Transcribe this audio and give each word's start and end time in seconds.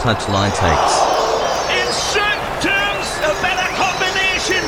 Touchline 0.00 0.48
takes. 0.56 0.96
In 1.76 1.92
certain 1.92 2.60
terms, 2.64 3.06
a 3.20 3.36
better 3.42 3.68
combination 3.76 4.64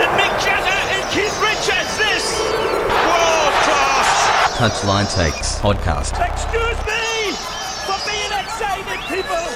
than 0.00 0.08
Mick 0.16 0.32
Jagger 0.42 0.80
and 0.96 1.04
Keith 1.12 1.38
Richards. 1.42 1.98
This 1.98 2.40
world 2.40 3.52
class. 3.68 4.56
Touchline 4.56 5.14
takes 5.14 5.58
podcast. 5.58 6.16
Excuse 6.26 6.80
me 6.86 7.36
for 7.84 8.00
being 8.08 8.32
excited, 8.32 9.00
people. 9.12 9.46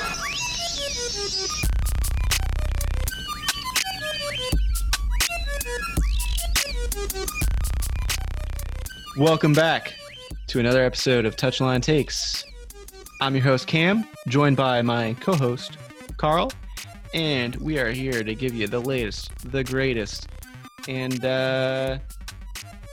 Welcome 9.17 9.55
back 9.55 9.95
to 10.49 10.61
another 10.61 10.85
episode 10.85 11.25
of 11.25 11.37
Touchline 11.37 11.83
Takes. 11.83 12.40
I'm 13.21 13.35
your 13.35 13.45
host 13.45 13.67
Cam, 13.67 14.07
joined 14.29 14.57
by 14.57 14.81
my 14.83 15.15
co-host 15.21 15.77
Carl, 16.17 16.51
and 17.13 17.55
we 17.57 17.79
are 17.79 17.91
here 17.91 18.23
to 18.23 18.35
give 18.35 18.55
you 18.55 18.67
the 18.67 18.81
latest, 18.81 19.31
the 19.51 19.63
greatest, 19.63 20.29
and 20.89 21.23
uh, 21.25 21.99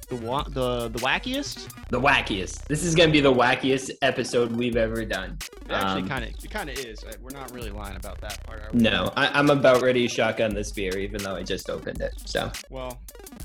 the 0.09 0.15
wa- 0.17 0.43
the 0.43 0.89
the 0.89 0.99
wackiest. 0.99 1.69
the 1.89 1.99
wackiest. 1.99 2.65
This 2.67 2.83
is 2.83 2.93
gonna 2.93 3.11
be 3.11 3.21
the 3.21 3.33
wackiest 3.33 3.91
episode 4.01 4.51
we've 4.51 4.75
ever 4.75 5.05
done. 5.05 5.37
It 5.65 5.71
actually, 5.71 6.01
Um, 6.03 6.09
kind 6.09 6.23
of 6.25 6.29
it 6.43 6.51
kind 6.51 6.69
of 6.69 6.77
is. 6.77 7.05
We're 7.21 7.29
not 7.31 7.51
really 7.53 7.71
lying 7.71 7.95
about 7.95 8.19
that 8.21 8.43
part. 8.45 8.59
Are 8.61 8.69
we? 8.73 8.79
No, 8.81 9.11
I, 9.15 9.27
I'm 9.27 9.49
about 9.49 9.81
ready 9.81 10.07
to 10.07 10.13
shotgun 10.13 10.53
this 10.53 10.71
beer, 10.71 10.97
even 10.97 11.23
though 11.23 11.35
I 11.35 11.43
just 11.43 11.69
opened 11.69 12.01
it. 12.01 12.13
So 12.25 12.51
Well, 12.69 12.99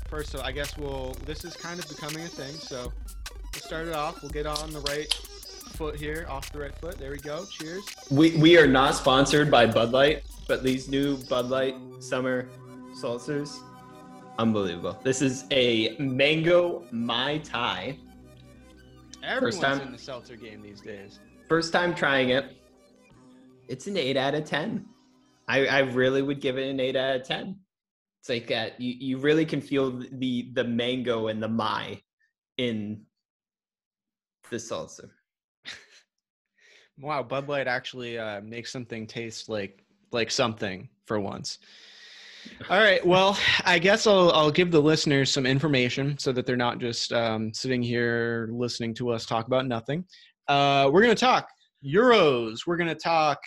first, 0.09 0.35
I 0.35 0.51
guess 0.51 0.77
we'll. 0.77 1.15
This 1.25 1.45
is 1.45 1.55
kind 1.55 1.79
of 1.79 1.87
becoming 1.87 2.23
a 2.25 2.29
thing, 2.29 2.53
so 2.55 2.91
we'll 3.53 3.61
start 3.61 3.87
it 3.87 3.95
off. 3.95 4.21
We'll 4.21 4.31
get 4.31 4.45
on 4.45 4.71
the 4.71 4.81
right 4.81 5.07
foot 5.73 5.95
here, 5.95 6.25
off 6.29 6.51
the 6.51 6.59
right 6.59 6.75
foot. 6.77 6.97
There 6.97 7.11
we 7.11 7.17
go. 7.17 7.45
Cheers. 7.45 7.83
we 8.09 8.35
we 8.37 8.57
are 8.57 8.67
not 8.67 8.95
sponsored 8.95 9.49
by 9.49 9.65
Bud 9.65 9.91
Light, 9.91 10.23
but 10.47 10.63
these 10.63 10.87
new 10.87 11.17
Bud 11.25 11.49
Light 11.49 11.75
summer 11.99 12.47
seltzers, 12.93 13.59
unbelievable. 14.37 14.97
This 15.03 15.21
is 15.21 15.45
a 15.51 15.95
mango 15.97 16.85
mai 16.91 17.39
tai. 17.39 17.97
Everyone's 19.23 19.59
time. 19.59 19.81
in 19.81 19.91
the 19.91 19.97
seltzer 19.97 20.35
game 20.35 20.61
these 20.61 20.81
days. 20.81 21.19
First 21.49 21.73
time 21.73 21.95
trying 21.95 22.29
it. 22.29 22.57
It's 23.67 23.87
an 23.87 23.97
eight 23.97 24.17
out 24.17 24.35
of 24.35 24.45
ten. 24.45 24.85
I, 25.47 25.65
I 25.67 25.79
really 25.79 26.21
would 26.21 26.39
give 26.39 26.57
it 26.57 26.69
an 26.69 26.79
eight 26.79 26.95
out 26.95 27.15
of 27.15 27.23
ten. 27.23 27.59
It's 28.19 28.29
like 28.29 28.47
that. 28.47 28.79
You, 28.79 28.93
you 28.99 29.17
really 29.17 29.45
can 29.45 29.59
feel 29.59 30.03
the 30.11 30.51
the 30.53 30.63
mango 30.63 31.27
and 31.27 31.41
the 31.41 31.49
mai 31.49 32.01
in 32.57 33.01
the 34.49 34.57
salsa. 34.57 35.09
Wow, 36.99 37.23
Bud 37.23 37.47
Light 37.47 37.67
actually 37.67 38.17
uh, 38.17 38.41
makes 38.41 38.71
something 38.71 39.07
taste 39.07 39.49
like 39.49 39.83
like 40.11 40.29
something 40.29 40.89
for 41.05 41.19
once. 41.19 41.59
All 42.69 42.77
right, 42.79 43.03
well, 43.05 43.37
I 43.65 43.79
guess 43.79 44.05
I'll 44.05 44.31
I'll 44.31 44.51
give 44.51 44.71
the 44.71 44.81
listeners 44.81 45.31
some 45.31 45.45
information 45.45 46.17
so 46.17 46.31
that 46.33 46.45
they're 46.45 46.55
not 46.55 46.79
just 46.79 47.11
um, 47.13 47.53
sitting 47.53 47.81
here 47.81 48.49
listening 48.51 48.93
to 48.95 49.09
us 49.09 49.25
talk 49.25 49.47
about 49.47 49.65
nothing. 49.65 50.05
Uh, 50.47 50.89
we're 50.91 51.01
gonna 51.01 51.15
talk 51.15 51.47
Euros. 51.85 52.67
We're 52.67 52.77
gonna 52.77 52.95
talk 52.95 53.39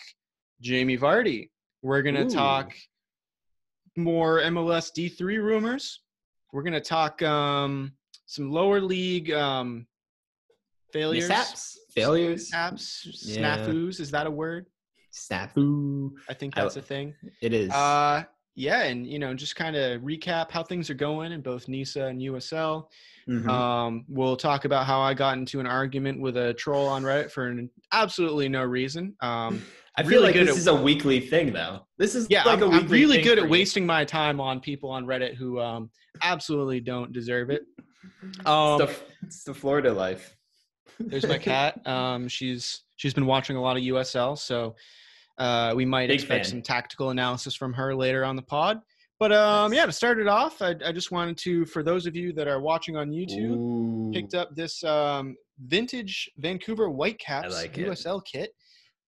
Jamie 0.60 0.98
Vardy. 0.98 1.50
We're 1.82 2.02
gonna 2.02 2.24
Ooh. 2.24 2.30
talk 2.30 2.72
more 3.96 4.40
MLS 4.40 4.90
D3 4.96 5.20
rumors. 5.42 6.00
We're 6.52 6.62
gonna 6.62 6.80
talk 6.80 7.22
um, 7.22 7.92
some 8.26 8.50
lower 8.50 8.80
league 8.80 9.30
um, 9.30 9.86
failures. 10.96 11.28
Mishaps, 11.28 11.78
failures, 11.94 12.48
Snaps, 12.48 13.06
Yeah. 13.22 13.58
snafus. 13.58 14.00
Is 14.00 14.10
that 14.12 14.26
a 14.26 14.30
word? 14.30 14.66
snafu. 15.14 16.10
I 16.28 16.34
think 16.34 16.54
that's 16.54 16.76
a 16.76 16.82
thing. 16.82 17.14
It 17.40 17.52
is. 17.54 17.70
Uh, 17.70 18.24
yeah, 18.54 18.82
and 18.82 19.06
you 19.06 19.18
know, 19.18 19.34
just 19.34 19.56
kind 19.56 19.74
of 19.76 20.02
recap 20.02 20.50
how 20.50 20.62
things 20.62 20.88
are 20.90 20.94
going 20.94 21.32
in 21.32 21.40
both 21.42 21.68
NISA 21.68 22.04
and 22.04 22.20
USL. 22.22 22.88
Mhm. 23.28 23.48
Um, 23.48 24.04
we'll 24.08 24.36
talk 24.36 24.64
about 24.66 24.86
how 24.86 25.00
I 25.00 25.14
got 25.14 25.36
into 25.38 25.58
an 25.60 25.66
argument 25.66 26.20
with 26.20 26.36
a 26.36 26.54
troll 26.54 26.86
on 26.86 27.02
Reddit 27.02 27.30
for 27.30 27.48
an 27.48 27.70
absolutely 27.92 28.48
no 28.48 28.62
reason. 28.62 29.14
Um, 29.20 29.62
I 29.98 30.02
feel 30.02 30.10
really 30.20 30.24
like 30.26 30.34
this 30.34 30.50
at- 30.50 30.56
is 30.56 30.66
a 30.66 30.74
weekly 30.74 31.20
thing, 31.20 31.52
though. 31.52 31.86
This 31.98 32.14
is 32.14 32.26
yeah, 32.28 32.44
like 32.44 32.60
I'm, 32.62 32.70
a 32.72 32.76
I'm 32.76 32.88
really 32.88 33.22
good 33.22 33.38
at 33.38 33.48
wasting 33.48 33.86
my 33.86 34.04
time 34.04 34.40
on 34.40 34.60
people 34.60 34.90
on 34.90 35.06
Reddit 35.06 35.34
who 35.34 35.58
um, 35.60 35.90
absolutely 36.22 36.80
don't 36.80 37.12
deserve 37.12 37.48
it. 37.50 37.62
Um, 38.44 38.82
It's 38.82 38.92
the, 38.98 39.04
it's 39.26 39.44
the 39.44 39.54
Florida 39.54 39.92
life. 39.92 40.36
There's 40.98 41.26
my 41.26 41.38
cat. 41.52 41.86
Um, 41.86 42.28
she's 42.28 42.82
she's 42.96 43.14
been 43.14 43.26
watching 43.26 43.56
a 43.56 43.60
lot 43.60 43.76
of 43.76 43.82
USL, 43.82 44.38
so 44.38 44.74
uh, 45.38 45.72
we 45.76 45.84
might 45.84 46.08
Big 46.08 46.20
expect 46.20 46.46
fan. 46.46 46.50
some 46.50 46.62
tactical 46.62 47.10
analysis 47.10 47.54
from 47.54 47.72
her 47.74 47.94
later 47.94 48.24
on 48.24 48.36
the 48.36 48.42
pod. 48.42 48.80
But 49.18 49.32
um, 49.32 49.72
yeah, 49.72 49.86
to 49.86 49.92
start 49.92 50.18
it 50.18 50.28
off, 50.28 50.60
I, 50.60 50.74
I 50.84 50.92
just 50.92 51.10
wanted 51.10 51.38
to, 51.38 51.64
for 51.66 51.82
those 51.82 52.06
of 52.06 52.14
you 52.14 52.34
that 52.34 52.48
are 52.48 52.60
watching 52.60 52.96
on 52.96 53.10
YouTube, 53.10 53.56
Ooh. 53.56 54.10
picked 54.12 54.34
up 54.34 54.54
this 54.54 54.84
um, 54.84 55.36
vintage 55.66 56.30
Vancouver 56.36 56.88
Whitecaps 56.88 57.54
like. 57.54 57.74
USL 57.74 58.22
kit. 58.24 58.50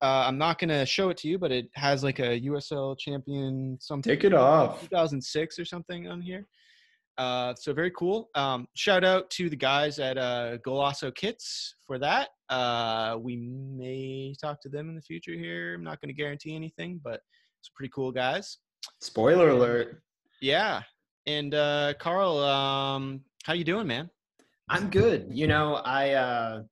Uh, 0.01 0.25
I'm 0.27 0.39
not 0.39 0.59
gonna 0.59 0.87
show 0.87 1.11
it 1.11 1.17
to 1.19 1.29
you, 1.29 1.39
but 1.39 1.51
it 1.51 1.67
has 1.75 2.05
like 2.05 2.21
a 2.21 2.41
USL 2.43 2.97
champion 2.99 3.77
something. 3.81 4.11
Take 4.11 4.25
it 4.25 4.33
off. 4.33 4.81
2006 4.83 5.59
or 5.59 5.65
something 5.65 6.07
on 6.07 6.23
here. 6.23 6.47
Uh, 7.19 7.53
so 7.57 7.73
very 7.75 7.91
cool. 7.91 8.31
Um, 8.37 8.69
shout 8.75 9.05
out 9.05 9.29
to 9.31 9.51
the 9.51 9.57
guys 9.57 9.99
at 9.99 10.17
uh, 10.17 10.59
Golasso 10.65 11.13
Kits 11.15 11.75
for 11.85 11.99
that. 11.99 12.29
Uh, 12.49 13.19
we 13.21 13.37
may 13.37 14.35
talk 14.41 14.61
to 14.63 14.69
them 14.69 14.89
in 14.89 14.95
the 14.95 15.03
future 15.03 15.35
here. 15.35 15.75
I'm 15.75 15.83
not 15.83 16.01
going 16.01 16.09
to 16.09 16.15
guarantee 16.15 16.55
anything, 16.55 17.01
but 17.03 17.21
it's 17.61 17.71
pretty 17.75 17.91
cool 17.93 18.13
guys. 18.13 18.59
Spoiler 19.01 19.51
alert. 19.51 20.01
Yeah. 20.41 20.83
And 21.27 21.55
uh, 21.55 21.95
Carl, 21.99 22.39
um, 22.39 23.23
how 23.45 23.53
you 23.53 23.65
doing, 23.65 23.89
man? 23.89 24.09
I'm 24.71 24.91
good. 24.91 25.29
You 25.31 25.47
know, 25.47 25.77
I 25.77 26.13
uh 26.13 26.63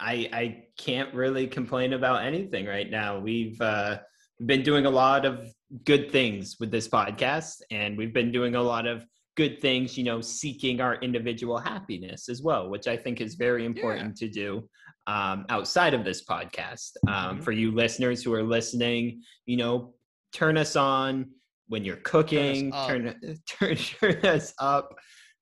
I 0.00 0.28
I 0.32 0.64
can't 0.76 1.14
really 1.14 1.46
complain 1.46 1.92
about 1.92 2.24
anything 2.24 2.66
right 2.66 2.90
now. 2.90 3.18
We've 3.18 3.60
uh 3.60 3.98
been 4.44 4.62
doing 4.62 4.86
a 4.86 4.90
lot 4.90 5.24
of 5.24 5.48
good 5.84 6.10
things 6.10 6.56
with 6.58 6.70
this 6.70 6.88
podcast 6.88 7.62
and 7.70 7.96
we've 7.96 8.12
been 8.12 8.32
doing 8.32 8.56
a 8.56 8.62
lot 8.62 8.86
of 8.86 9.06
good 9.36 9.60
things, 9.60 9.98
you 9.98 10.04
know, 10.04 10.20
seeking 10.20 10.80
our 10.80 10.94
individual 10.96 11.58
happiness 11.58 12.28
as 12.28 12.40
well, 12.42 12.68
which 12.70 12.86
I 12.86 12.96
think 12.96 13.20
is 13.20 13.34
very 13.34 13.64
important 13.64 14.16
to 14.18 14.28
do 14.28 14.68
um 15.06 15.44
outside 15.50 15.92
of 15.94 16.04
this 16.04 16.24
podcast. 16.24 16.90
Um 17.08 17.38
Mhm. 17.38 17.42
for 17.44 17.52
you 17.52 17.72
listeners 17.72 18.22
who 18.22 18.32
are 18.32 18.42
listening, 18.42 19.22
you 19.46 19.56
know, 19.56 19.94
turn 20.32 20.56
us 20.56 20.76
on 20.76 21.30
when 21.68 21.84
you're 21.84 21.96
cooking, 22.14 22.72
up. 22.72 22.88
turn 22.88 23.02
turn, 23.46 23.76
turn 23.76 24.16
us 24.26 24.54
up 24.60 24.94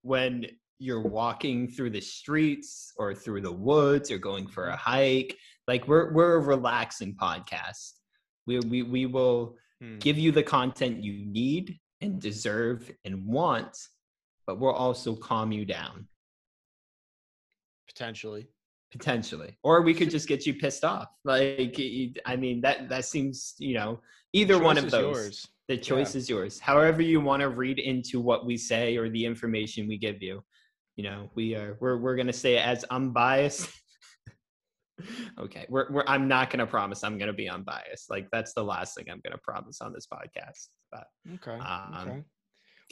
when 0.02 0.46
you're 0.78 1.06
walking 1.20 1.68
through 1.68 1.90
the 1.90 2.00
streets 2.00 2.92
or 2.96 3.14
through 3.14 3.40
the 3.40 3.52
woods 3.52 4.10
or 4.10 4.18
going 4.18 4.46
for 4.48 4.68
a 4.68 4.76
hike. 4.76 5.36
Like 5.68 5.86
we're 5.86 6.12
we're 6.12 6.34
a 6.36 6.40
relaxing 6.40 7.14
podcast. 7.14 7.92
We 8.46 8.58
we 8.60 8.82
we 8.82 9.06
will 9.06 9.56
Hmm. 9.80 9.98
give 9.98 10.16
you 10.18 10.30
the 10.32 10.42
content 10.44 11.02
you 11.04 11.24
need 11.26 11.78
and 12.02 12.20
deserve 12.20 12.90
and 13.04 13.24
want, 13.24 13.78
but 14.46 14.58
we'll 14.58 14.72
also 14.72 15.14
calm 15.14 15.52
you 15.52 15.64
down 15.64 16.06
Potentially. 17.88 18.48
potentially. 18.90 19.56
Or 19.62 19.82
we 19.82 19.94
could 19.94 20.10
just 20.16 20.28
get 20.28 20.46
you 20.46 20.54
pissed 20.54 20.84
off. 20.84 21.08
Like 21.24 21.78
I 22.26 22.36
mean 22.36 22.60
that 22.62 22.88
that 22.88 23.04
seems, 23.04 23.54
you 23.58 23.74
know, 23.74 24.00
either 24.32 24.58
one 24.58 24.78
of 24.78 24.90
those. 24.90 25.16
yours. 25.16 25.48
The 25.68 25.76
choice 25.78 26.14
is 26.14 26.28
yours. 26.28 26.58
However 26.58 27.02
you 27.02 27.20
want 27.20 27.40
to 27.40 27.48
read 27.48 27.78
into 27.78 28.20
what 28.20 28.44
we 28.44 28.56
say 28.56 28.96
or 28.96 29.08
the 29.08 29.24
information 29.24 29.88
we 29.88 29.96
give 29.96 30.22
you. 30.22 30.42
You 30.96 31.04
know, 31.04 31.30
we 31.34 31.54
are 31.54 31.78
we're 31.80 31.96
we're 31.98 32.16
gonna 32.16 32.32
say 32.32 32.56
it 32.56 32.66
as 32.66 32.84
unbiased. 32.84 33.70
okay, 35.38 35.66
we're, 35.68 35.90
we're 35.90 36.04
I'm 36.06 36.28
not 36.28 36.50
gonna 36.50 36.66
promise 36.66 37.02
I'm 37.04 37.16
gonna 37.18 37.32
be 37.32 37.48
unbiased. 37.48 38.10
Like 38.10 38.28
that's 38.32 38.52
the 38.52 38.64
last 38.64 38.94
thing 38.94 39.06
I'm 39.10 39.20
gonna 39.24 39.40
promise 39.42 39.80
on 39.80 39.92
this 39.92 40.06
podcast. 40.12 40.68
But 40.92 41.08
Okay. 41.34 41.58
Um, 41.58 41.94
okay. 42.08 42.24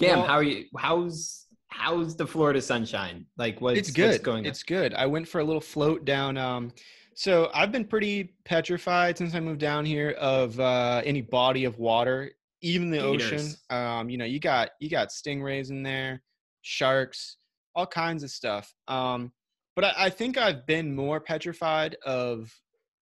Cam, 0.00 0.18
Well- 0.18 0.26
how 0.26 0.34
are 0.34 0.42
you? 0.42 0.64
How's 0.76 1.46
how's 1.68 2.16
the 2.16 2.26
Florida 2.26 2.60
sunshine? 2.60 3.26
Like 3.36 3.60
what's 3.60 3.78
it's 3.78 3.90
good. 3.92 4.08
What's 4.10 4.18
going 4.24 4.44
on? 4.44 4.46
It's 4.46 4.62
good. 4.64 4.92
I 4.94 5.06
went 5.06 5.28
for 5.28 5.40
a 5.40 5.44
little 5.44 5.60
float 5.60 6.04
down. 6.04 6.36
Um, 6.36 6.72
so 7.14 7.48
I've 7.54 7.70
been 7.70 7.84
pretty 7.84 8.34
petrified 8.44 9.16
since 9.18 9.34
I 9.36 9.40
moved 9.40 9.60
down 9.60 9.84
here 9.84 10.10
of 10.12 10.58
uh, 10.58 11.02
any 11.04 11.20
body 11.20 11.64
of 11.66 11.78
water, 11.78 12.32
even 12.62 12.90
the 12.90 12.98
ocean. 13.00 13.46
Um, 13.68 14.08
you 14.10 14.16
know, 14.18 14.24
you 14.24 14.40
got 14.40 14.70
you 14.80 14.88
got 14.88 15.08
stingrays 15.10 15.70
in 15.70 15.82
there, 15.84 16.22
sharks, 16.62 17.36
all 17.76 17.86
kinds 17.86 18.22
of 18.24 18.30
stuff. 18.30 18.74
Um, 18.88 19.30
but 19.76 19.84
I, 19.84 19.92
I 20.06 20.10
think 20.10 20.38
I've 20.38 20.66
been 20.66 20.94
more 20.94 21.20
petrified 21.20 21.94
of 22.04 22.52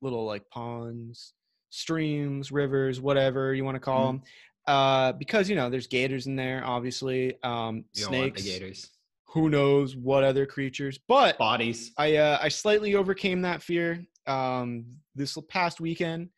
little 0.02 0.26
like 0.26 0.42
ponds, 0.50 1.32
streams, 1.70 2.52
rivers, 2.52 3.00
whatever 3.00 3.54
you 3.54 3.64
want 3.64 3.76
to 3.76 3.80
call 3.80 4.12
Mhm. 4.12 4.20
them. 4.20 4.22
Uh, 4.68 5.12
because 5.12 5.48
you 5.48 5.56
know 5.56 5.70
there's 5.70 5.86
gators 5.86 6.26
in 6.26 6.36
there, 6.36 6.62
obviously. 6.64 7.42
Um, 7.42 7.84
You 7.94 8.04
don't 8.04 8.12
want 8.12 8.36
snakes. 8.36 8.42
the 8.44 8.50
gators. 8.50 8.90
Who 9.30 9.48
knows 9.50 9.96
what 9.96 10.24
other 10.24 10.44
creatures? 10.46 10.98
But 11.08 11.38
Bodies. 11.38 11.92
I 11.96 12.16
uh, 12.16 12.38
I 12.40 12.48
slightly 12.48 12.94
overcame 12.94 13.40
that 13.42 13.62
fear 13.62 14.04
um, 14.26 14.84
this 15.14 15.36
past 15.48 15.80
weekend. 15.80 16.28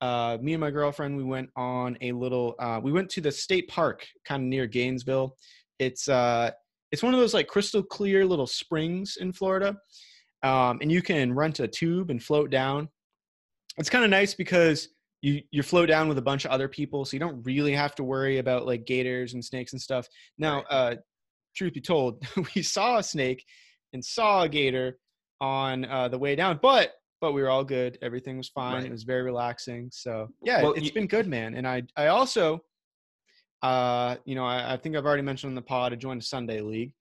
uh, 0.00 0.38
me 0.40 0.54
and 0.54 0.60
my 0.60 0.70
girlfriend 0.70 1.16
we 1.16 1.24
went 1.24 1.50
on 1.56 1.98
a 2.00 2.12
little. 2.12 2.54
Uh, 2.60 2.80
we 2.82 2.92
went 2.92 3.10
to 3.10 3.20
the 3.20 3.30
state 3.32 3.66
park, 3.68 4.06
kind 4.24 4.42
of 4.42 4.48
near 4.48 4.66
Gainesville. 4.66 5.36
It's 5.80 6.08
uh, 6.08 6.52
it's 6.92 7.02
one 7.02 7.12
of 7.14 7.20
those 7.20 7.34
like 7.34 7.48
crystal 7.48 7.82
clear 7.82 8.24
little 8.24 8.46
springs 8.46 9.16
in 9.20 9.32
Florida, 9.32 9.76
um, 10.44 10.78
and 10.80 10.90
you 10.92 11.02
can 11.02 11.34
rent 11.34 11.58
a 11.60 11.66
tube 11.68 12.10
and 12.10 12.22
float 12.22 12.50
down. 12.50 12.88
It's 13.78 13.90
kind 13.90 14.04
of 14.04 14.10
nice 14.10 14.34
because 14.34 14.88
you 15.22 15.42
you 15.50 15.62
float 15.62 15.88
down 15.88 16.08
with 16.08 16.18
a 16.18 16.22
bunch 16.22 16.44
of 16.44 16.50
other 16.50 16.68
people, 16.68 17.04
so 17.04 17.14
you 17.14 17.18
don't 17.20 17.42
really 17.42 17.72
have 17.74 17.94
to 17.96 18.04
worry 18.04 18.38
about 18.38 18.66
like 18.66 18.86
gators 18.86 19.34
and 19.34 19.44
snakes 19.44 19.72
and 19.72 19.80
stuff. 19.82 20.08
Now, 20.38 20.60
uh, 20.70 20.96
truth 21.56 21.74
be 21.74 21.80
told, 21.80 22.24
we 22.54 22.62
saw 22.62 22.98
a 22.98 23.02
snake 23.02 23.44
and 23.92 24.04
saw 24.04 24.42
a 24.42 24.48
gator 24.48 24.98
on 25.40 25.84
uh, 25.86 26.08
the 26.08 26.18
way 26.18 26.34
down, 26.36 26.58
but 26.62 26.92
but 27.20 27.32
we 27.32 27.42
were 27.42 27.50
all 27.50 27.64
good. 27.64 27.98
Everything 28.00 28.38
was 28.38 28.48
fine. 28.48 28.74
Right. 28.76 28.84
It 28.86 28.90
was 28.90 29.02
very 29.02 29.22
relaxing. 29.22 29.90
So 29.92 30.28
yeah, 30.42 30.62
Well, 30.62 30.72
it's 30.72 30.86
you- 30.86 30.92
been 30.92 31.06
good, 31.06 31.26
man. 31.26 31.54
And 31.54 31.66
I 31.68 31.82
I 31.96 32.06
also, 32.06 32.60
uh, 33.62 34.16
you 34.24 34.34
know, 34.34 34.46
I, 34.46 34.72
I 34.74 34.76
think 34.78 34.96
I've 34.96 35.04
already 35.04 35.22
mentioned 35.22 35.50
on 35.50 35.54
the 35.54 35.62
pod. 35.62 35.92
I 35.92 35.96
joined 35.96 36.22
a 36.22 36.24
Sunday 36.24 36.60
league. 36.60 36.92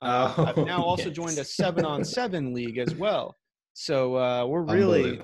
Uh, 0.00 0.32
I've 0.38 0.58
Oh, 0.58 0.64
now 0.72 0.82
also 0.82 1.10
joined 1.10 1.38
a 1.38 1.44
seven 1.44 1.84
on 1.84 2.04
seven 2.04 2.54
league 2.54 2.78
as 2.78 2.94
well. 2.94 3.34
So 3.74 4.16
uh, 4.16 4.46
we're 4.46 4.62
really. 4.62 5.20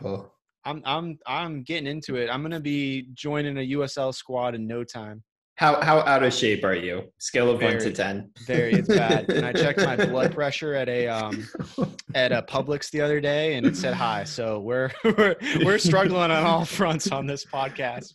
I'm 0.65 0.83
I'm 0.85 1.19
I'm 1.27 1.63
getting 1.63 1.87
into 1.87 2.17
it. 2.17 2.29
I'm 2.31 2.43
gonna 2.43 2.61
be 2.61 3.09
joining 3.15 3.59
a 3.59 3.77
USL 3.77 4.15
squad 4.15 4.55
in 4.55 4.67
no 4.67 4.85
time. 4.85 5.23
How 5.57 5.81
how 5.83 6.01
out 6.01 6.23
of 6.23 6.33
shape 6.33 6.65
are 6.65 6.75
you? 6.75 7.05
Scale 7.19 7.51
of 7.51 7.61
one 7.61 7.79
to 7.79 7.93
ten. 7.93 8.31
Very, 8.47 8.73
it's 8.73 8.89
bad. 8.89 9.31
and 9.31 9.45
I 9.45 9.53
checked 9.53 9.81
my 9.81 9.97
blood 9.97 10.35
pressure 10.35 10.75
at 10.75 10.89
a 10.89 11.09
um 11.09 11.47
at 12.15 12.33
a 12.33 12.43
Publix 12.43 12.91
the 12.91 13.01
other 13.01 13.21
day, 13.21 13.55
and 13.55 13.67
it 13.67 13.77
said 13.77 13.95
high. 13.95 14.25
So 14.25 14.61
we're 14.61 14.91
we're 15.05 15.37
we're 15.65 15.79
struggling 15.79 16.31
on 16.31 16.45
all 16.45 16.65
fronts 16.65 17.11
on 17.11 17.27
this 17.27 17.45
podcast. 17.45 18.15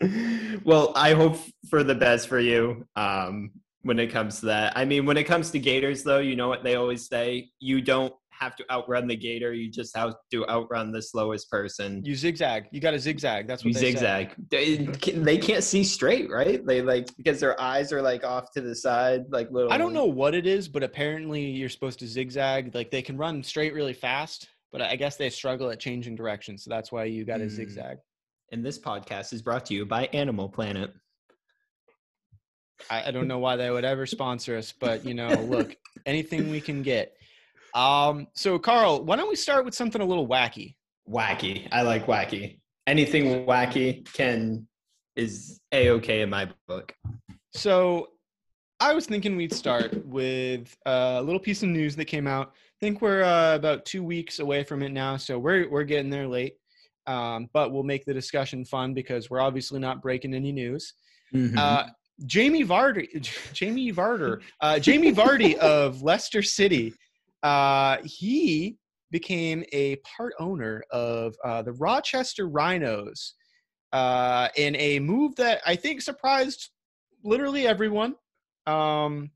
well, 0.64 0.92
I 0.94 1.14
hope 1.14 1.38
for 1.70 1.82
the 1.82 1.94
best 1.94 2.28
for 2.28 2.38
you 2.38 2.86
um, 2.94 3.52
when 3.82 3.98
it 3.98 4.08
comes 4.08 4.40
to 4.40 4.46
that. 4.46 4.76
I 4.76 4.84
mean, 4.84 5.06
when 5.06 5.16
it 5.16 5.24
comes 5.24 5.50
to 5.52 5.58
Gators, 5.58 6.02
though, 6.02 6.18
you 6.18 6.36
know 6.36 6.48
what 6.48 6.62
they 6.62 6.74
always 6.74 7.08
say: 7.08 7.50
you 7.58 7.80
don't 7.80 8.12
have 8.40 8.56
to 8.56 8.64
outrun 8.70 9.06
the 9.06 9.16
Gator; 9.16 9.52
you 9.52 9.70
just 9.70 9.96
have 9.96 10.14
to 10.30 10.46
outrun 10.48 10.92
the 10.92 11.02
slowest 11.02 11.50
person. 11.50 12.02
You 12.04 12.14
zigzag. 12.14 12.66
You 12.72 12.80
got 12.80 12.92
to 12.92 12.98
zigzag. 12.98 13.46
That's 13.46 13.64
what 13.64 13.68
You 13.68 13.74
they 13.74 13.80
say. 13.80 13.90
zigzag. 13.92 14.34
They, 14.50 14.86
can- 14.86 15.22
they 15.24 15.38
can't 15.38 15.64
see 15.64 15.84
straight, 15.84 16.30
right? 16.30 16.64
They 16.66 16.82
like 16.82 17.14
because 17.16 17.40
their 17.40 17.60
eyes 17.60 17.92
are 17.92 18.02
like 18.02 18.24
off 18.24 18.52
to 18.52 18.60
the 18.60 18.74
side, 18.74 19.24
like 19.30 19.50
little. 19.50 19.72
I 19.72 19.78
don't 19.78 19.92
know 19.92 20.06
what 20.06 20.34
it 20.34 20.46
is, 20.46 20.68
but 20.68 20.82
apparently 20.82 21.42
you're 21.46 21.68
supposed 21.68 21.98
to 22.00 22.06
zigzag. 22.06 22.74
Like 22.74 22.90
they 22.90 23.02
can 23.02 23.16
run 23.16 23.42
straight 23.42 23.74
really 23.74 23.92
fast, 23.94 24.48
but 24.72 24.80
I 24.82 24.96
guess 24.96 25.16
they 25.16 25.30
struggle 25.30 25.70
at 25.70 25.80
changing 25.80 26.16
direction. 26.16 26.58
So 26.58 26.70
that's 26.70 26.90
why 26.92 27.04
you 27.04 27.24
got 27.24 27.38
to 27.38 27.44
Mm. 27.46 27.50
zigzag. 27.50 27.98
And 28.52 28.64
this 28.64 28.78
podcast 28.78 29.32
is 29.32 29.42
brought 29.42 29.66
to 29.66 29.74
you 29.74 29.84
by 29.84 30.06
Animal 30.12 30.48
Planet. 30.48 30.90
I, 32.90 33.08
I 33.08 33.10
don't 33.10 33.28
know 33.28 33.38
why 33.38 33.56
they 33.56 33.70
would 33.70 33.84
ever 33.84 34.06
sponsor 34.06 34.56
us, 34.56 34.72
but 34.72 35.04
you 35.04 35.14
know, 35.14 35.28
look, 35.28 35.76
anything 36.06 36.50
we 36.50 36.60
can 36.60 36.82
get. 36.82 37.14
Um, 37.74 38.28
so 38.34 38.58
Carl, 38.58 39.04
why 39.04 39.16
don't 39.16 39.28
we 39.28 39.36
start 39.36 39.64
with 39.64 39.74
something 39.74 40.00
a 40.00 40.04
little 40.04 40.26
wacky? 40.26 40.74
Wacky. 41.08 41.68
I 41.72 41.82
like 41.82 42.06
wacky. 42.06 42.60
Anything 42.86 43.46
wacky 43.46 44.04
can 44.12 44.66
is 45.16 45.60
a 45.72 45.90
okay 45.90 46.22
in 46.22 46.30
my 46.30 46.48
book. 46.66 46.94
So 47.52 48.08
I 48.80 48.94
was 48.94 49.06
thinking 49.06 49.36
we'd 49.36 49.52
start 49.52 50.06
with 50.06 50.76
a 50.86 51.20
little 51.22 51.40
piece 51.40 51.62
of 51.62 51.68
news 51.68 51.96
that 51.96 52.04
came 52.04 52.26
out. 52.26 52.52
I 52.54 52.78
think 52.80 53.02
we're 53.02 53.24
uh, 53.24 53.56
about 53.56 53.84
two 53.84 54.04
weeks 54.04 54.38
away 54.38 54.62
from 54.62 54.82
it 54.82 54.92
now, 54.92 55.16
so 55.16 55.38
we're 55.38 55.68
we're 55.68 55.84
getting 55.84 56.10
there 56.10 56.28
late. 56.28 56.54
Um, 57.06 57.48
but 57.52 57.72
we'll 57.72 57.82
make 57.82 58.04
the 58.04 58.14
discussion 58.14 58.64
fun 58.64 58.94
because 58.94 59.30
we're 59.30 59.40
obviously 59.40 59.80
not 59.80 60.02
breaking 60.02 60.34
any 60.34 60.52
news. 60.52 60.92
Mm-hmm. 61.34 61.58
Uh, 61.58 61.84
Jamie 62.26 62.64
Vardy, 62.64 63.08
Jamie 63.52 63.92
Varder, 63.92 64.42
uh, 64.60 64.78
Jamie 64.78 65.12
Vardy 65.12 65.56
of 65.56 66.02
Leicester 66.02 66.42
City. 66.42 66.92
Uh, 67.42 67.98
he 68.04 68.76
became 69.10 69.64
a 69.72 69.96
part 69.96 70.34
owner 70.38 70.82
of 70.90 71.34
uh, 71.44 71.62
the 71.62 71.72
Rochester 71.72 72.48
Rhinos 72.48 73.34
uh, 73.92 74.48
in 74.56 74.76
a 74.76 74.98
move 74.98 75.34
that 75.36 75.60
I 75.66 75.76
think 75.76 76.02
surprised 76.02 76.70
literally 77.24 77.66
everyone. 77.66 78.16
Um, 78.66 79.30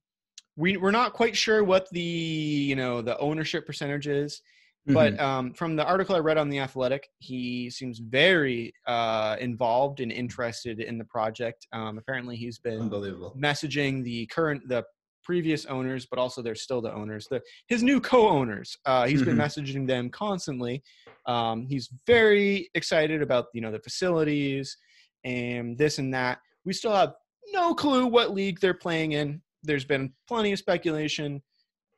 we 0.57 0.77
we're 0.77 0.91
not 0.91 1.15
quite 1.15 1.37
sure 1.37 1.65
what 1.65 1.89
the 1.91 2.01
you 2.01 2.77
know 2.77 3.01
the 3.01 3.19
ownership 3.19 3.67
percentage 3.67 4.07
is. 4.07 4.43
Mm-hmm. 4.89 4.95
But 4.95 5.21
um, 5.21 5.55
from 5.55 5.77
the 5.77 5.85
article 5.85 6.17
I 6.17 6.19
read 6.19 6.39
on 6.39 6.49
the 6.49 6.59
Athletic, 6.59 7.09
he 7.19 7.71
seems 7.71 8.01
very 8.01 8.75
uh, 8.87 9.37
involved 9.39 10.01
and 10.01 10.11
interested 10.11 10.81
in 10.81 10.99
the 10.99 11.05
project. 11.05 11.69
Um, 11.73 11.99
apparently, 11.99 12.37
he's 12.37 12.59
been 12.59 12.91
messaging 12.91 14.03
the 14.03 14.27
current, 14.27 14.69
the 14.69 14.85
previous 15.23 15.67
owners, 15.67 16.07
but 16.07 16.19
also 16.19 16.43
they're 16.43 16.55
still 16.55 16.81
the 16.81 16.93
owners. 16.93 17.27
The 17.29 17.41
his 17.69 17.83
new 17.83 18.01
co-owners. 18.01 18.77
Uh, 18.87 19.07
he's 19.07 19.23
been 19.23 19.37
messaging 19.37 19.87
them 19.87 20.11
constantly. 20.11 20.83
Um, 21.27 21.67
he's 21.67 21.89
very 22.07 22.71
excited 22.75 23.23
about 23.23 23.47
you 23.55 23.61
know 23.61 23.71
the 23.73 23.81
facilities 23.81 24.77
and 25.25 25.77
this 25.79 25.99
and 25.99 26.13
that. 26.15 26.39
We 26.65 26.73
still 26.73 26.95
have 26.95 27.15
no 27.53 27.75
clue 27.75 28.07
what 28.07 28.33
league 28.35 28.61
they're 28.61 28.75
playing 28.75 29.13
in. 29.13 29.41
There's 29.63 29.85
been 29.85 30.13
plenty 30.29 30.53
of 30.53 30.59
speculation 30.59 31.43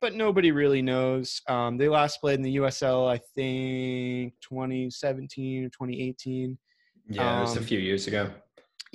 but 0.01 0.13
nobody 0.13 0.51
really 0.51 0.83
knows. 0.83 1.41
Um, 1.47 1.77
they 1.77 1.87
last 1.87 2.19
played 2.21 2.35
in 2.35 2.43
the 2.43 2.57
USL, 2.57 3.09
I 3.09 3.17
think, 3.33 4.33
2017 4.41 5.63
or 5.65 5.69
2018. 5.69 6.57
Yeah, 7.09 7.39
it 7.39 7.41
was 7.41 7.55
a 7.55 7.59
Um, 7.59 7.65
few 7.65 7.79
years 7.79 8.05
ago. 8.05 8.29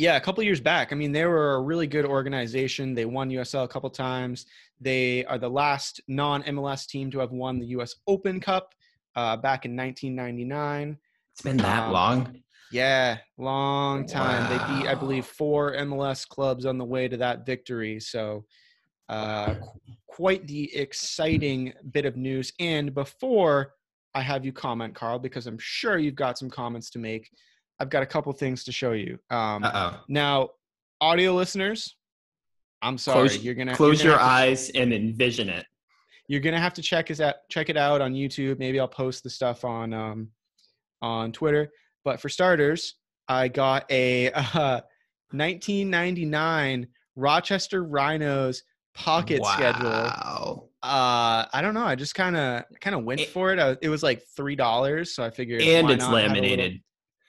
Yeah, 0.01 0.17
a 0.17 0.21
couple 0.21 0.43
years 0.43 0.63
back. 0.63 0.93
I 0.93 0.95
mean, 0.95 1.13
they 1.13 1.27
were 1.27 1.57
a 1.57 1.61
really 1.61 1.87
good 1.87 2.07
organization. 2.07 2.95
They 2.95 3.05
won 3.05 3.29
USL 3.29 3.65
a 3.65 3.69
couple 3.69 3.91
times. 3.91 4.47
They 4.81 5.27
are 5.27 5.37
the 5.37 5.51
last 5.51 6.01
non 6.09 6.43
MLS 6.45 6.87
team 6.87 7.11
to 7.11 7.19
have 7.19 7.33
won 7.33 7.59
the 7.59 7.67
US 7.67 7.97
Open 8.07 8.41
Cup 8.41 8.75
uh, 9.15 9.37
back 9.37 9.67
in 9.67 9.77
1999. 9.77 10.97
It's 11.33 11.43
been 11.43 11.59
that 11.59 11.89
um, 11.89 11.93
long. 11.93 12.43
Yeah, 12.73 13.19
long 13.37 14.07
time. 14.07 14.49
They 14.49 14.57
beat, 14.73 14.89
I 14.89 14.95
believe, 14.95 15.27
four 15.27 15.75
MLS 15.75 16.27
clubs 16.27 16.65
on 16.65 16.79
the 16.79 16.85
way 16.85 17.07
to 17.07 17.19
that 17.19 17.45
victory. 17.45 18.01
So, 18.01 18.47
uh, 19.11 19.57
qu- 19.57 19.93
quite 20.07 20.47
the 20.47 20.75
exciting 20.75 21.75
bit 21.91 22.07
of 22.07 22.17
news. 22.17 22.55
And 22.59 22.95
before 22.95 23.75
I 24.15 24.23
have 24.23 24.47
you 24.47 24.53
comment, 24.55 24.95
Carl, 24.95 25.19
because 25.19 25.47
I'm 25.47 25.59
sure 25.59 25.99
you've 25.99 26.15
got 26.15 26.39
some 26.39 26.49
comments 26.49 26.89
to 26.91 26.99
make, 26.99 27.29
I've 27.81 27.91
got 27.91 28.03
a 28.03 28.07
couple 28.07 28.33
things 28.35 28.63
to 28.65 28.73
show 28.73 28.93
you. 28.93 29.19
Um, 29.31 29.65
Uh 29.65 29.71
oh. 29.75 30.01
now, 30.09 30.51
audio 31.01 31.35
listeners, 31.35 31.97
I'm 32.83 32.99
sorry. 32.99 33.29
Close, 33.29 33.43
you're 33.43 33.55
gonna 33.55 33.75
close 33.75 34.03
you're 34.05 34.13
your 34.13 34.19
gonna 34.19 34.31
have 34.31 34.39
to- 34.47 34.51
eyes 34.51 34.71
and 34.71 34.93
envision 34.93 35.49
it. 35.49 35.67
you're 36.29 36.41
gonna 36.41 36.61
have 36.61 36.75
to 36.75 36.83
check 36.83 37.11
out 37.21 37.35
check 37.51 37.69
it 37.71 37.77
out 37.77 38.01
on 38.01 38.15
youtube 38.15 38.59
maybe 38.61 38.79
i'll 38.79 38.87
post 38.87 39.25
the 39.25 39.29
stuff 39.31 39.65
on 39.65 39.93
um 39.93 40.29
on 41.03 41.33
twitter 41.33 41.69
but 42.05 42.21
for 42.21 42.29
starters 42.29 42.95
i 43.29 43.49
got 43.49 43.85
a 43.91 44.31
uh 44.35 44.81
1999 45.33 46.87
rochester 47.17 47.83
rhinos 47.85 48.63
pocket 48.95 49.45
schedule 49.45 49.91
Wow. 49.91 50.69
uh 50.83 51.45
i 51.53 51.61
don't 51.63 51.75
know 51.75 51.85
i 51.85 51.95
just 51.95 52.15
kind 52.15 52.37
of 52.37 52.65
kind 52.81 52.95
of 52.97 53.05
went 53.05 53.21
It- 53.21 53.29
for 53.31 53.53
it 53.53 53.59
I, 53.59 53.77
it 53.83 53.89
was 53.89 54.03
like 54.03 54.23
three 54.37 54.57
dollars 54.57 55.15
so 55.15 55.25
i 55.25 55.31
figured 55.31 55.63
And 55.63 55.87
why 55.89 55.95
it's 55.95 56.05
not 56.05 56.11
have 56.23 56.31
a 56.31 56.35
little- 56.35 56.43
laminated. 56.43 56.81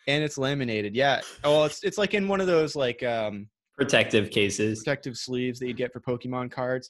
And 0.08 0.24
it's 0.24 0.38
laminated 0.38 0.96
yeah 0.96 1.22
oh 1.44 1.64
it's 1.66 1.84
it's 1.84 1.98
like 1.98 2.14
in 2.14 2.28
one 2.28 2.42
of 2.42 2.48
those 2.48 2.76
like 2.76 3.02
um 3.04 3.48
Protective 3.78 4.30
cases. 4.30 4.80
protective 4.84 5.18
sleeves 5.18 5.58
that 5.60 5.68
you 5.68 5.74
get 5.74 5.92
for 5.92 6.00
Pokemon 6.02 6.52
cards. 6.52 6.90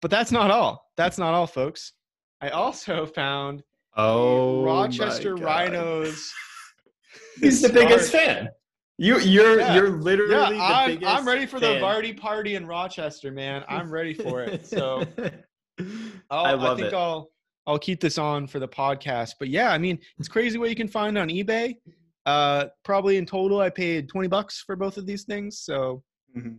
But 0.00 0.10
that's 0.10 0.30
not 0.30 0.52
all. 0.52 0.86
That's 0.96 1.18
not 1.18 1.34
all, 1.34 1.48
folks. 1.48 1.94
I 2.40 2.50
also 2.50 3.06
found 3.06 3.64
Oh, 3.96 4.62
Rochester. 4.64 5.34
Rhinos. 5.34 6.32
He's 7.40 7.60
the 7.60 7.68
Start- 7.70 7.88
biggest 7.88 8.12
fan. 8.12 8.50
You, 8.98 9.18
you're, 9.18 9.58
Yeah. 9.58 9.74
you're 9.74 9.90
literally 9.90 10.34
Yeah, 10.34 10.50
the 10.50 10.60
I'm. 10.60 11.04
I'm 11.04 11.26
ready 11.26 11.44
for 11.46 11.58
the. 11.58 11.66
Vardy 11.80 12.16
party 12.16 12.54
in 12.54 12.66
Rochester, 12.66 13.32
man. 13.32 13.64
I'm 13.68 13.90
ready 13.90 14.14
for 14.14 14.42
it. 14.44 14.64
So 14.66 15.02
I'll, 16.30 16.44
I 16.44 16.52
love 16.52 16.76
think 16.78 16.88
it. 16.92 16.94
I'll 16.94 17.30
I'll 17.66 17.78
keep 17.80 18.00
this 18.00 18.16
on 18.18 18.46
for 18.46 18.60
the 18.60 18.68
podcast. 18.68 19.30
But 19.40 19.48
yeah, 19.48 19.72
I 19.72 19.78
mean, 19.78 19.98
it's 20.18 20.28
crazy 20.28 20.58
what 20.58 20.68
you 20.68 20.76
can 20.76 20.88
find 20.88 21.18
on 21.18 21.28
eBay. 21.28 21.76
Uh, 22.26 22.66
probably 22.84 23.16
in 23.16 23.26
total, 23.26 23.60
I 23.60 23.70
paid 23.70 24.08
20 24.08 24.28
bucks 24.28 24.62
for 24.64 24.76
both 24.76 24.96
of 24.96 25.06
these 25.06 25.24
things. 25.24 25.60
So 25.60 26.02
Mhm. 26.36 26.58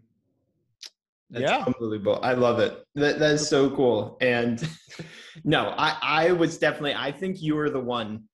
That's 1.29 1.49
yeah, 1.49 1.63
unbelievable. 1.65 2.19
I 2.21 2.33
love 2.33 2.59
it. 2.59 2.83
That 2.93 3.17
that 3.17 3.31
is 3.31 3.47
so 3.47 3.69
cool. 3.75 4.17
And 4.21 4.61
no, 5.43 5.73
I 5.77 5.97
I 6.01 6.31
was 6.31 6.59
definitely. 6.59 6.93
I 6.93 7.11
think 7.11 7.41
you 7.41 7.55
were 7.55 7.71
the 7.71 7.79
one 7.79 8.25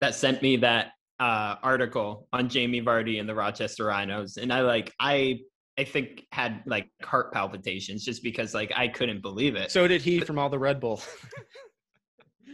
that 0.00 0.14
sent 0.14 0.40
me 0.40 0.56
that 0.58 0.92
uh, 1.18 1.56
article 1.62 2.28
on 2.32 2.48
Jamie 2.48 2.82
Vardy 2.82 3.18
and 3.18 3.28
the 3.28 3.34
Rochester 3.34 3.86
Rhinos, 3.86 4.36
and 4.36 4.52
I 4.52 4.60
like 4.60 4.94
I 5.00 5.40
I 5.76 5.82
think 5.84 6.24
had 6.30 6.62
like 6.66 6.88
heart 7.02 7.32
palpitations 7.32 8.04
just 8.04 8.22
because 8.22 8.54
like 8.54 8.70
I 8.76 8.86
couldn't 8.86 9.22
believe 9.22 9.56
it. 9.56 9.72
so 9.72 9.88
did 9.88 10.00
he 10.00 10.20
from 10.20 10.38
all 10.38 10.48
the 10.50 10.58
Red 10.58 10.78
Bull. 10.78 11.02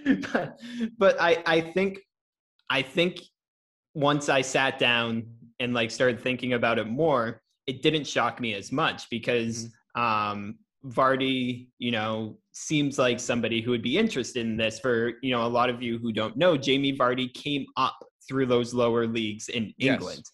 but, 0.33 0.59
but 0.97 1.21
I 1.21 1.43
I 1.45 1.61
think 1.61 1.99
I 2.71 2.81
think 2.81 3.21
once 3.97 4.29
I 4.29 4.43
sat 4.43 4.79
down 4.79 5.25
and 5.59 5.73
like 5.73 5.91
started 5.91 6.21
thinking 6.21 6.53
about 6.53 6.79
it 6.79 6.87
more, 6.87 7.41
it 7.67 7.83
didn't 7.83 8.07
shock 8.07 8.41
me 8.41 8.53
as 8.53 8.71
much 8.71 9.09
because 9.09 9.71
um, 9.95 10.59
Vardy, 10.85 11.69
you 11.79 11.91
know, 11.91 12.37
seems 12.53 12.99
like 12.99 13.19
somebody 13.19 13.63
who 13.63 13.71
would 13.71 13.83
be 13.83 13.97
interested 13.97 14.45
in 14.47 14.59
this. 14.59 14.79
For 14.79 15.15
you 15.23 15.31
know, 15.31 15.47
a 15.47 15.49
lot 15.49 15.71
of 15.71 15.83
you 15.83 15.99
who 15.99 16.13
don't 16.13 16.37
know, 16.37 16.59
Jamie 16.59 16.97
Vardy 16.97 17.33
came 17.33 17.65
up 17.79 17.97
through 18.29 18.47
those 18.47 18.75
lower 18.75 19.07
leagues 19.07 19.49
in 19.49 19.73
Yes. 19.79 19.95
England. 19.95 20.25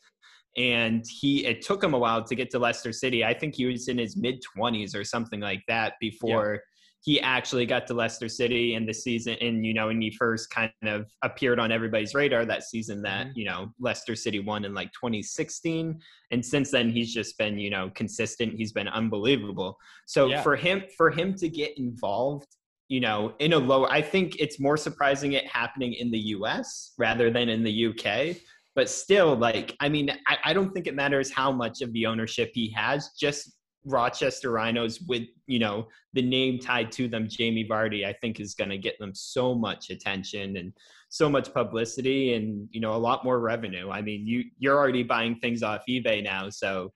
And 0.56 1.04
he 1.08 1.46
it 1.46 1.62
took 1.62 1.82
him 1.84 1.94
a 1.94 1.98
while 1.98 2.24
to 2.24 2.34
get 2.34 2.50
to 2.50 2.58
Leicester 2.58 2.92
City. 2.92 3.24
I 3.24 3.32
think 3.32 3.54
he 3.54 3.66
was 3.66 3.86
in 3.86 3.96
his 3.96 4.16
mid 4.16 4.42
20s 4.58 4.96
or 4.96 5.04
something 5.04 5.38
like 5.38 5.62
that 5.68 5.94
before 6.00 6.60
he 7.04 7.20
actually 7.20 7.66
got 7.66 7.86
to 7.88 7.94
Leicester 7.94 8.28
City 8.28 8.74
in 8.74 8.86
the 8.86 8.94
season 8.94 9.36
and 9.40 9.66
you 9.66 9.74
know 9.74 9.88
and 9.90 10.02
he 10.02 10.10
first 10.10 10.50
kind 10.50 10.70
of 10.84 11.06
appeared 11.22 11.58
on 11.58 11.72
everybody's 11.72 12.14
radar 12.14 12.44
that 12.46 12.62
season 12.62 13.02
that 13.02 13.26
Mhm. 13.26 13.32
you 13.36 13.44
know 13.44 13.72
Leicester 13.80 14.14
City 14.14 14.38
won 14.40 14.64
in 14.64 14.72
like 14.72 14.90
2016 14.92 16.00
and 16.30 16.44
since 16.44 16.70
then 16.70 16.90
he's 16.90 17.12
just 17.12 17.36
been 17.38 17.58
you 17.58 17.70
know 17.70 17.90
consistent 17.94 18.54
he's 18.54 18.72
been 18.72 18.88
unbelievable 18.88 19.76
so 20.06 20.28
Yeah. 20.28 20.42
for 20.42 20.56
him 20.56 20.84
for 20.96 21.10
him 21.10 21.34
to 21.36 21.48
get 21.48 21.76
involved 21.76 22.48
you 22.88 23.00
know 23.00 23.34
in 23.40 23.52
a 23.52 23.58
low, 23.58 23.86
I 23.86 24.00
think 24.02 24.36
it's 24.38 24.60
more 24.60 24.76
surprising 24.76 25.32
it 25.32 25.46
happening 25.46 25.94
in 25.94 26.10
the 26.10 26.18
US 26.36 26.92
rather 26.98 27.30
than 27.30 27.48
in 27.48 27.62
the 27.64 27.86
UK 27.88 28.36
but 28.76 28.88
still 28.88 29.34
like 29.36 29.74
I 29.80 29.88
mean 29.88 30.10
I, 30.28 30.38
I 30.44 30.52
don't 30.52 30.72
think 30.72 30.86
it 30.86 30.94
matters 30.94 31.32
how 31.32 31.50
much 31.52 31.80
of 31.82 31.92
the 31.92 32.06
ownership 32.06 32.50
he 32.54 32.70
has 32.76 33.10
just 33.18 33.52
Rochester 33.84 34.50
Rhinos 34.52 35.00
with 35.08 35.24
you 35.46 35.58
know 35.58 35.88
the 36.12 36.22
name 36.22 36.58
tied 36.58 36.92
to 36.92 37.08
them, 37.08 37.28
Jamie 37.28 37.66
Vardy, 37.68 38.04
I 38.06 38.12
think 38.14 38.38
is 38.40 38.54
going 38.54 38.70
to 38.70 38.78
get 38.78 38.98
them 38.98 39.12
so 39.14 39.54
much 39.54 39.90
attention 39.90 40.56
and 40.56 40.72
so 41.08 41.28
much 41.28 41.52
publicity 41.52 42.34
and 42.34 42.68
you 42.70 42.80
know 42.80 42.94
a 42.94 42.96
lot 42.98 43.24
more 43.24 43.40
revenue. 43.40 43.90
I 43.90 44.02
mean, 44.02 44.26
you 44.26 44.44
you're 44.58 44.78
already 44.78 45.02
buying 45.02 45.36
things 45.40 45.62
off 45.62 45.82
eBay 45.88 46.22
now, 46.22 46.48
so 46.50 46.92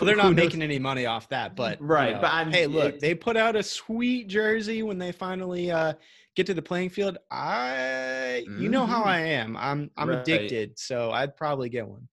Well, 0.00 0.06
they're 0.06 0.16
not 0.16 0.34
making 0.34 0.62
any 0.62 0.78
money 0.78 1.04
off 1.06 1.28
that, 1.28 1.54
but 1.54 1.78
you 1.80 1.86
Right, 1.86 2.14
know, 2.14 2.20
but 2.22 2.32
I'm- 2.32 2.50
hey, 2.50 2.66
look, 2.66 2.94
it- 2.94 3.00
they 3.00 3.14
put 3.14 3.36
out 3.36 3.56
a 3.56 3.62
sweet 3.62 4.28
jersey 4.28 4.82
when 4.82 4.96
they 4.98 5.12
finally 5.12 5.70
uh, 5.70 5.92
get 6.34 6.46
to 6.46 6.54
the 6.54 6.62
playing 6.62 6.88
field. 6.90 7.18
I, 7.30 8.44
you 8.58 8.70
know 8.70 8.86
how 8.86 9.02
Mhm. 9.02 9.06
I 9.06 9.18
am. 9.20 9.56
I'm 9.56 9.90
I'm 9.98 10.08
Right. 10.08 10.18
addicted, 10.20 10.78
so 10.78 11.10
I'd 11.10 11.36
probably 11.36 11.68
get 11.68 11.86
one. 11.86 12.08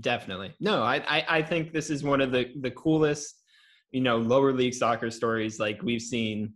Definitely. 0.00 0.52
No, 0.60 0.82
I, 0.82 0.96
I 1.08 1.24
I 1.38 1.42
think 1.42 1.72
this 1.72 1.90
is 1.90 2.04
one 2.04 2.20
of 2.20 2.30
the 2.30 2.52
the 2.60 2.70
coolest, 2.70 3.42
you 3.90 4.00
know, 4.00 4.18
lower 4.18 4.52
league 4.52 4.74
soccer 4.74 5.10
stories 5.10 5.58
like 5.58 5.82
we've 5.82 6.02
seen 6.02 6.52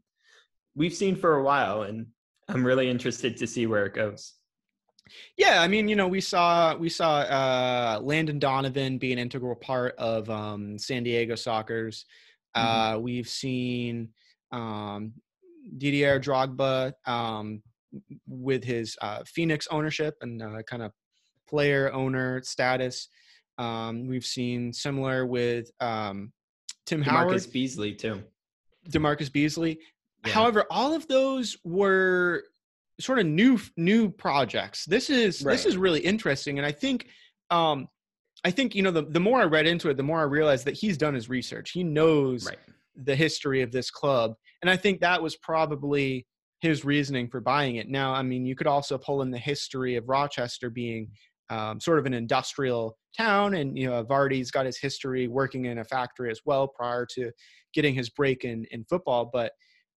we've 0.75 0.95
seen 0.95 1.17
for 1.17 1.37
a 1.37 1.43
while 1.43 1.83
and 1.83 2.07
I'm 2.49 2.65
really 2.65 2.91
interested 2.91 3.37
to 3.37 3.47
see 3.47 3.67
where 3.67 3.87
it 3.87 3.95
goes. 3.95 4.35
Yeah, 5.37 5.61
I 5.61 5.69
mean, 5.69 5.89
you 5.89 5.97
know, 5.97 6.09
we 6.09 6.21
saw 6.21 6.77
we 6.77 6.89
saw 6.89 7.19
uh, 7.21 8.01
Landon 8.03 8.39
Donovan 8.39 8.99
be 8.99 9.13
an 9.13 9.19
integral 9.19 9.57
part 9.57 9.95
of 9.99 10.29
um, 10.31 10.79
San 10.79 11.03
Diego 11.03 11.35
Soccer's. 11.35 12.05
Uh, 12.55 12.99
We've 13.01 13.29
seen 13.29 14.09
um, 14.53 15.13
Didier 15.79 16.21
Drogba 16.21 16.93
um, 17.07 17.63
with 18.27 18.65
his 18.65 18.97
uh, 19.03 19.23
Phoenix 19.27 19.67
ownership 19.71 20.17
and 20.21 20.43
uh, 20.43 20.63
kind 20.63 20.83
of 20.83 20.93
player 21.49 21.93
owner 21.93 22.43
status. 22.43 23.09
Um, 23.59 24.07
we've 24.07 24.25
seen 24.25 24.73
similar 24.73 25.27
with 25.27 25.71
um, 25.81 26.33
Tim 26.87 27.03
Howard. 27.03 27.27
Marcus 27.29 27.47
Beasley 27.47 27.95
too. 27.95 28.23
Demarcus 28.89 29.33
Beasley. 29.33 29.79
Yeah. 30.27 30.33
However, 30.33 30.65
all 30.71 30.95
of 30.95 31.07
those 31.09 31.57
were 31.65 32.45
sort 32.99 33.19
of 33.19 33.27
new 33.27 33.59
new 33.77 34.11
projects. 34.11 34.85
This 34.85 35.11
is 35.11 35.39
this 35.41 35.67
is 35.67 35.77
really 35.77 36.01
interesting, 36.01 36.59
and 36.59 36.67
I 36.67 36.73
think 36.73 37.07
um, 37.51 37.89
I 38.45 38.51
think 38.51 38.75
you 38.75 38.83
know 38.83 38.91
the 38.91 39.03
the 39.03 39.21
more 39.21 39.41
I 39.41 39.45
read 39.45 39.67
into 39.67 39.89
it, 39.91 39.97
the 39.97 40.03
more 40.03 40.21
I 40.21 40.25
realized 40.25 40.65
that 40.67 40.77
he's 40.77 40.99
done 40.99 41.15
his 41.15 41.29
research. 41.29 41.71
He 41.71 41.85
knows 41.85 42.47
Right. 42.47 42.59
the 42.97 43.17
history 43.17 43.63
of 43.63 43.73
this 43.73 43.91
club, 43.91 44.35
and 44.63 44.71
I 44.71 44.77
think 44.77 45.01
that 45.01 45.23
was 45.23 45.37
probably 45.37 46.27
his 46.61 46.85
reasoning 46.85 47.27
for 47.29 47.41
buying 47.41 47.77
it. 47.77 47.89
Now, 47.89 48.13
I 48.13 48.23
mean, 48.23 48.45
you 48.45 48.55
could 48.55 48.67
also 48.67 48.99
pull 48.99 49.23
in 49.23 49.31
the 49.31 49.39
history 49.39 49.97
of 49.97 50.07
Rochester 50.11 50.69
being 50.69 51.11
um, 51.51 51.81
sort 51.81 51.99
of 51.99 52.07
an 52.07 52.15
industrial 52.15 52.97
town, 53.17 53.55
and 53.55 53.77
you 53.77 53.89
know, 53.91 54.05
Vardy's 54.05 54.51
got 54.51 54.67
his 54.67 54.79
history 54.79 55.29
working 55.29 55.67
in 55.67 55.79
a 55.79 55.85
factory 55.85 56.31
as 56.31 56.41
well 56.45 56.67
prior 56.69 57.05
to 57.15 57.31
getting 57.75 57.95
his 57.95 58.09
break 58.09 58.45
in 58.45 58.65
in 58.71 58.85
football. 58.85 59.29
But 59.33 59.53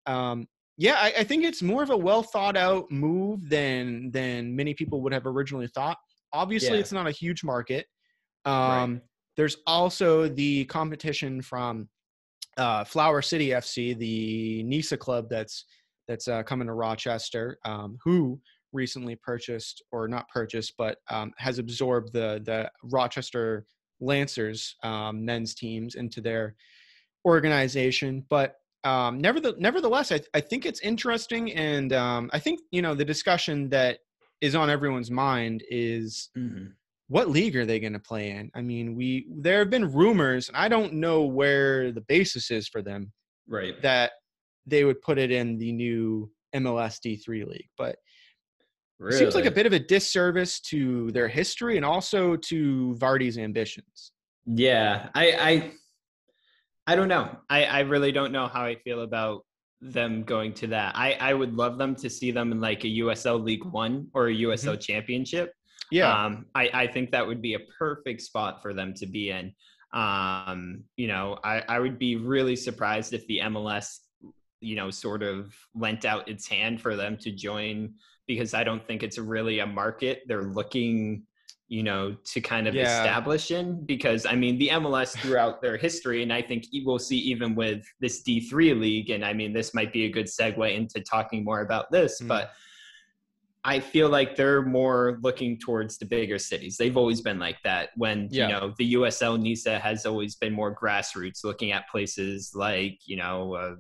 um, 0.06 0.48
yeah, 0.78 0.96
I, 0.98 1.14
I 1.20 1.24
think 1.24 1.44
it's 1.44 1.62
more 1.62 1.84
of 1.84 1.92
a 1.92 1.98
well 1.98 2.24
thought 2.24 2.58
out 2.58 2.92
move 2.92 3.48
than 3.50 4.12
than 4.12 4.56
many 4.56 4.74
people 4.74 5.02
would 5.02 5.14
have 5.14 5.28
originally 5.28 5.68
thought. 5.68 5.98
Obviously, 6.34 6.74
Yeah. 6.74 6.80
it's 6.82 6.92
not 6.92 7.08
a 7.08 7.12
huge 7.12 7.44
market. 7.44 7.86
Um, 8.46 8.54
Right. 8.94 9.02
There's 9.36 9.58
also 9.66 10.28
the 10.28 10.66
competition 10.66 11.42
from 11.42 11.90
uh, 12.58 12.84
Flower 12.84 13.22
City 13.24 13.50
FC, 13.50 13.98
the 13.98 14.62
NISA 14.64 14.98
club 14.98 15.28
that's 15.30 15.66
that's 16.08 16.28
uh, 16.28 16.44
coming 16.44 16.68
to 16.68 16.74
Rochester, 16.74 17.58
um, 17.66 17.98
who 18.04 18.40
recently 18.74 19.16
purchased 19.16 19.82
or 19.92 20.08
not 20.08 20.28
purchased, 20.30 20.74
but 20.78 20.98
um, 21.10 21.32
has 21.38 21.60
absorbed 21.60 22.12
the 22.14 22.42
the 22.46 22.70
Rochester 22.84 23.66
Lancers 24.02 24.76
um, 24.84 25.24
men's 25.24 25.54
teams 25.56 25.96
into 25.96 26.20
their 26.22 26.56
organization. 27.26 28.26
But 28.30 28.56
um, 28.84 29.20
nevertheless, 29.20 29.60
nevertheless, 29.60 30.12
I, 30.12 30.20
I 30.34 30.42
think 30.42 30.66
it's 30.66 30.82
interesting, 30.82 31.54
and 31.54 31.94
um, 31.94 32.30
I 32.34 32.40
think 32.40 32.60
you 32.72 32.82
know 32.82 32.94
the 32.96 33.06
discussion 33.06 33.70
that 33.70 34.00
is 34.42 34.56
on 34.56 34.70
everyone's 34.70 35.12
mind 35.12 35.64
is 35.70 36.30
Mhm. 36.38 36.74
what 37.08 37.30
league 37.30 37.56
are 37.56 37.66
they 37.66 37.80
going 37.80 37.94
to 37.94 38.00
play 38.00 38.32
in? 38.32 38.52
I 38.56 38.62
mean, 38.62 38.96
we 38.96 39.28
there 39.30 39.60
have 39.60 39.70
been 39.70 39.92
rumors, 39.92 40.50
and 40.50 40.58
I 40.58 40.68
don't 40.68 40.94
know 40.96 41.24
where 41.24 41.92
the 41.94 42.02
basis 42.02 42.52
is 42.52 42.68
for 42.68 42.82
them 42.82 43.14
Right. 43.48 43.82
that 43.82 44.14
they 44.66 44.84
would 44.84 45.02
put 45.02 45.18
it 45.18 45.32
in 45.32 45.58
the 45.58 45.72
new 45.72 46.30
MLS 46.56 47.00
D3 47.00 47.46
league, 47.48 47.70
but 47.78 47.98
it 49.10 49.14
seems 49.14 49.36
like 49.36 49.46
a 49.46 49.52
bit 49.52 49.66
of 49.66 49.74
a 49.74 49.80
disservice 49.80 50.60
to 50.62 51.12
their 51.12 51.28
history 51.28 51.78
and 51.78 51.86
also 51.86 52.36
to 52.36 52.96
Vardy's 53.00 53.38
ambitions. 53.38 54.12
Yeah, 54.46 55.10
I, 55.16 55.32
I, 55.32 55.72
I 56.88 56.96
don't 56.96 57.08
know. 57.08 57.38
I, 57.50 57.66
I 57.66 57.80
really 57.82 58.12
don't 58.12 58.32
know 58.32 58.48
how 58.48 58.64
I 58.64 58.76
feel 58.76 59.02
about 59.02 59.46
them 59.82 60.24
going 60.24 60.54
to 60.54 60.68
that. 60.68 60.96
I, 60.96 61.14
I 61.14 61.34
would 61.34 61.54
love 61.56 61.78
them 61.78 61.96
to 61.96 62.10
see 62.10 62.32
them 62.32 62.52
in 62.52 62.62
like 62.62 62.84
a 62.84 62.88
USL 62.88 63.44
League 63.44 63.66
One 63.66 64.08
or 64.14 64.28
a 64.28 64.34
USL 64.34 64.80
Championship. 64.80 65.50
Mm-hmm. 65.50 65.96
Yeah, 65.96 66.26
Um, 66.26 66.46
I, 66.56 66.70
I 66.74 66.88
think 66.88 67.12
that 67.12 67.28
would 67.28 67.42
be 67.42 67.54
a 67.54 67.60
perfect 67.78 68.22
spot 68.22 68.62
for 68.62 68.74
them 68.74 68.94
to 68.96 69.06
be 69.06 69.30
in. 69.30 69.54
Um, 69.94 70.86
you 70.98 71.08
know, 71.08 71.38
I, 71.44 71.62
I 71.68 71.80
would 71.80 72.00
be 72.00 72.16
really 72.16 72.56
surprised 72.56 73.14
if 73.14 73.28
the 73.28 73.40
MLS, 73.44 74.00
you 74.60 74.76
know, 74.76 74.90
sort 74.90 75.22
of 75.22 75.54
lent 75.76 76.06
out 76.06 76.28
its 76.28 76.48
hand 76.48 76.82
for 76.82 76.96
them 76.96 77.18
to 77.18 77.32
join 77.32 77.94
because 78.28 78.54
I 78.54 78.64
don't 78.64 78.86
think 78.88 79.04
it's 79.04 79.18
really 79.18 79.60
a 79.60 79.66
market 79.68 80.22
they're 80.28 80.44
looking, 80.44 81.24
you 81.68 81.84
know, 81.84 82.16
to 82.26 82.42
kind 82.42 82.68
of 82.68 82.76
Yeah. 82.76 82.84
establish 82.84 83.52
in. 83.52 83.86
Because 83.86 84.26
I 84.26 84.36
mean, 84.36 84.58
the 84.58 84.70
MLS 84.70 85.16
throughout 85.18 85.62
their 85.62 85.78
history, 85.78 86.24
and 86.24 86.32
I 86.32 86.42
think 86.42 86.66
we'll 86.86 87.00
see 87.00 87.18
even 87.18 87.56
with 87.56 87.84
this 88.00 88.24
D3 88.24 88.74
league, 88.80 89.10
and 89.10 89.26
I 89.26 89.34
mean, 89.34 89.54
this 89.54 89.74
might 89.74 89.92
be 89.92 90.06
a 90.06 90.10
good 90.10 90.26
segue 90.28 90.76
into 90.76 91.02
talking 91.02 91.44
more 91.44 91.62
about 91.62 91.92
this, 91.92 92.22
Mm. 92.22 92.28
but 92.28 92.52
I 93.66 93.80
feel 93.80 94.10
like 94.10 94.36
they're 94.36 94.62
more 94.62 95.20
looking 95.24 95.58
towards 95.58 95.98
the 95.98 96.06
bigger 96.06 96.38
cities. 96.38 96.76
They've 96.76 96.98
always 96.98 97.22
been 97.22 97.40
like 97.40 97.62
that. 97.64 97.92
When 97.96 98.28
Yeah. 98.30 98.48
you 98.48 98.54
know 98.54 98.74
the 98.78 98.94
USL 98.96 99.38
NISA 99.38 99.80
has 99.80 100.06
always 100.06 100.36
been 100.36 100.52
more 100.52 100.76
grassroots, 100.76 101.46
looking 101.46 101.72
at 101.72 101.88
places 101.90 102.52
like 102.54 103.00
you 103.06 103.16
know, 103.16 103.54
uh, 103.56 103.76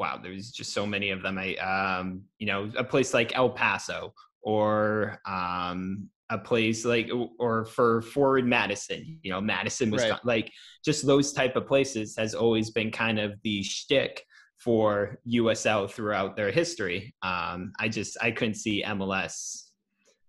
wow, 0.00 0.18
there's 0.20 0.50
just 0.50 0.72
so 0.72 0.84
many 0.86 1.10
of 1.10 1.22
them. 1.22 1.38
I 1.38 1.54
um, 1.56 2.22
you 2.38 2.46
know, 2.46 2.72
a 2.76 2.82
place 2.82 3.14
like 3.14 3.36
El 3.36 3.50
Paso 3.50 4.14
or 4.42 5.20
um, 5.26 6.08
a 6.30 6.38
place 6.38 6.84
like 6.84 7.10
or 7.38 7.66
for 7.66 8.00
forward 8.02 8.46
Madison, 8.46 9.18
you 9.22 9.30
know, 9.30 9.40
Madison 9.40 9.90
was 9.90 10.02
Right. 10.02 10.24
like 10.24 10.50
just 10.84 11.06
those 11.06 11.32
type 11.32 11.54
of 11.54 11.66
places 11.66 12.16
has 12.16 12.34
always 12.34 12.70
been 12.70 12.90
kind 12.90 13.18
of 13.20 13.34
the 13.44 13.62
shtick 13.62 14.24
for 14.56 15.18
USL 15.28 15.90
throughout 15.90 16.36
their 16.36 16.50
history. 16.50 17.14
Um, 17.22 17.72
I 17.78 17.88
just 17.88 18.16
I 18.22 18.30
couldn't 18.30 18.54
see 18.54 18.82
MLS 18.84 19.64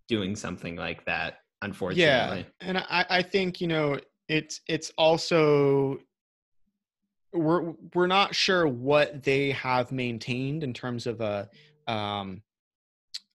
doing 0.07 0.35
something 0.35 0.75
like 0.75 1.05
that, 1.05 1.35
unfortunately. 1.61 2.45
yeah, 2.61 2.67
and 2.67 2.77
I, 2.77 3.05
I 3.09 3.21
think 3.21 3.61
you 3.61 3.67
know 3.67 3.99
it's 4.27 4.59
it's 4.67 4.91
also 4.97 5.97
we're 7.33 7.73
we're 7.93 8.07
not 8.07 8.35
sure 8.35 8.67
what 8.67 9.23
they 9.23 9.51
have 9.51 9.91
maintained 9.91 10.63
in 10.63 10.73
terms 10.73 11.07
of 11.07 11.21
a 11.21 11.49
um 11.87 12.41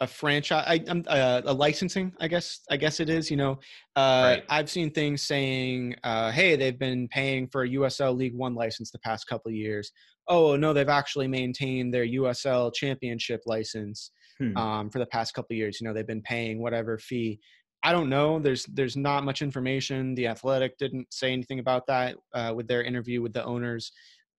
a 0.00 0.07
franchise 0.07 0.65
I, 0.67 0.85
um, 0.91 1.05
uh, 1.07 1.41
a 1.45 1.53
licensing 1.55 2.12
i 2.21 2.29
guess 2.29 2.61
i 2.71 2.76
guess 2.76 3.00
it 3.00 3.09
is 3.09 3.31
you 3.31 3.37
know 3.38 3.53
uh 3.97 4.37
Right. 4.37 4.45
i've 4.50 4.69
seen 4.69 4.91
things 4.91 5.23
saying 5.23 5.97
uh 6.05 6.31
hey 6.31 6.57
they've 6.57 6.79
been 6.79 7.09
paying 7.09 7.49
for 7.49 7.62
a 7.62 7.69
usl 7.69 8.15
league 8.17 8.35
one 8.35 8.55
license 8.55 8.91
the 8.91 8.99
past 8.99 9.26
couple 9.26 9.49
of 9.49 9.55
years 9.55 9.93
oh 10.29 10.55
no 10.57 10.75
they've 10.75 10.88
actually 10.91 11.29
maintained 11.29 11.95
their 11.95 12.07
usl 12.07 12.73
championship 12.75 13.41
license 13.47 14.11
Hmm. 14.38 14.55
um, 14.59 14.91
for 14.91 14.99
the 14.99 15.07
past 15.07 15.33
couple 15.33 15.55
of 15.55 15.57
years. 15.57 15.81
You 15.81 15.87
know, 15.87 15.95
they've 15.95 16.07
been 16.07 16.21
paying 16.21 16.61
whatever 16.61 16.99
fee. 16.99 17.41
I 17.83 17.92
don't 17.92 18.09
know. 18.09 18.38
There's 18.38 18.64
there's 18.66 18.97
not 18.97 19.25
much 19.25 19.42
information. 19.42 20.14
The 20.14 20.26
Athletic 20.28 20.76
didn't 20.78 21.12
say 21.12 21.33
anything 21.33 21.59
about 21.61 21.87
that 21.87 22.16
uh, 22.35 22.52
with 22.56 22.66
their 22.68 22.83
interview 22.83 23.23
with 23.23 23.33
the 23.33 23.45
owners. 23.45 23.92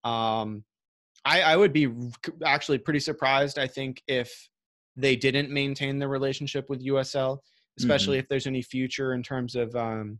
Um, 0.04 0.64
I, 1.24 1.42
I 1.42 1.56
would 1.56 1.72
be 1.72 1.88
actually 2.44 2.78
pretty 2.78 3.00
surprised. 3.00 3.58
I 3.58 3.66
think 3.66 4.02
if 4.06 4.30
they 4.96 5.16
didn't 5.16 5.50
maintain 5.50 5.98
the 5.98 6.08
relationship 6.08 6.68
with 6.68 6.84
USL, 6.84 7.38
especially 7.78 8.18
if 8.18 8.28
there's 8.28 8.46
any 8.46 8.62
future 8.62 9.14
in 9.14 9.22
terms 9.22 9.54
of 9.54 9.74
um, 9.76 10.18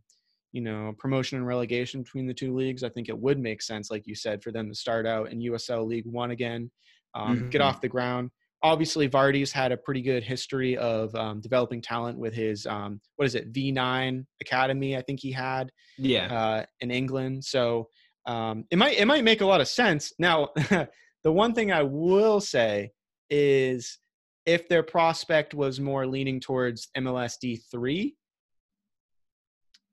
you 0.51 0.61
know 0.61 0.93
promotion 0.97 1.37
and 1.37 1.45
relegation 1.45 2.01
between 2.01 2.25
the 2.25 2.33
two 2.33 2.55
leagues. 2.55 2.83
I 2.83 2.89
think 2.89 3.09
it 3.09 3.17
would 3.17 3.39
make 3.39 3.61
sense, 3.61 3.91
like 3.91 4.07
you 4.07 4.15
said, 4.15 4.41
for 4.41 4.51
them 4.51 4.69
to 4.69 4.75
start 4.75 5.05
out 5.05 5.31
in 5.31 5.41
USL 5.41 5.85
League 5.85 6.07
One 6.07 6.31
again, 6.31 6.71
um, 7.13 7.49
get 7.49 7.61
Mhm. 7.61 7.65
off 7.65 7.81
the 7.81 7.89
ground. 7.89 8.31
Obviously, 8.61 9.07
Vardy's 9.07 9.51
had 9.51 9.71
a 9.71 9.77
pretty 9.77 10.01
good 10.01 10.23
history 10.23 10.75
of 10.77 11.15
um, 11.15 11.39
developing 11.39 11.81
talent 11.81 12.17
with 12.17 12.33
his 12.33 12.65
um, 12.65 12.99
what 13.15 13.25
is 13.25 13.35
it 13.35 13.53
V9 13.53 14.25
Academy? 14.41 14.97
I 14.97 15.01
think 15.01 15.21
he 15.21 15.31
had 15.31 15.71
Yeah. 15.97 16.33
uh, 16.33 16.65
in 16.81 16.91
England. 16.91 17.45
So 17.45 17.87
um, 18.25 18.65
it 18.69 18.77
might 18.77 18.97
it 18.97 19.05
might 19.05 19.23
make 19.23 19.41
a 19.41 19.45
lot 19.45 19.61
of 19.61 19.67
sense. 19.69 20.11
Now, 20.19 20.49
the 21.23 21.31
one 21.31 21.53
thing 21.53 21.71
I 21.71 21.83
will 21.83 22.41
say 22.41 22.91
is 23.29 23.97
if 24.45 24.67
their 24.67 24.83
prospect 24.83 25.53
was 25.53 25.79
more 25.79 26.05
leaning 26.05 26.39
towards 26.39 26.89
MLS 26.97 27.35
D3, 27.43 28.13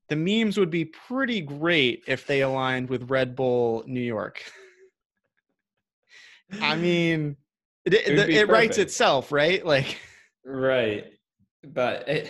the 0.08 0.16
memes 0.16 0.58
would 0.58 0.70
be 0.70 0.86
pretty 0.86 1.40
great 1.40 2.02
if 2.06 2.26
they 2.26 2.42
aligned 2.42 2.88
with 2.88 3.10
Red 3.10 3.36
Bull 3.36 3.84
New 3.86 4.00
York. 4.00 4.42
I 6.60 6.76
mean, 6.86 7.36
it, 7.94 8.18
It 8.18 8.30
it, 8.30 8.48
writes 8.48 8.78
itself, 8.78 9.32
right? 9.32 9.64
Like 9.64 9.98
right. 10.44 11.04
But 11.64 12.08
it, 12.08 12.28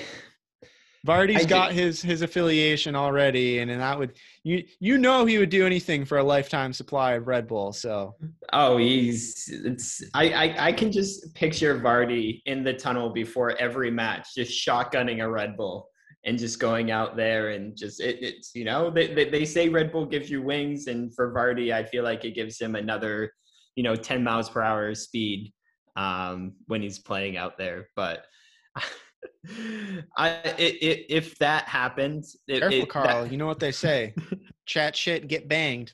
Vardy's 1.06 1.44
I 1.44 1.48
got 1.48 1.72
his 1.72 2.02
his 2.02 2.22
affiliation 2.22 2.96
already, 2.96 3.60
and, 3.60 3.70
and 3.70 3.80
that 3.80 3.98
would 3.98 4.14
you 4.42 4.64
you 4.80 4.98
know 4.98 5.24
he 5.24 5.38
would 5.38 5.50
do 5.50 5.64
anything 5.64 6.04
for 6.04 6.18
a 6.18 6.24
lifetime 6.24 6.72
supply 6.72 7.12
of 7.12 7.28
Red 7.28 7.46
Bull. 7.46 7.72
So 7.72 8.16
oh, 8.52 8.76
he's 8.76 9.48
it's 9.48 10.02
I, 10.14 10.30
I 10.30 10.66
I 10.66 10.72
can 10.72 10.90
just 10.90 11.32
picture 11.34 11.78
Vardy 11.78 12.42
in 12.46 12.64
the 12.64 12.74
tunnel 12.74 13.10
before 13.10 13.56
every 13.58 13.90
match, 13.90 14.34
just 14.34 14.52
shotgunning 14.52 15.22
a 15.22 15.30
Red 15.30 15.56
Bull 15.56 15.88
and 16.24 16.36
just 16.38 16.58
going 16.58 16.90
out 16.90 17.16
there 17.16 17.50
and 17.50 17.76
just 17.76 18.00
it, 18.00 18.18
it's 18.20 18.50
you 18.54 18.64
know 18.64 18.90
they, 18.90 19.06
they 19.14 19.30
they 19.30 19.44
say 19.44 19.68
Red 19.68 19.92
Bull 19.92 20.06
gives 20.06 20.28
you 20.28 20.42
wings, 20.42 20.88
and 20.88 21.14
for 21.14 21.32
Vardy, 21.32 21.72
I 21.72 21.84
feel 21.84 22.02
like 22.02 22.24
it 22.24 22.34
gives 22.34 22.60
him 22.60 22.74
another 22.74 23.32
you 23.76 23.82
know 23.84 23.94
10 23.94 24.24
miles 24.24 24.50
per 24.50 24.60
hour 24.62 24.94
speed 24.94 25.52
um, 25.94 26.54
when 26.66 26.82
he's 26.82 26.98
playing 26.98 27.36
out 27.36 27.56
there. 27.56 27.88
But 27.94 28.24
I 30.16 30.28
it, 30.58 30.82
it, 30.82 31.06
if 31.08 31.38
that 31.38 31.64
happens, 31.68 32.36
it, 32.48 32.60
careful, 32.60 32.82
it- 32.82 32.88
Carl. 32.88 33.22
that- 33.24 33.30
you 33.32 33.38
know 33.38 33.46
what 33.46 33.60
they 33.60 33.72
say: 33.72 34.14
chat 34.66 34.96
shit, 34.96 35.28
get 35.28 35.46
banged. 35.48 35.92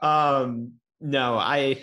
um 0.00 0.72
no 1.00 1.36
i 1.36 1.82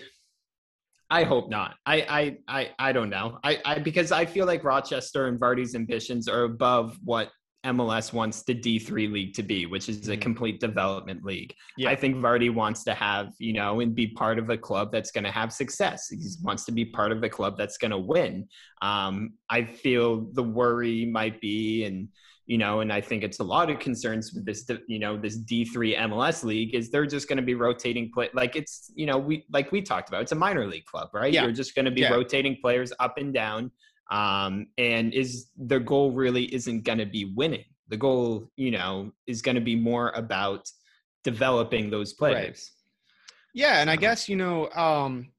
i 1.09 1.23
hope 1.23 1.49
not 1.49 1.75
i 1.85 2.01
i 2.01 2.37
i, 2.61 2.71
I 2.79 2.91
don't 2.91 3.09
know 3.09 3.39
I, 3.43 3.59
I 3.65 3.79
because 3.79 4.11
i 4.11 4.25
feel 4.25 4.45
like 4.45 4.63
rochester 4.63 5.27
and 5.27 5.39
vardy's 5.39 5.75
ambitions 5.75 6.27
are 6.27 6.43
above 6.43 6.97
what 7.03 7.29
mls 7.65 8.11
wants 8.11 8.43
the 8.43 8.53
d3 8.53 9.11
league 9.11 9.33
to 9.33 9.41
be 9.43 9.65
which 9.65 9.87
is 9.87 10.09
a 10.09 10.17
Mhm. 10.17 10.21
complete 10.21 10.59
development 10.59 11.23
league 11.23 11.53
Yeah. 11.77 11.89
i 11.89 11.95
think 11.95 12.17
vardy 12.17 12.53
wants 12.53 12.83
to 12.83 12.93
have 12.93 13.33
you 13.39 13.53
know 13.53 13.79
and 13.79 13.95
be 13.95 14.07
part 14.07 14.37
of 14.37 14.49
a 14.49 14.57
club 14.57 14.91
that's 14.91 15.11
going 15.11 15.23
to 15.23 15.31
have 15.31 15.53
success 15.53 16.09
he 16.09 16.17
wants 16.41 16.65
to 16.65 16.71
be 16.71 16.83
part 16.85 17.11
of 17.11 17.23
a 17.23 17.29
club 17.29 17.57
that's 17.57 17.77
going 17.77 17.91
to 17.91 17.97
win 17.97 18.47
um 18.81 19.33
i 19.49 19.63
feel 19.63 20.29
the 20.33 20.43
worry 20.43 21.05
might 21.05 21.39
be 21.39 21.85
and 21.85 22.09
you 22.45 22.57
know, 22.57 22.81
and 22.81 22.91
I 22.91 22.99
think 22.99 23.23
it's 23.23 23.39
a 23.39 23.43
lot 23.43 23.69
of 23.69 23.79
concerns 23.79 24.33
with 24.33 24.43
this, 24.45 24.69
you 24.89 24.99
know, 24.99 25.15
this 25.15 25.37
D3 25.37 25.95
MLS 26.09 26.43
league 26.43 26.75
is 26.75 26.91
they're 26.91 27.05
just 27.05 27.29
going 27.29 27.37
to 27.37 27.41
be 27.41 27.55
rotating 27.55 28.11
play. 28.13 28.27
Like 28.33 28.57
it's, 28.57 28.91
you 28.95 29.05
know, 29.05 29.17
we, 29.17 29.45
like 29.53 29.71
we 29.71 29.81
talked 29.81 30.09
about, 30.09 30.23
it's 30.23 30.33
a 30.33 30.35
minor 30.35 30.67
league 30.67 30.83
club, 30.83 31.07
right? 31.13 31.31
Yeah. 31.31 31.43
You're 31.43 31.53
just 31.53 31.73
going 31.73 31.85
to 31.85 31.91
be 31.91 32.01
Yeah. 32.01 32.11
rotating 32.11 32.57
players 32.61 32.91
up 32.99 33.17
and 33.17 33.33
down. 33.33 33.71
Um, 34.13 34.67
and 34.77 35.11
is 35.11 35.47
their 35.57 35.79
goal 35.79 36.11
really 36.11 36.53
isn't 36.53 36.83
going 36.83 36.99
to 36.99 37.05
be 37.05 37.33
winning. 37.35 37.65
The 37.87 37.97
goal, 37.97 38.47
you 38.57 38.69
know, 38.69 39.11
is 39.25 39.41
going 39.41 39.55
to 39.55 39.61
be 39.61 39.75
more 39.75 40.11
about 40.11 40.69
developing 41.23 41.89
those 41.89 42.13
players. 42.13 42.71
Yeah, 43.55 43.81
and 43.81 43.89
I 43.89 43.95
guess 43.95 44.29
you 44.29 44.35
know, 44.35 44.69
um, 44.71 45.31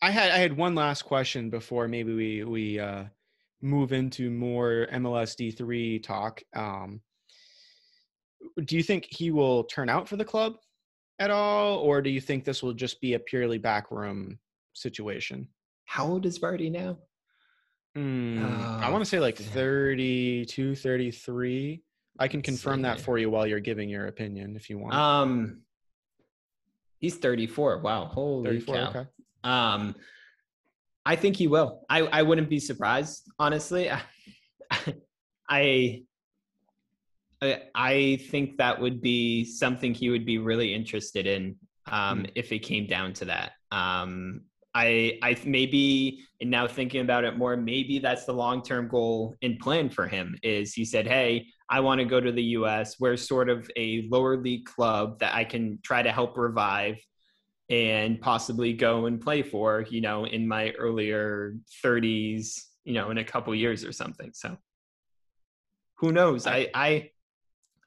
I 0.00 0.12
had 0.12 0.30
I 0.30 0.38
had 0.38 0.56
one 0.56 0.76
last 0.76 1.02
question 1.02 1.50
before 1.50 1.88
maybe 1.88 2.14
we 2.14 2.44
we 2.44 2.78
uh, 2.78 3.04
move 3.60 3.92
into 3.92 4.30
more 4.30 4.86
MLS 4.92 5.34
D 5.34 5.50
three 5.50 5.98
talk. 5.98 6.40
Um, 6.54 7.00
do 8.64 8.76
you 8.76 8.84
think 8.84 9.06
he 9.10 9.32
will 9.32 9.64
turn 9.64 9.88
out 9.88 10.08
for 10.08 10.16
the 10.16 10.24
club 10.24 10.54
at 11.18 11.32
all, 11.32 11.78
or 11.78 12.02
do 12.02 12.10
you 12.10 12.20
think 12.20 12.44
this 12.44 12.62
will 12.62 12.72
just 12.72 13.00
be 13.00 13.14
a 13.14 13.18
purely 13.18 13.58
backroom 13.58 14.38
situation? 14.74 15.48
How 15.86 16.06
old 16.06 16.24
is 16.24 16.38
Vardy 16.38 16.70
now? 16.70 16.98
Hmm, 17.98 18.38
I 18.80 18.88
Oh, 18.88 18.92
want 18.92 19.02
to 19.02 19.08
say 19.10 19.18
like 19.18 19.36
damn. 19.38 19.46
32, 19.48 20.74
33. 20.76 21.82
I 22.20 22.28
can 22.28 22.42
confirm 22.42 22.82
that 22.82 23.00
for 23.00 23.18
you 23.18 23.28
while 23.30 23.46
you're 23.46 23.58
giving 23.60 23.88
your 23.88 24.06
opinion 24.06 24.54
if 24.56 24.70
you 24.70 24.78
want. 24.78 24.94
Um, 24.94 25.62
he's 26.98 27.16
34. 27.16 27.78
Wow. 27.78 28.04
Holy 28.06 28.60
34, 28.60 28.74
cow. 28.74 28.88
okay. 28.90 29.04
Um, 29.44 29.94
I 31.04 31.16
think 31.16 31.36
he 31.36 31.48
will. 31.48 31.84
I, 31.88 32.00
I 32.02 32.22
wouldn't 32.22 32.48
be 32.48 32.60
surprised, 32.60 33.30
honestly. 33.38 33.90
I, 33.90 34.02
I 35.48 36.02
I 37.40 37.62
I 37.74 38.16
think 38.30 38.58
that 38.58 38.80
would 38.80 39.00
be 39.00 39.44
something 39.44 39.94
he 39.94 40.10
would 40.10 40.26
be 40.26 40.38
really 40.38 40.74
interested 40.74 41.26
in 41.26 41.56
um, 41.90 42.26
if 42.34 42.52
it 42.52 42.60
came 42.60 42.86
down 42.86 43.12
to 43.14 43.24
that. 43.26 43.52
Um, 43.72 44.42
I 44.74 45.18
I 45.22 45.36
maybe 45.44 46.24
and 46.40 46.50
now 46.50 46.66
thinking 46.66 47.00
about 47.00 47.24
it 47.24 47.36
more, 47.36 47.56
maybe 47.56 47.98
that's 47.98 48.24
the 48.24 48.32
long 48.32 48.62
term 48.62 48.88
goal 48.88 49.36
and 49.42 49.58
plan 49.58 49.88
for 49.90 50.06
him. 50.06 50.36
Is 50.42 50.74
he 50.74 50.84
said, 50.84 51.06
"Hey, 51.06 51.46
I 51.68 51.80
want 51.80 52.00
to 52.00 52.04
go 52.04 52.20
to 52.20 52.30
the 52.32 52.42
U.S. 52.42 53.00
We're 53.00 53.16
sort 53.16 53.48
of 53.48 53.70
a 53.76 54.06
lower 54.10 54.36
league 54.36 54.66
club 54.66 55.18
that 55.20 55.34
I 55.34 55.44
can 55.44 55.78
try 55.82 56.02
to 56.02 56.12
help 56.12 56.36
revive." 56.36 56.98
and 57.70 58.20
possibly 58.20 58.72
go 58.72 59.06
and 59.06 59.20
play 59.20 59.42
for, 59.42 59.84
you 59.90 60.00
know, 60.00 60.24
in 60.24 60.48
my 60.48 60.70
earlier 60.70 61.54
30s, 61.84 62.64
you 62.84 62.94
know, 62.94 63.10
in 63.10 63.18
a 63.18 63.24
couple 63.24 63.54
years 63.54 63.84
or 63.84 63.92
something. 63.92 64.30
So 64.32 64.56
who 65.96 66.12
knows? 66.12 66.46
I 66.46 66.68
I 66.74 67.10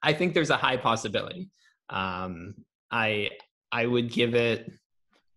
I 0.03 0.13
think 0.13 0.33
there's 0.33 0.49
a 0.49 0.57
high 0.57 0.77
possibility. 0.77 1.49
Um 1.89 2.55
I 2.91 3.31
I 3.71 3.85
would 3.85 4.11
give 4.11 4.35
it 4.35 4.71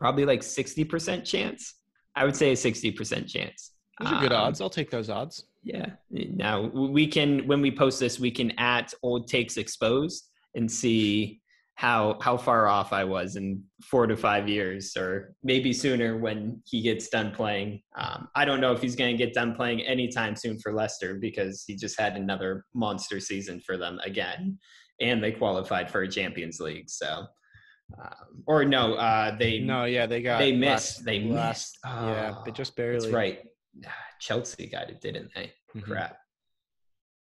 probably 0.05 0.27
like 0.27 0.41
60% 0.41 1.25
chance. 1.25 1.77
I 2.15 2.27
would 2.27 2.37
say 2.37 2.51
a 2.51 2.55
60% 2.55 3.27
chance. 3.27 3.73
Those 4.01 4.13
are 4.13 4.21
good 4.21 4.33
Um, 4.33 4.43
odds. 4.49 4.61
I'll 4.61 4.69
take 4.69 4.91
those 4.91 5.09
odds. 5.09 5.45
yeah. 5.63 5.87
Now 6.11 6.61
we 6.61 7.07
can 7.07 7.47
when 7.47 7.61
we 7.63 7.71
post 7.71 7.99
this, 8.01 8.21
we 8.21 8.31
can 8.31 8.51
at 8.59 8.93
old 9.03 9.29
takes 9.29 9.57
exposed 9.57 10.29
and 10.55 10.71
see 10.71 11.41
how 11.77 12.19
how 12.21 12.37
far 12.37 12.67
off 12.69 12.93
I 12.93 13.05
was 13.05 13.37
in 13.37 13.63
four 13.91 14.07
to 14.07 14.17
five 14.17 14.47
years, 14.57 14.95
or 14.97 15.35
maybe 15.43 15.73
sooner 15.73 16.19
when 16.19 16.61
he 16.71 16.83
gets 16.83 17.09
done 17.09 17.31
playing. 17.33 17.81
Um, 17.97 18.29
I 18.35 18.45
don't 18.45 18.61
know 18.61 18.73
if 18.73 18.83
he's 18.83 18.95
going 18.95 19.17
to 19.17 19.25
get 19.25 19.33
done 19.33 19.55
playing 19.55 19.81
anytime 19.81 20.37
soon 20.37 20.59
for 20.59 20.73
Leicester 20.73 21.15
because 21.15 21.65
he 21.67 21.75
just 21.77 21.99
had 21.99 22.15
another 22.17 22.67
monster 22.75 23.19
season 23.21 23.59
for 23.67 23.77
them 23.79 23.99
again, 24.05 24.59
and 25.01 25.23
they 25.23 25.33
qualified 25.33 25.91
for 25.91 26.03
a 26.03 26.09
Champions 26.09 26.61
League. 26.61 26.89
So, 26.91 27.09
um, 27.99 28.43
or 28.47 28.65
no, 28.65 28.95
uh, 28.95 29.37
they 29.37 29.59
No, 29.61 29.85
yeah, 29.85 30.07
they 30.07 30.23
got 30.23 30.39
they 30.39 30.53
last- 30.53 30.59
missed. 30.99 31.05
They 31.05 31.21
last- 31.21 31.79
missed. 31.85 31.85
yeah, 31.85 32.35
but 32.45 32.51
Oh, 32.51 32.55
just 32.55 32.77
barely. 32.77 32.99
That's 33.01 33.13
right. 33.13 33.41
Chelsea 34.21 34.67
got 34.69 34.89
it, 34.91 35.01
didn't 35.01 35.31
they? 35.35 35.53
Mhm. 35.77 35.83
Crap. 35.83 36.17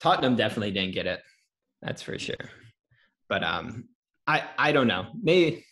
Tottenham 0.00 0.37
definitely 0.37 0.70
didn't 0.70 0.94
get 0.94 1.07
it. 1.07 1.20
That's 1.83 2.03
for 2.03 2.18
sure. 2.18 2.50
But 3.29 3.42
um, 3.44 3.88
I 4.27 4.44
I 4.59 4.72
don't 4.72 4.87
know. 4.87 5.07
Maybe 5.22 5.64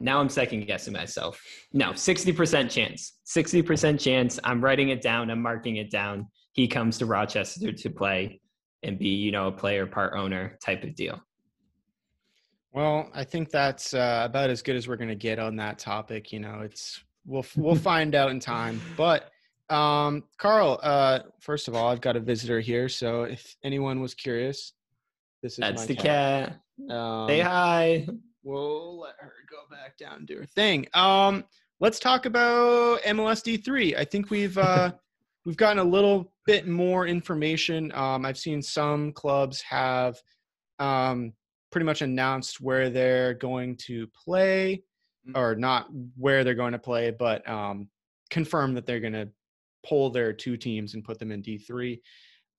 now 0.00 0.20
I'm 0.20 0.28
second 0.28 0.66
guessing 0.66 0.92
myself. 0.92 1.42
No, 1.72 1.92
sixty 1.94 2.32
percent 2.32 2.70
chance. 2.70 3.18
Sixty 3.24 3.62
percent 3.62 4.00
chance. 4.00 4.38
I'm 4.44 4.62
writing 4.62 4.90
it 4.90 5.02
down. 5.02 5.30
I'm 5.30 5.42
marking 5.42 5.76
it 5.76 5.90
down. 5.90 6.28
He 6.52 6.68
comes 6.68 6.98
to 6.98 7.06
Rochester 7.06 7.72
to 7.72 7.90
play 7.90 8.40
and 8.82 8.98
be, 8.98 9.08
you 9.08 9.32
know, 9.32 9.48
a 9.48 9.52
player 9.52 9.86
part 9.86 10.14
owner 10.16 10.56
type 10.64 10.84
of 10.84 10.94
deal. 10.94 11.20
Well, 12.76 13.08
I 13.14 13.24
think 13.24 13.50
that's 13.50 13.94
uh, 13.94 14.20
about 14.26 14.50
as 14.50 14.60
good 14.60 14.76
as 14.76 14.86
we're 14.86 14.96
going 14.96 15.08
to 15.08 15.14
get 15.14 15.38
on 15.38 15.56
that 15.56 15.78
topic. 15.78 16.30
You 16.30 16.40
know, 16.40 16.60
it's 16.62 17.02
we'll 17.24 17.46
we'll 17.56 17.74
find 17.92 18.14
out 18.14 18.30
in 18.30 18.38
time. 18.38 18.82
But 18.98 19.30
um, 19.70 20.24
Carl, 20.36 20.78
uh, 20.82 21.20
first 21.40 21.68
of 21.68 21.74
all, 21.74 21.88
I've 21.88 22.02
got 22.02 22.16
a 22.16 22.20
visitor 22.20 22.60
here, 22.60 22.90
so 22.90 23.22
if 23.22 23.56
anyone 23.64 24.02
was 24.02 24.12
curious, 24.12 24.74
this 25.42 25.54
is 25.54 25.58
That's 25.58 25.86
the 25.86 25.96
cat. 25.96 26.60
Um, 26.90 27.26
Say 27.26 27.40
hi. 27.40 28.06
We'll 28.42 29.00
let 29.00 29.14
her 29.20 29.32
go 29.50 29.74
back 29.74 29.96
down 29.96 30.18
and 30.18 30.26
do 30.26 30.36
her 30.36 30.44
thing. 30.44 30.86
Um, 30.92 31.46
let's 31.80 31.98
talk 31.98 32.26
about 32.26 33.00
MLSD 33.04 33.64
three. 33.64 33.96
I 33.96 34.04
think 34.04 34.28
we've 34.28 34.58
uh, 34.58 34.92
we've 35.46 35.56
gotten 35.56 35.78
a 35.78 35.84
little 35.84 36.30
bit 36.44 36.68
more 36.68 37.06
information. 37.06 37.90
Um, 37.94 38.26
I've 38.26 38.36
seen 38.36 38.60
some 38.60 39.12
clubs 39.12 39.62
have 39.62 40.20
um, 40.78 41.32
pretty 41.72 41.84
much 41.84 42.02
announced 42.02 42.60
where 42.60 42.90
they're 42.90 43.34
going 43.34 43.76
to 43.76 44.06
play, 44.08 44.82
Mm. 45.28 45.36
or 45.36 45.56
not 45.56 45.88
where 46.16 46.44
they're 46.44 46.54
going 46.54 46.70
to 46.72 46.78
play, 46.78 47.10
but 47.10 47.46
um, 47.48 47.88
confirm 48.30 48.74
that 48.74 48.86
they're 48.86 49.00
going 49.00 49.12
to 49.12 49.28
pull 49.84 50.08
their 50.08 50.32
two 50.32 50.56
teams 50.56 50.94
and 50.94 51.02
put 51.04 51.18
them 51.18 51.32
in 51.32 51.42
D 51.42 51.58
three. 51.58 52.00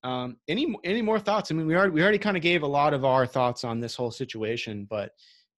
Um, 0.04 0.36
any 0.50 0.76
any 0.84 1.02
more 1.02 1.17
thoughts? 1.17 1.50
I 1.50 1.56
mean, 1.56 1.65
we 1.65 1.76
already 1.78 1.91
we 1.91 2.02
already 2.04 2.17
kind 2.17 2.36
of 2.36 2.43
gave 2.43 2.63
a 2.63 2.67
lot 2.67 2.93
of 2.93 3.06
our 3.06 3.26
thoughts 3.26 3.63
on 3.63 3.80
this 3.80 3.96
whole 3.96 4.12
situation, 4.12 4.86
but 4.89 5.12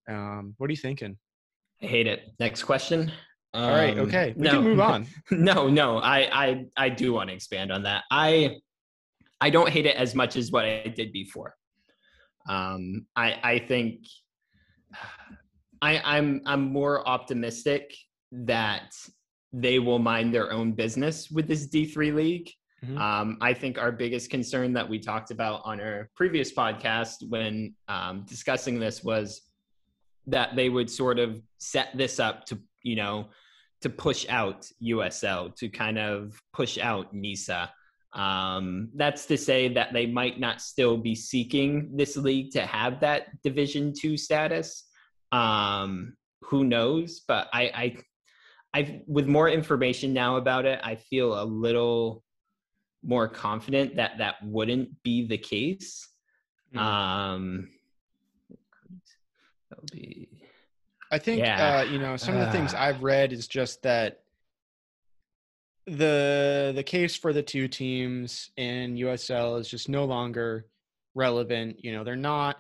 um, 0.08 0.54
what 0.58 0.68
are 0.68 0.72
you 0.72 0.78
thinking? 0.78 1.18
I 1.82 1.88
hate 1.88 2.06
it. 2.06 2.28
Next 2.40 2.64
question. 2.64 3.12
All 3.56 3.72
right, 3.72 3.98
Um, 3.98 4.06
okay, 4.06 4.34
we 4.38 4.44
no. 4.44 4.52
can 4.52 4.64
move 4.64 4.80
on. 4.80 5.08
no, 5.32 5.68
no, 5.68 5.98
I, 5.98 6.46
I, 6.46 6.66
I 6.78 6.90
do 6.90 7.14
want 7.14 7.30
to 7.30 7.36
expand 7.36 7.72
on 7.72 7.82
that. 7.84 8.04
I, 8.12 8.58
I 9.42 9.50
don't 9.50 9.70
hate 9.70 9.88
it 9.88 9.96
as 9.96 10.14
much 10.14 10.36
as 10.36 10.52
what 10.52 10.66
I 10.66 10.94
did 10.96 11.12
before. 11.12 11.56
Um, 12.48 13.06
I, 13.16 13.40
I 13.44 13.60
think 13.60 14.06
I, 15.82 16.00
I'm, 16.04 16.42
I'm 16.46 16.72
more 16.72 17.08
optimistic 17.08 17.94
that 18.32 18.94
they 19.52 19.80
will 19.80 20.00
mind 20.00 20.34
their 20.34 20.52
own 20.52 20.74
business 20.74 21.30
with 21.32 21.48
this 21.48 21.68
D3 21.68 22.14
league. 22.14 22.52
Mhm. 22.86 22.98
Um, 22.98 23.38
I 23.42 23.54
think 23.54 23.78
our 23.78 23.92
biggest 23.92 24.30
concern 24.30 24.74
that 24.74 24.88
we 24.88 25.00
talked 25.00 25.32
about 25.32 25.62
on 25.66 25.82
our 25.82 26.10
previous 26.16 26.54
podcast 26.54 27.28
when 27.28 27.76
um, 27.88 28.26
discussing 28.28 28.80
this 28.80 29.04
was 29.04 29.42
that 30.28 30.56
they 30.56 30.70
would 30.70 30.90
sort 30.90 31.20
of 31.20 31.42
set 31.58 31.90
this 31.96 32.20
up 32.20 32.46
to, 32.46 32.60
you 32.84 32.96
know, 32.96 33.30
to 33.82 33.90
push 33.90 34.26
out 34.30 34.68
USL, 34.82 35.56
to 35.56 35.70
kind 35.70 35.98
of 35.98 36.40
push 36.54 36.78
out 36.78 37.14
NISA. 37.14 37.72
Um, 38.14 38.90
that's 38.96 39.26
to 39.28 39.38
say 39.38 39.68
that 39.74 39.94
they 39.94 40.06
might 40.06 40.40
not 40.40 40.62
still 40.62 40.98
be 40.98 41.14
seeking 41.16 41.92
this 41.96 42.18
league 42.18 42.52
to 42.52 42.66
have 42.66 43.00
that 43.02 43.42
Division 43.44 43.94
Two 43.98 44.18
status. 44.18 44.86
Um, 45.32 46.16
who 46.42 46.64
knows? 46.64 47.22
But 47.28 47.50
I, 47.54 47.62
I, 47.64 47.98
I, 48.80 49.02
with 49.08 49.28
more 49.28 49.50
information 49.50 50.14
now 50.14 50.38
about 50.38 50.66
it, 50.66 50.80
I 50.84 50.96
feel 50.96 51.40
a 51.40 51.46
little 51.46 52.24
more 53.04 53.28
confident 53.28 53.96
that 53.98 54.18
that 54.18 54.36
wouldn't 54.44 55.04
be 55.04 55.28
the 55.28 55.38
case. 55.38 56.08
Mm. 56.76 56.80
Um, 56.80 57.70
that 59.70 59.80
would 59.82 59.92
be 59.92 60.30
I 61.12 61.18
think 61.18 61.40
Yeah. 61.40 61.80
uh, 61.80 61.84
you 61.84 62.00
know 62.00 62.18
some 62.18 62.36
of 62.36 62.46
the 62.46 62.52
things 62.52 62.74
Uh. 62.74 62.80
I've 62.80 63.04
read 63.04 63.34
is 63.34 63.48
just 63.48 63.82
that 63.84 64.20
the 65.98 66.72
the 66.76 66.84
case 66.84 67.16
for 67.16 67.34
the 67.34 67.44
two 67.44 67.68
teams 67.68 68.52
in 68.58 68.96
USL 68.96 69.60
is 69.60 69.68
just 69.68 69.90
no 69.90 70.06
longer 70.06 70.66
relevant. 71.16 71.84
You 71.84 71.94
know, 71.94 72.04
they're 72.04 72.16
not 72.16 72.58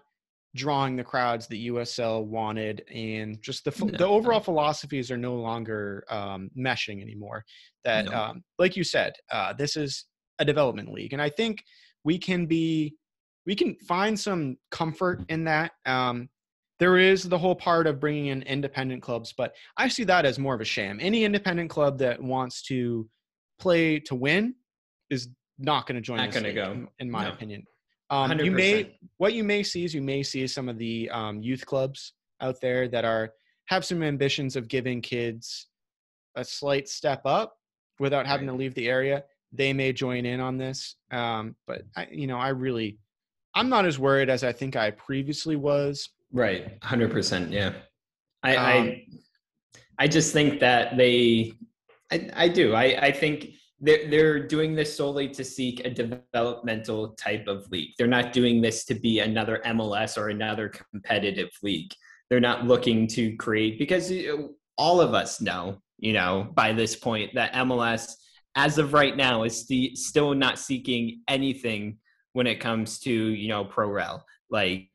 drawing 0.55 0.95
the 0.95 1.03
crowds 1.03 1.47
that 1.47 1.57
USL 1.57 2.25
wanted, 2.25 2.83
and 2.93 3.41
just 3.41 3.63
the 3.65 3.71
ph- 3.71 3.91
the 3.91 3.99
No. 3.99 4.07
overall 4.13 4.39
philosophies 4.39 5.11
are 5.11 5.17
no 5.17 5.35
longer 5.35 6.03
um, 6.09 6.49
meshing 6.57 7.01
anymore. 7.01 7.45
That, 7.83 8.05
No. 8.05 8.11
um, 8.19 8.43
like 8.57 8.75
you 8.75 8.83
said, 8.83 9.13
uh, 9.31 9.53
this 9.53 9.77
is 9.77 10.05
a 10.39 10.45
development 10.45 10.91
league, 10.91 11.13
and 11.13 11.21
I 11.21 11.29
think 11.29 11.63
we 12.03 12.17
can 12.17 12.45
be 12.45 12.95
we 13.45 13.55
can 13.55 13.75
find 13.87 14.19
some 14.19 14.57
comfort 14.71 15.21
in 15.29 15.43
that. 15.45 15.71
Um, 15.85 16.29
there 16.79 16.97
is 16.97 17.23
the 17.27 17.37
whole 17.37 17.55
part 17.55 17.87
of 17.87 17.99
bringing 17.99 18.27
in 18.27 18.41
independent 18.43 19.01
clubs, 19.01 19.33
but 19.37 19.53
I 19.75 19.87
see 19.89 20.03
that 20.05 20.25
as 20.25 20.39
more 20.39 20.53
of 20.55 20.61
a 20.61 20.65
sham. 20.65 20.99
Any 21.01 21.25
independent 21.25 21.69
club 21.69 21.97
that 21.99 22.21
wants 22.21 22.61
to 22.63 23.09
play 23.59 23.99
to 23.99 24.15
win 24.15 24.55
is 25.09 25.29
not 25.57 25.85
going 25.85 25.95
to 25.95 26.01
join. 26.01 26.17
Not 26.17 26.31
gonna 26.31 26.53
go. 26.53 26.71
in, 26.71 26.87
in 26.99 27.11
my 27.11 27.23
No. 27.25 27.31
opinion. 27.33 27.63
Um, 28.11 28.39
you 28.39 28.51
may 28.51 28.97
what 29.17 29.33
you 29.33 29.43
may 29.43 29.61
see 29.61 29.85
is 29.85 29.93
you 29.93 30.01
may 30.01 30.23
see 30.23 30.47
some 30.47 30.67
of 30.67 30.77
the 30.79 31.09
um, 31.11 31.43
youth 31.43 31.65
clubs 31.65 32.13
out 32.41 32.59
there 32.59 32.87
that 32.87 33.05
are 33.05 33.33
have 33.67 33.85
some 33.85 34.01
ambitions 34.01 34.55
of 34.55 34.67
giving 34.67 34.99
kids 34.99 35.67
a 36.35 36.43
slight 36.43 36.89
step 36.89 37.21
up 37.25 37.55
without 37.99 38.25
having 38.25 38.47
Right. 38.47 38.53
to 38.53 38.57
leave 38.57 38.73
the 38.73 38.89
area. 38.89 39.23
They 39.51 39.73
may 39.73 39.93
join 39.93 40.25
in 40.25 40.39
on 40.39 40.57
this, 40.57 40.95
um, 41.11 41.55
but 41.67 41.81
I, 41.95 42.07
you 42.11 42.25
know, 42.27 42.37
I 42.37 42.49
really, 42.49 42.97
I'm 43.55 43.67
not 43.69 43.85
as 43.85 43.99
worried 43.99 44.29
as 44.29 44.43
I 44.43 44.51
think 44.53 44.75
I 44.75 44.91
previously 44.91 45.55
was. 45.55 46.09
Right, 46.31 46.77
hundred 46.83 47.11
percent. 47.11 47.51
Yeah, 47.51 47.73
I, 48.43 48.55
Um, 48.55 48.65
I, 48.87 49.05
I 49.99 50.07
just 50.07 50.33
think 50.33 50.59
that 50.61 50.97
they, 50.97 51.53
I, 52.11 52.29
I 52.35 52.47
do. 52.47 52.73
I, 52.73 52.83
I 53.01 53.11
think 53.11 53.51
they're 53.79 54.09
they're 54.09 54.47
doing 54.47 54.75
this 54.75 54.95
solely 54.95 55.29
to 55.29 55.43
seek 55.43 55.85
a 55.85 55.89
developmental 55.89 57.09
type 57.09 57.47
of 57.47 57.69
league. 57.71 57.91
They're 57.97 58.07
not 58.07 58.33
doing 58.33 58.61
this 58.61 58.85
to 58.85 58.95
be 58.95 59.19
another 59.19 59.61
MLS 59.65 60.17
or 60.17 60.29
another 60.29 60.69
competitive 60.69 61.49
league. 61.63 61.91
They're 62.29 62.39
not 62.39 62.65
looking 62.65 63.07
to 63.07 63.35
create 63.37 63.79
because 63.79 64.11
all 64.77 65.01
of 65.01 65.13
us 65.13 65.41
know, 65.41 65.81
you 65.97 66.13
know, 66.13 66.49
by 66.53 66.73
this 66.73 66.95
point 66.95 67.33
that 67.35 67.53
MLS, 67.53 68.13
as 68.55 68.77
of 68.77 68.93
right 68.93 69.15
now, 69.15 69.43
is 69.43 69.61
sti- 69.61 69.93
still 69.95 70.33
not 70.33 70.59
seeking 70.59 71.21
anything 71.27 71.97
when 72.33 72.47
it 72.47 72.59
comes 72.59 72.99
to 72.99 73.11
you 73.11 73.47
know 73.47 73.65
pro 73.65 73.89
rel 73.89 74.25
like 74.49 74.87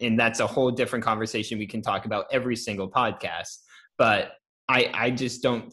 and 0.00 0.18
that's 0.18 0.40
a 0.40 0.46
whole 0.46 0.70
different 0.70 1.04
conversation 1.04 1.58
we 1.58 1.66
can 1.66 1.82
talk 1.82 2.04
about 2.06 2.26
every 2.32 2.56
single 2.56 2.90
podcast 2.90 3.58
but 3.98 4.32
i 4.68 4.90
i 4.94 5.10
just 5.10 5.42
don't 5.42 5.72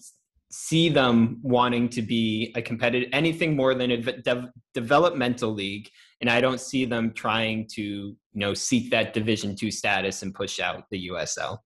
see 0.51 0.89
them 0.89 1.39
wanting 1.43 1.87
to 1.89 2.01
be 2.01 2.51
a 2.55 2.61
competitive 2.61 3.09
anything 3.13 3.55
more 3.55 3.75
than 3.75 3.91
a 3.91 3.97
de- 3.97 4.51
developmental 4.73 5.51
league 5.51 5.87
and 6.21 6.29
i 6.29 6.41
don't 6.41 6.59
see 6.59 6.85
them 6.85 7.13
trying 7.13 7.67
to 7.67 7.81
you 7.81 8.17
know 8.33 8.53
seek 8.53 8.89
that 8.89 9.13
division 9.13 9.55
two 9.55 9.69
status 9.69 10.23
and 10.23 10.33
push 10.33 10.59
out 10.59 10.83
the 10.89 11.09
usl 11.09 11.57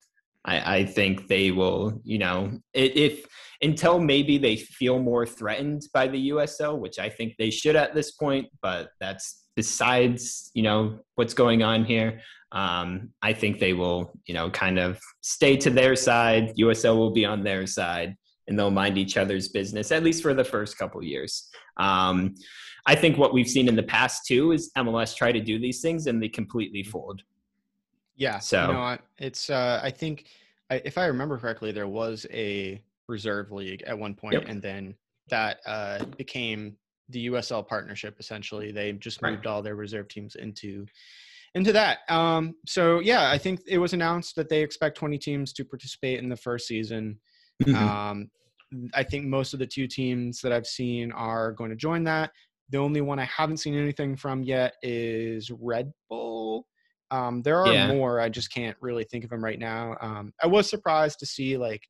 i 0.43 0.77
i 0.77 0.85
think 0.85 1.27
they 1.27 1.51
will 1.51 2.01
you 2.03 2.17
know 2.17 2.51
if 2.73 3.25
until 3.61 3.99
maybe 3.99 4.37
they 4.37 4.57
feel 4.57 4.99
more 4.99 5.25
threatened 5.25 5.83
by 5.93 6.05
the 6.05 6.31
usl 6.31 6.77
which 6.77 6.99
i 6.99 7.07
think 7.07 7.33
they 7.37 7.49
should 7.49 7.77
at 7.77 7.95
this 7.95 8.11
point 8.11 8.47
but 8.61 8.89
that's 8.99 9.45
besides 9.55 10.51
you 10.53 10.63
know 10.63 10.99
what's 11.15 11.33
going 11.33 11.63
on 11.63 11.85
here 11.85 12.19
um, 12.51 13.09
i 13.21 13.31
think 13.31 13.59
they 13.59 13.71
will 13.71 14.19
you 14.25 14.33
know 14.33 14.49
kind 14.49 14.77
of 14.77 14.99
stay 15.21 15.55
to 15.57 15.69
their 15.69 15.95
side. 15.95 16.53
Usl 16.59 16.97
will 16.97 17.11
be 17.11 17.25
on 17.25 17.43
their 17.43 17.65
side 17.65 18.15
and 18.47 18.57
they'll 18.57 18.71
mind 18.71 18.97
each 18.97 19.17
other's 19.17 19.47
business 19.49 19.91
at 19.91 20.03
least 20.03 20.21
for 20.21 20.33
the 20.33 20.43
first 20.43 20.77
couple 20.77 21.01
years 21.03 21.49
um, 21.77 22.33
i 22.85 22.95
think 22.95 23.17
what 23.17 23.33
we've 23.33 23.47
seen 23.47 23.67
in 23.67 23.75
the 23.75 23.83
past 23.83 24.25
too 24.25 24.51
is 24.51 24.71
mls 24.77 25.15
try 25.15 25.31
to 25.31 25.39
do 25.41 25.57
these 25.59 25.81
things 25.81 26.07
and 26.07 26.21
they 26.21 26.29
completely 26.29 26.83
fold 26.83 27.21
Yeah. 28.15 28.39
So- 28.39 28.67
you 28.67 28.73
know, 28.73 28.97
it's 29.17 29.49
uh, 29.49 29.79
I 29.83 29.89
think 29.89 30.25
I, 30.69 30.81
if 30.85 30.97
I 30.97 31.05
remember 31.07 31.37
correctly, 31.37 31.71
there 31.71 31.87
was 31.87 32.25
a 32.31 32.81
reserve 33.07 33.51
league 33.51 33.81
at 33.87 33.97
one 33.97 34.13
point, 34.15 34.33
Yep. 34.35 34.43
and 34.47 34.61
then 34.61 34.95
that 35.29 35.57
uh, 35.65 36.05
became 36.17 36.77
the 37.09 37.25
USL 37.29 37.67
partnership. 37.67 38.15
Essentially, 38.19 38.71
they 38.71 38.91
just 38.93 39.21
Right. 39.21 39.31
moved 39.31 39.45
all 39.47 39.61
their 39.63 39.75
reserve 39.75 40.07
teams 40.09 40.35
into 40.35 40.85
into 41.55 41.71
that. 41.73 41.99
Um, 42.09 42.55
so 42.67 42.99
yeah, 42.99 43.29
I 43.31 43.37
think 43.39 43.61
it 43.67 43.77
was 43.79 43.93
announced 43.93 44.35
that 44.35 44.47
they 44.49 44.61
expect 44.63 44.97
20 44.97 45.17
teams 45.17 45.51
to 45.53 45.65
participate 45.65 46.19
in 46.19 46.29
the 46.29 46.37
first 46.47 46.67
season. 46.67 47.19
Um, 47.75 48.29
I 48.93 49.03
think 49.03 49.25
most 49.25 49.53
of 49.53 49.59
the 49.59 49.67
two 49.67 49.87
teams 49.87 50.41
that 50.41 50.51
I've 50.51 50.67
seen 50.67 51.11
are 51.11 51.51
going 51.51 51.69
to 51.69 51.75
join 51.75 52.03
that. 52.05 52.31
The 52.69 52.77
only 52.79 53.01
one 53.01 53.19
I 53.19 53.25
haven't 53.25 53.57
seen 53.57 53.75
anything 53.75 54.15
from 54.15 54.43
yet 54.43 54.75
is 54.81 55.51
Red 55.51 55.91
Bull. 56.09 56.67
Um, 57.11 57.41
there 57.43 57.59
are 57.59 57.73
Yeah. 57.73 57.87
more. 57.93 58.19
I 58.19 58.29
just 58.29 58.51
can't 58.51 58.77
really 58.81 59.03
think 59.03 59.23
of 59.23 59.29
them 59.29 59.43
right 59.43 59.59
now. 59.59 59.95
Um, 60.01 60.33
I 60.41 60.47
was 60.47 60.67
surprised 60.69 61.19
to 61.19 61.25
see 61.27 61.57
like 61.57 61.83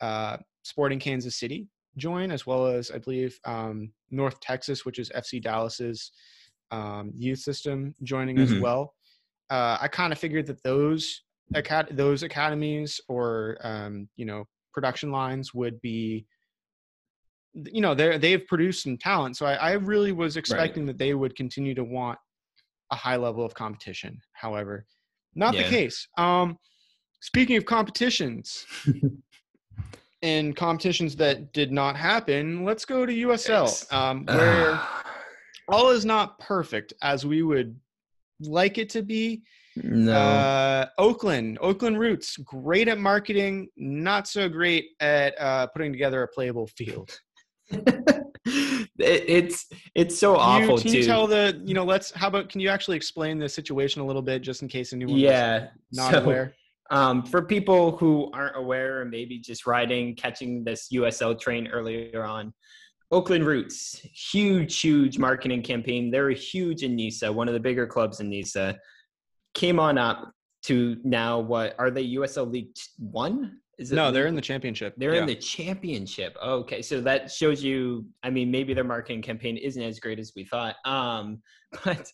uh, 0.00 0.38
Sporting 0.62 1.00
Kansas 1.00 1.38
City 1.38 1.68
join, 1.96 2.30
as 2.30 2.46
well 2.46 2.66
as 2.66 2.90
I 2.90 2.98
believe 2.98 3.38
um, 3.44 3.92
North 4.10 4.38
Texas, 4.40 4.84
which 4.84 4.98
is 4.98 5.10
FC 5.10 5.40
Dallas's 5.42 6.12
um, 6.70 7.12
youth 7.16 7.40
system, 7.40 7.94
joining 8.02 8.38
as 8.40 8.52
Mhm. 8.52 8.60
well. 8.60 8.94
Uh, 9.50 9.78
I 9.80 9.88
kind 9.88 10.12
of 10.12 10.18
figured 10.18 10.46
that 10.46 10.62
those 10.62 11.24
acad- 11.54 11.96
those 11.96 12.22
academies 12.22 13.00
or 13.08 13.58
um, 13.62 14.08
you 14.16 14.24
know 14.24 14.46
production 14.72 15.10
lines 15.10 15.54
would 15.54 15.80
be 15.80 16.26
you 17.54 17.80
know 17.80 17.94
they 17.94 18.16
they've 18.18 18.46
produced 18.46 18.82
some 18.82 18.96
talent. 18.96 19.36
So 19.36 19.46
I, 19.46 19.54
I 19.54 19.72
really 19.72 20.12
was 20.12 20.36
expecting 20.36 20.86
that 20.86 20.98
they 20.98 21.14
would 21.14 21.36
continue 21.36 21.74
to 21.74 21.84
want 21.84 22.18
a 22.90 22.96
high 22.96 23.16
level 23.16 23.44
of 23.44 23.54
competition. 23.54 24.20
However 24.32 24.86
not 25.34 25.54
the 25.54 25.64
case. 25.64 26.08
Um 26.18 26.58
speaking 27.20 27.56
of 27.56 27.64
competitions 27.64 28.66
and 30.22 30.56
competitions 30.56 31.16
that 31.16 31.52
did 31.52 31.72
not 31.72 31.96
happen 31.96 32.64
let's 32.64 32.84
go 32.84 33.06
to 33.06 33.12
usl 33.12 33.92
um, 33.92 34.24
where 34.26 34.80
all 35.68 35.90
is 35.90 36.04
not 36.04 36.38
perfect 36.38 36.92
as 37.02 37.24
we 37.26 37.42
would 37.42 37.76
like 38.40 38.78
it 38.78 38.88
to 38.90 39.02
be 39.02 39.42
no 39.76 40.12
uh, 40.12 40.86
Oakland, 40.98 41.58
Oakland 41.60 41.98
Roots, 41.98 42.36
great 42.38 42.88
at 42.88 42.98
marketing, 42.98 43.68
not 43.76 44.28
so 44.28 44.48
great 44.48 44.90
at 45.00 45.40
uh, 45.40 45.66
putting 45.68 45.92
together 45.92 46.22
a 46.22 46.28
playable 46.28 46.66
field. 46.66 47.10
it, 47.70 48.88
it's 48.98 49.66
it's 49.94 50.18
so 50.18 50.36
awful 50.36 50.76
you, 50.76 50.82
can 50.82 50.92
too. 50.92 50.98
you 50.98 51.04
tell 51.04 51.26
the 51.26 51.60
you 51.64 51.74
know 51.74 51.84
let's 51.84 52.10
how 52.10 52.28
about 52.28 52.48
can 52.48 52.60
you 52.60 52.68
actually 52.68 52.96
explain 52.96 53.38
the 53.38 53.48
situation 53.48 54.02
a 54.02 54.06
little 54.06 54.22
bit 54.22 54.42
just 54.42 54.62
in 54.62 54.68
case 54.68 54.92
anyone 54.92 55.16
yeah, 55.16 55.68
not 55.92 56.12
so, 56.12 56.22
aware? 56.22 56.54
Um, 56.90 57.22
for 57.22 57.40
people 57.40 57.96
who 57.96 58.30
aren't 58.34 58.56
aware 58.56 59.00
and 59.00 59.10
maybe 59.10 59.38
just 59.38 59.66
riding, 59.66 60.14
catching 60.14 60.62
this 60.62 60.88
USL 60.92 61.40
train 61.40 61.68
earlier 61.68 62.22
on, 62.22 62.52
Oakland 63.10 63.46
Roots, 63.46 64.00
huge, 64.12 64.80
huge 64.80 65.18
marketing 65.18 65.62
campaign. 65.62 66.10
They're 66.10 66.30
huge 66.30 66.82
in 66.82 66.96
NISA, 66.96 67.32
one 67.32 67.46
of 67.46 67.54
the 67.54 67.60
bigger 67.60 67.86
clubs 67.86 68.20
in 68.20 68.28
NISA. 68.28 68.78
Came 69.54 69.78
on 69.78 69.98
up 69.98 70.32
to 70.64 70.96
now 71.04 71.38
what 71.40 71.74
are 71.78 71.90
they 71.90 72.06
USL 72.14 72.50
League 72.50 72.68
One? 72.98 73.58
Is 73.78 73.90
No, 73.90 74.06
League- 74.06 74.14
they're 74.14 74.26
in 74.26 74.34
the 74.34 74.40
championship. 74.40 74.94
They're 74.96 75.14
Yeah. 75.14 75.20
in 75.22 75.26
the 75.26 75.34
championship. 75.34 76.36
Okay, 76.42 76.82
so 76.82 77.00
that 77.00 77.30
shows 77.30 77.62
you. 77.62 78.06
I 78.22 78.30
mean, 78.30 78.50
maybe 78.50 78.74
their 78.74 78.84
marketing 78.84 79.22
campaign 79.22 79.56
isn't 79.56 79.82
as 79.82 79.98
great 79.98 80.18
as 80.18 80.32
we 80.36 80.44
thought. 80.44 80.76
Um, 80.84 81.42
but 81.84 82.10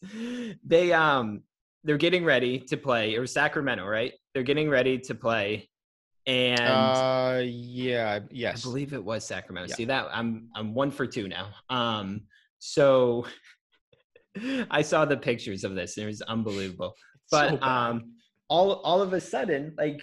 they 0.64 0.92
um 0.92 1.42
they're 1.84 1.96
getting 1.98 2.24
ready 2.24 2.58
to 2.60 2.76
play. 2.76 3.14
It 3.14 3.18
was 3.20 3.32
Sacramento, 3.32 3.86
right? 3.86 4.12
They're 4.34 4.42
getting 4.42 4.68
ready 4.70 4.98
to 4.98 5.14
play, 5.14 5.68
and 6.26 6.60
uh 6.60 7.40
yeah, 7.44 8.20
yes, 8.30 8.64
I 8.64 8.68
believe 8.68 8.92
it 8.92 9.04
was 9.04 9.24
Sacramento. 9.26 9.68
Yeah. 9.70 9.74
See 9.76 9.84
that 9.86 10.06
I'm 10.12 10.48
I'm 10.54 10.74
one 10.74 10.90
for 10.90 11.06
two 11.06 11.28
now. 11.28 11.50
Um, 11.70 12.22
so 12.60 13.26
I 14.70 14.82
saw 14.82 15.04
the 15.04 15.16
pictures 15.16 15.64
of 15.64 15.74
this. 15.74 15.96
And 15.96 16.04
it 16.04 16.06
was 16.06 16.22
unbelievable 16.22 16.94
but 17.30 17.50
So 17.60 17.62
um 17.66 18.12
all 18.48 18.72
all 18.84 19.02
of 19.02 19.12
a 19.12 19.20
sudden 19.20 19.74
like 19.76 20.00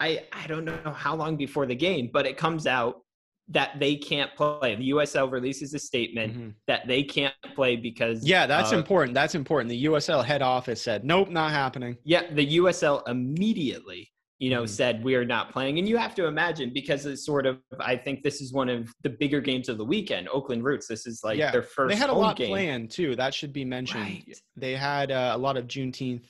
i 0.00 0.24
i 0.32 0.46
don't 0.46 0.64
know 0.64 0.92
how 0.92 1.14
long 1.14 1.36
before 1.36 1.66
the 1.66 1.74
game 1.74 2.10
but 2.12 2.26
it 2.26 2.36
comes 2.36 2.66
out 2.66 3.02
that 3.48 3.78
they 3.78 3.94
can't 3.94 4.34
play 4.34 4.74
the 4.74 4.90
usl 4.90 5.30
releases 5.30 5.72
a 5.74 5.78
statement 5.78 6.36
Mhm. 6.36 6.54
that 6.66 6.86
they 6.88 7.02
can't 7.04 7.34
play 7.54 7.76
because 7.76 8.26
Yeah, 8.26 8.46
that's 8.46 8.72
uh, 8.72 8.76
important. 8.76 9.14
That's 9.14 9.36
important. 9.36 9.68
The 9.70 9.84
USL 9.84 10.22
head 10.24 10.42
office 10.42 10.82
said, 10.82 11.04
"Nope, 11.04 11.28
not 11.30 11.52
happening." 11.52 11.96
yeah 12.02 12.22
the 12.32 12.46
usl 12.58 13.06
immediately 13.08 14.10
you 14.38 14.50
know 14.50 14.64
Mhm. 14.64 14.68
said 14.68 15.04
we 15.04 15.14
are 15.14 15.24
not 15.24 15.50
playing 15.52 15.78
and 15.78 15.88
you 15.88 15.96
have 15.96 16.14
to 16.16 16.26
imagine 16.26 16.70
because 16.74 17.06
it's 17.06 17.24
sort 17.24 17.46
of 17.46 17.58
i 17.80 17.96
think 17.96 18.22
this 18.22 18.40
is 18.42 18.52
one 18.52 18.68
of 18.68 18.92
the 19.02 19.08
bigger 19.08 19.40
games 19.40 19.68
of 19.70 19.78
the 19.78 19.84
weekend 19.94 20.28
oakland 20.28 20.62
roots 20.62 20.86
this 20.88 21.06
is 21.06 21.22
like 21.24 21.38
Yeah, 21.38 21.50
their 21.52 21.62
first 21.62 21.90
They 21.94 21.96
had 21.98 22.10
a 22.10 22.12
lot 22.12 22.36
game. 22.36 22.48
planned 22.48 22.90
too. 22.90 23.16
That 23.16 23.32
should 23.32 23.52
be 23.54 23.64
mentioned. 23.64 24.02
Right. 24.02 24.42
They 24.56 24.74
had 24.76 25.10
uh, 25.10 25.30
a 25.34 25.38
lot 25.38 25.56
of 25.56 25.64
Juneteenth 25.66 26.24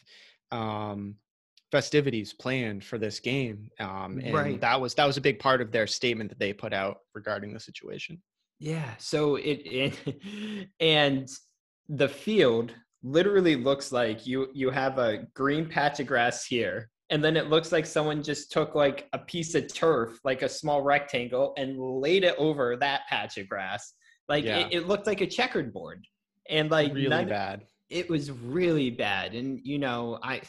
um, 0.52 1.16
festivities 1.72 2.32
planned 2.32 2.84
for 2.84 2.98
this 2.98 3.20
game, 3.20 3.70
um, 3.80 4.20
and 4.22 4.34
Right. 4.34 4.60
that 4.60 4.80
was 4.80 4.94
that 4.94 5.06
was 5.06 5.16
a 5.16 5.20
big 5.20 5.38
part 5.38 5.60
of 5.60 5.72
their 5.72 5.86
statement 5.86 6.30
that 6.30 6.38
they 6.38 6.52
put 6.52 6.72
out 6.72 6.98
regarding 7.14 7.52
the 7.52 7.60
situation. 7.60 8.22
Yeah. 8.58 8.94
So 8.98 9.36
it, 9.36 9.60
it 9.64 10.68
and 10.80 11.28
the 11.88 12.08
field 12.08 12.72
literally 13.02 13.56
looks 13.56 13.92
like 13.92 14.26
you 14.26 14.48
you 14.54 14.70
have 14.70 14.98
a 14.98 15.24
green 15.34 15.68
patch 15.68 16.00
of 16.00 16.06
grass 16.06 16.44
here 16.46 16.90
and 17.10 17.22
then 17.22 17.36
it 17.36 17.48
looks 17.48 17.70
like 17.70 17.86
someone 17.86 18.20
just 18.22 18.50
took 18.50 18.74
like 18.74 19.06
a 19.12 19.18
piece 19.18 19.54
of 19.54 19.72
turf 19.72 20.18
like 20.24 20.42
a 20.42 20.48
small 20.48 20.82
rectangle 20.82 21.52
and 21.56 21.78
laid 21.78 22.24
it 22.24 22.34
over 22.38 22.76
that 22.76 23.02
patch 23.08 23.36
of 23.38 23.48
grass 23.48 23.92
like 24.28 24.44
Yeah. 24.44 24.60
it, 24.66 24.72
it 24.72 24.88
looked 24.88 25.06
like 25.06 25.20
a 25.20 25.26
checkered 25.26 25.72
board 25.72 26.04
and 26.50 26.68
like 26.70 26.92
really 26.94 27.08
none- 27.08 27.28
bad. 27.28 27.66
It 27.90 28.08
was 28.08 28.30
really 28.30 28.90
bad. 28.90 29.34
And 29.34 29.60
you 29.62 29.78
know 29.78 30.18
i 30.22 30.40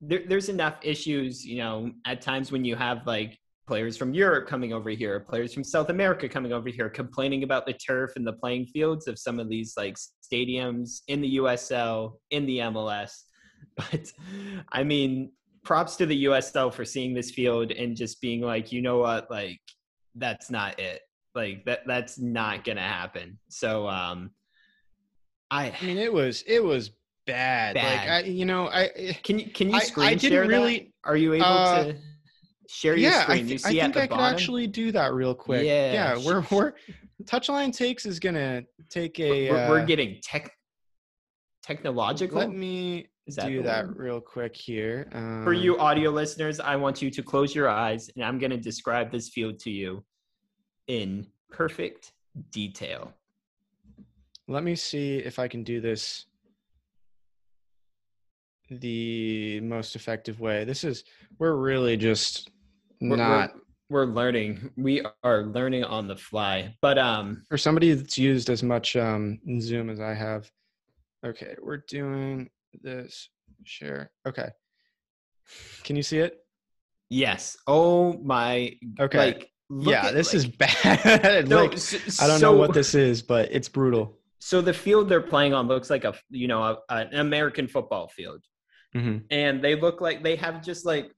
there, 0.00 0.22
there's 0.28 0.48
enough 0.48 0.76
issues 0.82 1.44
you 1.44 1.58
know 1.58 1.90
at 2.06 2.20
times 2.20 2.52
when 2.52 2.64
you 2.64 2.76
have 2.76 3.04
like 3.04 3.36
players 3.66 3.96
from 3.96 4.14
europe 4.14 4.48
coming 4.48 4.72
over 4.72 4.90
here 4.90 5.18
players 5.18 5.52
from 5.52 5.64
south 5.64 5.90
america 5.90 6.28
coming 6.28 6.52
over 6.52 6.68
here 6.68 6.88
complaining 6.88 7.42
about 7.42 7.66
the 7.66 7.72
turf 7.72 8.12
and 8.14 8.24
the 8.24 8.32
playing 8.32 8.64
fields 8.64 9.08
of 9.08 9.18
some 9.18 9.40
of 9.40 9.48
these 9.48 9.74
like 9.76 9.96
stadiums 9.96 11.00
in 11.08 11.20
the 11.20 11.38
usl 11.38 12.12
in 12.30 12.46
the 12.46 12.58
mls 12.58 13.10
but 13.76 14.12
i 14.70 14.84
mean 14.84 15.32
props 15.64 15.96
to 15.96 16.06
the 16.06 16.24
usl 16.24 16.72
for 16.72 16.84
seeing 16.84 17.12
this 17.12 17.30
field 17.30 17.72
and 17.72 17.96
just 17.96 18.20
being 18.20 18.40
like 18.40 18.72
you 18.72 18.80
know 18.80 18.98
what? 18.98 19.30
Like 19.30 19.60
that's 20.14 20.50
not 20.50 20.78
it. 20.80 21.02
Like 21.34 21.64
that 21.66 21.80
that's 21.86 22.18
not 22.18 22.64
gonna 22.64 22.80
happen. 22.80 23.38
So 23.48 23.86
um 23.86 24.30
i 25.50 25.66
I 25.70 25.84
mean, 25.84 25.98
it 25.98 26.12
was 26.12 26.42
it 26.46 26.62
was 26.62 26.90
bad. 27.26 27.76
Like 27.76 27.84
Bad. 27.84 28.24
I, 28.24 28.26
you 28.28 28.44
know, 28.44 28.68
I 28.68 29.16
Can 29.22 29.38
you 29.38 29.46
can 29.50 29.70
you 29.70 29.80
screen 29.80 30.08
I- 30.08 30.10
I 30.10 30.14
didn't 30.14 30.32
share 30.32 30.46
really- 30.46 30.78
that? 30.78 31.10
Are 31.10 31.16
you 31.16 31.34
able 31.34 31.44
uh, 31.46 31.84
to 31.84 31.96
share 32.68 32.96
your 32.96 33.10
yeah, 33.10 33.18
I, 33.28 33.38
screen? 33.38 33.52
I 33.52 33.56
see 33.56 33.80
at 33.80 33.94
think 33.94 33.96
I 33.96 34.06
could 34.06 34.20
actually 34.20 34.66
do 34.66 34.92
that 34.92 35.12
real 35.14 35.34
quick. 35.34 35.64
Yeah, 35.64 35.92
yeah, 35.92 36.24
we're 36.24 36.44
we're 36.50 36.72
Touchline 37.24 37.74
Takes 37.76 38.06
is 38.06 38.20
gonna 38.20 38.62
take 38.90 39.18
a. 39.20 39.50
we're, 39.50 39.68
we're 39.68 39.80
uh, 39.80 39.84
getting 39.84 40.18
tech 40.22 40.52
technological. 41.62 42.38
Let 42.38 42.50
me 42.50 43.08
that 43.36 43.46
do 43.46 43.62
that 43.62 43.86
word? 43.86 43.96
real 43.98 44.20
quick 44.20 44.56
here. 44.56 45.08
Um, 45.12 45.44
For 45.44 45.52
you 45.52 45.78
audio 45.78 46.10
listeners, 46.10 46.60
I 46.60 46.76
want 46.76 47.02
you 47.02 47.10
to 47.10 47.22
close 47.22 47.54
your 47.54 47.68
eyes 47.68 48.10
and 48.14 48.24
I'm 48.24 48.38
going 48.38 48.50
to 48.50 48.56
describe 48.56 49.10
this 49.10 49.28
field 49.28 49.58
to 49.60 49.70
you 49.70 50.04
in 50.86 51.26
perfect 51.50 52.12
detail. 52.50 53.12
Let 54.48 54.64
me 54.64 54.74
see 54.76 55.18
if 55.18 55.38
I 55.38 55.46
can 55.46 55.62
do 55.62 55.80
this 55.80 56.24
the 58.70 59.60
most 59.60 59.96
effective 59.96 60.40
way. 60.40 60.64
This 60.64 60.84
is 60.84 61.04
we're 61.38 61.54
really 61.54 61.96
just 61.96 62.50
We're- 63.00 63.10
we're- 63.10 63.16
not 63.16 63.54
We're 63.90 64.04
learning. 64.04 64.70
We 64.76 65.02
are 65.22 65.44
learning 65.44 65.84
on 65.84 66.08
the 66.08 66.16
fly. 66.16 66.76
But 66.82 66.98
um 66.98 67.44
for 67.48 67.56
somebody 67.56 67.94
that's 67.94 68.18
used 68.18 68.50
as 68.50 68.62
much 68.62 68.96
um 68.96 69.38
Zoom 69.60 69.88
as 69.88 70.00
I 70.00 70.12
have. 70.14 70.50
Okay, 71.24 71.56
we're 71.60 71.82
doing 71.88 72.50
this 72.82 73.30
share. 73.64 74.10
Okay. 74.26 74.48
Can 75.84 75.96
you 75.96 76.02
see 76.02 76.18
it? 76.18 76.38
yes. 77.10 77.56
Oh 77.66 78.12
my 78.18 78.78
Okay. 79.00 79.18
like 79.18 79.50
yeah, 79.70 80.10
this 80.12 80.34
is 80.34 80.44
like- 80.46 80.58
bad. 80.58 81.48
No, 81.48 81.62
like, 81.64 81.72
s- 81.74 82.20
I 82.22 82.26
don't 82.26 82.40
know 82.42 82.52
what 82.56 82.72
this 82.74 82.94
is, 82.94 83.22
but 83.22 83.48
it's 83.52 83.68
brutal. 83.68 84.17
So 84.40 84.60
the 84.60 84.72
field 84.72 85.08
they're 85.08 85.20
playing 85.20 85.54
on 85.54 85.66
looks 85.68 85.90
like 85.90 86.04
a 86.04 86.14
you 86.30 86.48
know 86.48 86.62
a, 86.62 86.78
an 86.90 87.14
American 87.14 87.66
football 87.68 88.08
field. 88.08 88.42
hmm 88.92 89.18
and 89.30 89.62
they 89.62 89.74
look 89.74 90.00
like 90.00 90.22
they 90.22 90.36
have 90.36 90.62
just 90.62 90.86
like 90.86 91.12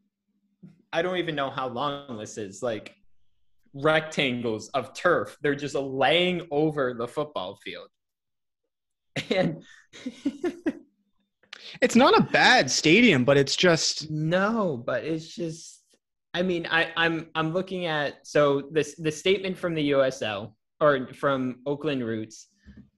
I 0.93 1.03
don't 1.03 1.19
even 1.19 1.37
know 1.37 1.51
how 1.51 1.69
long 1.69 2.19
this 2.19 2.37
is 2.37 2.63
like 2.63 2.95
rectangles 3.75 4.69
of 4.71 4.93
turf. 4.93 5.37
They're 5.41 5.55
just 5.55 5.77
laying 5.77 6.49
over 6.51 6.95
the 6.95 7.07
football 7.07 7.57
field. 7.57 7.89
And 9.31 9.63
It's 11.81 11.97
not 11.97 12.19
a 12.19 12.23
bad 12.23 12.71
stadium, 12.71 13.25
but 13.25 13.37
it's 13.37 13.57
just 13.57 14.11
no, 14.11 14.83
but 14.85 15.05
it's 15.05 15.35
just 15.35 15.83
I 16.33 16.43
mean, 16.43 16.67
I, 16.71 16.93
I'm 16.97 17.29
I'm 17.35 17.53
looking 17.53 17.87
at 17.87 18.27
so 18.27 18.69
this 18.73 18.95
the 18.97 19.11
statement 19.11 19.57
from 19.57 19.75
the 19.75 19.91
USL 19.91 20.53
or 20.81 21.09
from 21.15 21.61
Oakland 21.67 22.05
Roots. 22.05 22.49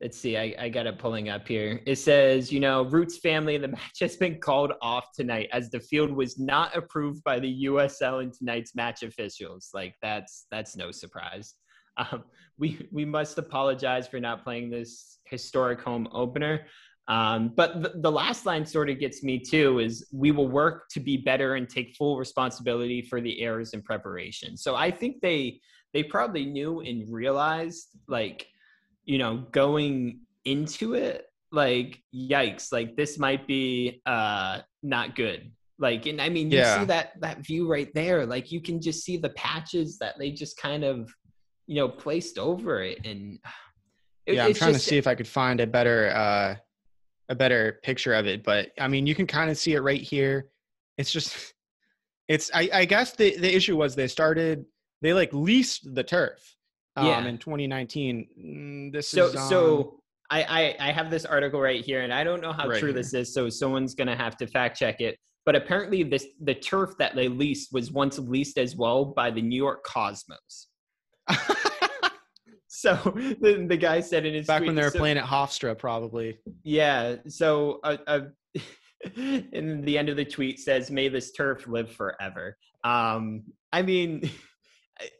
Let's 0.00 0.18
see, 0.18 0.36
I, 0.36 0.54
I 0.58 0.68
got 0.68 0.86
it 0.86 0.98
pulling 0.98 1.28
up 1.28 1.46
here. 1.46 1.80
It 1.86 1.96
says, 1.96 2.50
you 2.50 2.58
know, 2.58 2.82
Roots 2.82 3.18
family, 3.18 3.56
the 3.56 3.68
match 3.78 4.00
has 4.00 4.16
been 4.16 4.40
called 4.40 4.72
off 4.82 5.06
tonight 5.14 5.48
as 5.52 5.70
the 5.70 5.80
field 5.80 6.10
was 6.10 6.38
not 6.38 6.76
approved 6.76 7.22
by 7.24 7.38
the 7.38 7.64
USL 7.66 8.22
and 8.22 8.32
tonight's 8.32 8.74
match 8.74 9.02
officials. 9.02 9.70
Like 9.72 9.94
that's 10.02 10.46
that's 10.50 10.76
no 10.76 10.90
surprise. 10.90 11.54
Um, 11.98 12.24
we 12.56 12.88
we 12.90 13.04
must 13.04 13.36
apologize 13.36 14.08
for 14.08 14.18
not 14.18 14.44
playing 14.44 14.70
this 14.70 15.18
historic 15.26 15.78
home 15.78 16.08
opener. 16.10 16.64
Um, 17.08 17.52
but 17.54 17.82
the, 17.82 17.92
the 17.96 18.10
last 18.10 18.46
line 18.46 18.64
sort 18.64 18.88
of 18.88 18.98
gets 18.98 19.22
me 19.22 19.38
too 19.38 19.80
is 19.80 20.06
we 20.12 20.30
will 20.30 20.48
work 20.48 20.88
to 20.92 21.00
be 21.00 21.18
better 21.18 21.56
and 21.56 21.68
take 21.68 21.94
full 21.96 22.16
responsibility 22.16 23.02
for 23.02 23.20
the 23.20 23.42
errors 23.42 23.74
in 23.74 23.82
preparation. 23.82 24.56
So 24.56 24.74
I 24.74 24.90
think 24.90 25.20
they 25.20 25.60
they 25.92 26.02
probably 26.02 26.46
knew 26.46 26.80
and 26.80 27.06
realized 27.12 27.88
like 28.08 28.46
you 29.04 29.18
know 29.18 29.44
going 29.52 30.20
into 30.44 30.94
it 30.94 31.26
like 31.50 32.02
yikes 32.14 32.72
like 32.72 32.96
this 32.96 33.18
might 33.18 33.46
be 33.46 34.00
uh 34.06 34.60
not 34.82 35.14
good 35.14 35.50
like 35.78 36.06
and 36.06 36.20
i 36.20 36.28
mean 36.28 36.50
you 36.50 36.58
Yeah. 36.58 36.80
see 36.80 36.84
that 36.86 37.20
that 37.20 37.38
view 37.44 37.68
right 37.70 37.92
there 37.94 38.24
like 38.26 38.50
you 38.52 38.60
can 38.60 38.80
just 38.80 39.04
see 39.04 39.16
the 39.16 39.30
patches 39.30 39.98
that 39.98 40.18
they 40.18 40.30
just 40.30 40.56
kind 40.56 40.84
of 40.84 41.12
you 41.66 41.76
know 41.76 41.88
placed 41.88 42.38
over 42.38 42.82
it 42.82 43.04
and 43.04 43.38
it- 44.26 44.34
yeah, 44.34 44.46
I'm 44.46 44.54
trying 44.54 44.72
just- 44.72 44.84
to 44.84 44.90
see 44.90 44.98
if 44.98 45.06
I 45.06 45.14
could 45.14 45.28
find 45.28 45.60
a 45.60 45.66
better 45.66 46.10
uh 46.10 46.56
a 47.28 47.34
better 47.34 47.78
picture 47.82 48.12
of 48.14 48.26
it, 48.26 48.42
but 48.44 48.72
I 48.78 48.88
mean 48.88 49.06
you 49.06 49.14
can 49.14 49.26
kind 49.26 49.50
of 49.50 49.56
see 49.56 49.72
it 49.74 49.80
right 49.80 50.00
here. 50.00 50.50
It's 50.98 51.10
just 51.10 51.54
it's 52.28 52.50
I, 52.54 52.68
I 52.72 52.84
guess 52.84 53.12
the 53.16 53.36
the 53.36 53.54
issue 53.54 53.76
was 53.76 53.94
they 53.94 54.08
started 54.08 54.64
they 55.02 55.12
like 55.14 55.32
leased 55.32 55.94
the 55.94 56.02
turf 56.04 56.56
um 56.96 57.06
Yeah. 57.06 57.24
in 57.26 57.38
2019. 57.38 58.28
Mm, 58.38 58.92
This 58.92 59.08
so 59.08 59.26
is 59.26 59.36
on- 59.36 59.48
so 59.48 59.98
I, 60.30 60.42
I 60.80 60.88
i 60.88 60.92
have 60.92 61.10
this 61.10 61.24
article 61.26 61.60
right 61.60 61.84
here 61.84 62.00
and 62.02 62.12
i 62.12 62.24
don't 62.24 62.40
know 62.40 62.52
how 62.52 62.66
Right 62.66 62.78
true 62.80 62.88
here. 62.88 63.02
this 63.02 63.12
is 63.12 63.34
so 63.34 63.50
someone's 63.50 63.94
gonna 63.94 64.16
have 64.16 64.34
to 64.38 64.46
fact 64.46 64.78
check 64.78 65.00
it 65.02 65.18
but 65.44 65.54
apparently 65.54 66.02
this 66.04 66.26
the 66.40 66.54
turf 66.54 66.90
that 66.98 67.14
they 67.14 67.28
leased 67.28 67.70
was 67.72 67.92
once 67.92 68.18
leased 68.18 68.56
as 68.56 68.74
well 68.74 69.04
by 69.04 69.30
the 69.30 69.42
new 69.42 69.56
york 69.56 69.84
cosmos 69.84 70.68
so 72.68 72.94
the, 73.40 73.66
the 73.68 73.76
guy 73.76 74.00
said 74.00 74.24
in 74.24 74.34
his 74.34 74.46
Back 74.46 74.58
tweet, 74.60 74.68
when 74.68 74.76
they 74.76 74.82
were 74.82 74.90
so- 74.90 74.98
playing 74.98 75.18
at 75.18 75.24
Hofstra, 75.24 75.76
probably. 75.78 76.38
Yeah. 76.64 77.16
So, 77.28 77.80
uh, 77.84 77.98
uh, 78.06 78.20
and 79.16 79.84
the 79.84 79.98
end 79.98 80.08
of 80.08 80.16
the 80.16 80.24
tweet 80.24 80.58
says, 80.58 80.90
"May 80.90 81.08
this 81.08 81.32
turf 81.32 81.66
live 81.68 81.92
forever." 81.92 82.56
Um, 82.84 83.44
I 83.72 83.82
mean, 83.82 84.28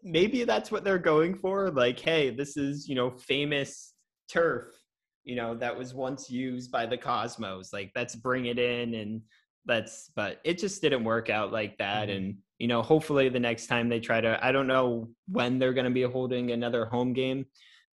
maybe 0.03 0.45
that's 0.45 0.71
what 0.71 0.85
they're 0.85 0.99
going 0.99 1.35
for. 1.35 1.71
Like, 1.71 1.99
hey, 1.99 2.31
this 2.31 2.57
is 2.57 2.89
you 2.89 2.95
know 2.95 3.11
famous 3.11 3.95
turf, 4.31 4.75
you 5.25 5.37
know 5.37 5.55
that 5.57 5.77
was 5.77 5.95
once 5.95 6.31
used 6.31 6.71
by 6.71 6.87
the 6.87 6.99
Cosmos. 6.99 7.73
Like, 7.73 7.93
let's 7.95 8.15
bring 8.15 8.47
it 8.47 8.59
in 8.59 8.95
and 8.95 9.23
let's. 9.67 10.11
But 10.15 10.41
it 10.45 10.59
just 10.59 10.83
didn't 10.83 11.05
work 11.05 11.31
out 11.31 11.53
like 11.53 11.79
that. 11.79 12.09
Mhm. 12.09 12.17
And 12.17 12.39
you 12.59 12.69
know, 12.69 12.83
hopefully 12.83 13.29
the 13.29 13.41
next 13.41 13.67
time 13.67 13.89
they 13.89 13.99
try 13.99 14.21
to, 14.21 14.39
I 14.45 14.53
don't 14.53 14.69
know 14.69 15.09
when 15.27 15.59
they're 15.59 15.73
going 15.73 15.85
to 15.85 15.91
be 15.91 16.03
holding 16.03 16.53
another 16.53 16.85
home 16.85 17.13
game, 17.13 17.45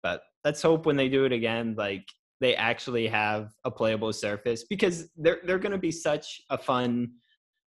but 0.02 0.20
let's 0.44 0.60
hope 0.60 0.84
when 0.84 0.96
they 0.96 1.08
do 1.08 1.24
it 1.24 1.32
again, 1.32 1.74
like 1.78 2.04
they 2.40 2.54
actually 2.54 3.06
have 3.06 3.50
a 3.64 3.70
playable 3.70 4.12
surface 4.12 4.64
because 4.68 5.08
they're 5.16 5.40
they're 5.44 5.58
going 5.58 5.72
to 5.72 5.78
be 5.78 5.90
such 5.90 6.42
a 6.50 6.58
fun 6.58 7.12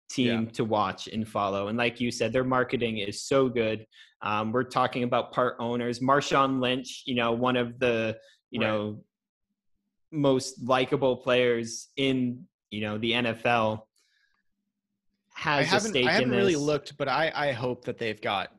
team 0.09 0.47
to 0.49 0.65
watch 0.65 1.09
and 1.09 1.27
follow. 1.27 1.69
And 1.69 1.79
like 1.79 2.01
you 2.01 2.11
said, 2.11 2.33
their 2.33 2.45
marketing 2.45 2.99
is 2.99 3.23
so 3.23 3.49
good. 3.49 3.87
Um, 4.23 4.53
we're 4.53 4.65
talking 4.65 5.05
about 5.05 5.33
part 5.33 5.57
owners, 5.61 6.01
Marshawn 6.01 6.61
Lynch, 6.61 7.03
you 7.07 7.15
know, 7.15 7.33
one 7.33 7.57
of 7.57 7.79
the 7.79 8.17
you 8.51 8.61
Right. 8.61 8.69
know 8.69 9.05
most 10.11 10.63
likable 10.65 11.17
players 11.17 11.89
in 11.97 12.47
you 12.71 12.81
know 12.81 12.99
the 12.99 13.13
NFL. 13.13 13.83
Has 15.35 15.67
a 15.67 15.69
haven't, 15.69 15.91
stake 15.91 16.07
I 16.07 16.13
haven't 16.13 16.33
in 16.33 16.37
really 16.37 16.57
looked, 16.57 16.97
but 16.97 17.09
I, 17.09 17.31
I 17.35 17.53
hope 17.53 17.85
that 17.85 17.97
they've 17.99 18.21
got 18.21 18.51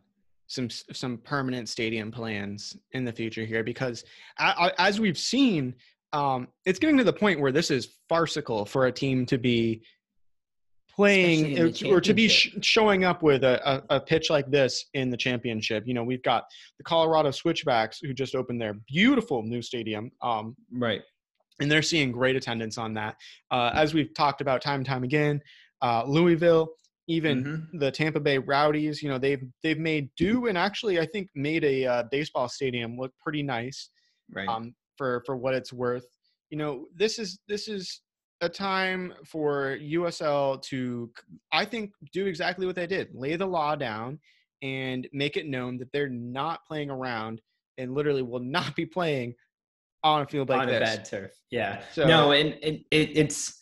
some 0.47 0.69
some 0.69 1.17
permanent 1.17 1.67
stadium 1.67 2.11
plans 2.11 2.77
in 2.93 3.03
the 3.03 3.11
future 3.11 3.43
here 3.43 3.63
because 3.63 4.03
I, 4.37 4.71
I, 4.77 4.87
as 4.87 4.99
we've 4.99 5.17
seen, 5.17 5.75
um, 6.13 6.47
it's 6.65 6.79
getting 6.79 6.97
to 6.97 7.03
the 7.03 7.13
point 7.13 7.39
where 7.39 7.51
this 7.51 7.69
is 7.69 7.97
farcical 8.07 8.65
for 8.65 8.87
a 8.87 8.91
team 8.91 9.25
to 9.27 9.37
be 9.37 9.83
playing 10.99 11.53
Especially 11.53 11.87
in 11.87 11.91
the 11.91 11.95
or, 11.95 12.01
to 12.01 12.13
be 12.13 12.27
sh- 12.27 12.55
showing 12.61 13.05
up 13.05 13.23
with 13.23 13.45
a, 13.45 13.55
a, 13.89 13.95
a 13.95 13.99
pitch 14.01 14.29
like 14.29 14.51
this 14.51 14.85
in 14.93 15.09
the 15.09 15.15
championship. 15.15 15.83
You 15.87 15.93
know, 15.93 16.03
we've 16.03 16.21
got 16.23 16.43
the 16.77 16.83
Colorado 16.83 17.31
Switchbacks 17.31 17.99
who 18.01 18.13
just 18.13 18.35
opened 18.35 18.61
their 18.61 18.73
beautiful 18.87 19.41
new 19.41 19.61
stadium. 19.61 20.11
Um, 20.21 20.57
Right. 20.73 21.01
and 21.61 21.71
they're 21.71 21.81
seeing 21.81 22.11
great 22.11 22.35
attendance 22.35 22.77
on 22.77 22.93
that. 22.95 23.15
Uh, 23.49 23.71
as 23.73 23.93
we've 23.93 24.13
talked 24.13 24.41
about 24.41 24.61
time 24.61 24.81
and 24.81 24.85
time 24.85 25.03
again, 25.05 25.41
uh, 25.81 26.03
Louisville, 26.05 26.67
even 27.07 27.43
Mhm. 27.45 27.79
the 27.79 27.91
Tampa 27.91 28.19
Bay 28.19 28.37
Rowdies, 28.37 29.01
you 29.01 29.07
know, 29.09 29.17
they've 29.17 29.41
they've 29.63 29.79
made 29.79 30.09
do 30.17 30.47
and 30.47 30.57
actually 30.57 30.99
I 30.99 31.05
think 31.05 31.29
made 31.33 31.63
a 31.63 31.85
uh, 31.85 32.03
baseball 32.11 32.49
stadium 32.49 32.97
look 32.97 33.13
pretty 33.23 33.41
nice 33.41 33.89
Right. 34.33 34.47
um, 34.49 34.75
for 34.97 35.23
for 35.25 35.37
what 35.37 35.53
it's 35.53 35.71
worth. 35.71 36.05
You 36.49 36.57
know, 36.57 36.87
this 36.93 37.19
is 37.19 37.39
this 37.47 37.67
is 37.69 38.01
a 38.41 38.49
time 38.49 39.13
for 39.25 39.77
USL 39.81 40.61
to, 40.63 41.11
I 41.51 41.65
think, 41.65 41.91
do 42.13 42.25
exactly 42.27 42.65
what 42.65 42.75
they 42.75 42.87
did: 42.87 43.09
lay 43.13 43.35
the 43.35 43.45
law 43.45 43.75
down 43.75 44.19
and 44.61 45.07
make 45.13 45.37
it 45.37 45.47
known 45.47 45.77
that 45.77 45.91
they're 45.93 46.09
not 46.09 46.65
playing 46.65 46.89
around 46.89 47.41
and 47.77 47.93
literally 47.93 48.21
will 48.21 48.39
not 48.39 48.75
be 48.75 48.85
playing 48.85 49.33
on 50.03 50.21
a 50.21 50.25
field 50.25 50.49
like 50.49 50.61
on 50.61 50.67
this. 50.67 50.77
a 50.77 50.79
bad 50.97 51.05
turf. 51.05 51.31
Yeah. 51.51 51.81
So- 51.93 52.05
no, 52.05 52.31
and 52.31 52.53
it, 52.61 52.85
it, 52.91 53.17
it's 53.17 53.58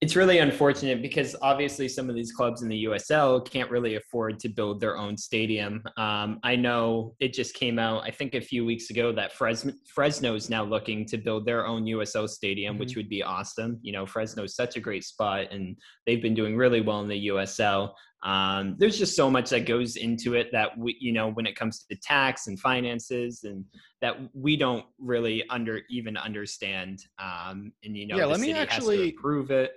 it's 0.00 0.16
really 0.16 0.38
unfortunate 0.38 1.02
because 1.02 1.36
obviously 1.42 1.86
some 1.86 2.08
of 2.08 2.14
these 2.16 2.32
clubs 2.32 2.62
in 2.62 2.70
the 2.70 2.84
USL 2.84 3.46
can't 3.48 3.70
really 3.70 3.96
afford 3.96 4.38
to 4.40 4.48
build 4.48 4.80
their 4.80 4.96
own 4.96 5.14
stadium. 5.14 5.82
Um, 5.98 6.40
I 6.42 6.56
know 6.56 7.14
it 7.20 7.34
just 7.34 7.54
came 7.54 7.78
out, 7.78 8.02
I 8.04 8.10
think 8.10 8.34
a 8.34 8.40
few 8.40 8.64
weeks 8.64 8.88
ago, 8.88 9.12
that 9.12 9.34
Fresno 9.34 9.74
Fresno 9.86 10.34
is 10.34 10.48
now 10.48 10.64
looking 10.64 11.04
to 11.06 11.18
build 11.18 11.44
their 11.44 11.66
own 11.66 11.84
USL 11.84 12.28
stadium, 12.30 12.78
which 12.78 12.96
would 12.96 13.10
be 13.10 13.22
awesome. 13.22 13.78
You 13.82 13.92
know, 13.92 14.06
Fresno 14.06 14.44
is 14.44 14.56
such 14.56 14.76
a 14.76 14.80
great 14.80 15.04
spot, 15.04 15.48
and 15.52 15.76
they've 16.06 16.22
been 16.22 16.34
doing 16.34 16.56
really 16.56 16.80
well 16.80 17.02
in 17.02 17.08
the 17.08 17.26
USL. 17.28 17.92
Um, 18.22 18.76
there's 18.78 18.98
just 18.98 19.16
so 19.16 19.30
much 19.30 19.48
that 19.50 19.64
goes 19.64 19.96
into 19.96 20.34
it 20.34 20.50
that 20.52 20.76
we, 20.76 20.96
you 21.00 21.12
know, 21.12 21.30
when 21.30 21.46
it 21.46 21.56
comes 21.56 21.84
to 21.84 21.96
tax 21.96 22.48
and 22.48 22.58
finances 22.60 23.44
and 23.44 23.64
that 24.02 24.16
we 24.34 24.56
don't 24.56 24.84
really 24.98 25.48
under 25.48 25.80
even 25.88 26.16
understand. 26.16 27.02
Um, 27.18 27.72
and 27.82 27.96
you 27.96 28.06
know, 28.06 28.16
Yeah, 28.18 28.26
let 28.26 28.40
me 28.40 28.52
actually- 28.52 29.12
prove 29.12 29.50
it. 29.50 29.72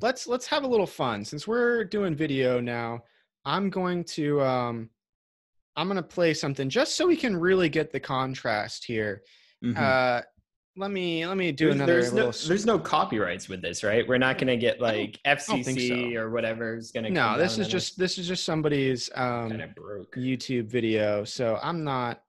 Let's 0.00 0.26
let's 0.26 0.46
have 0.46 0.64
a 0.64 0.66
little 0.66 0.86
fun 0.86 1.24
since 1.24 1.46
we're 1.46 1.84
doing 1.84 2.14
video 2.14 2.60
now 2.60 3.02
i'm 3.44 3.70
going 3.70 4.02
to 4.04 4.40
um 4.42 4.88
i'm 5.76 5.86
going 5.86 5.96
to 5.96 6.02
play 6.02 6.34
something 6.34 6.68
just 6.68 6.96
so 6.96 7.06
we 7.06 7.16
can 7.16 7.36
really 7.36 7.68
get 7.68 7.92
the 7.92 8.00
contrast 8.00 8.84
here 8.84 9.22
Mhm. 9.62 9.78
uh 9.78 10.22
let 10.76 10.90
me 10.90 11.24
let 11.24 11.36
me 11.36 11.52
do 11.52 11.66
there's, 11.66 11.76
another 11.76 11.92
there's 11.92 12.10
no 12.12 12.16
little 12.16 12.28
s- 12.30 12.48
there's 12.48 12.66
no 12.66 12.80
copyrights 12.80 13.48
with 13.48 13.62
this, 13.62 13.84
right? 13.84 14.04
We're 14.08 14.18
not 14.18 14.38
going 14.38 14.48
to 14.48 14.56
get 14.56 14.80
like 14.80 15.20
FCC 15.24 16.12
so. 16.14 16.20
or 16.20 16.30
whatever 16.30 16.76
is 16.76 16.90
going 16.90 17.04
to. 17.04 17.10
no 17.10 17.38
this 17.38 17.58
is 17.58 17.68
just 17.68 17.96
this 17.96 18.18
is 18.18 18.26
just 18.26 18.44
somebody's 18.44 19.08
um 19.14 19.62
broke. 19.76 20.12
youtube 20.16 20.66
video 20.66 21.22
so 21.22 21.60
i'm 21.62 21.84
not 21.84 22.22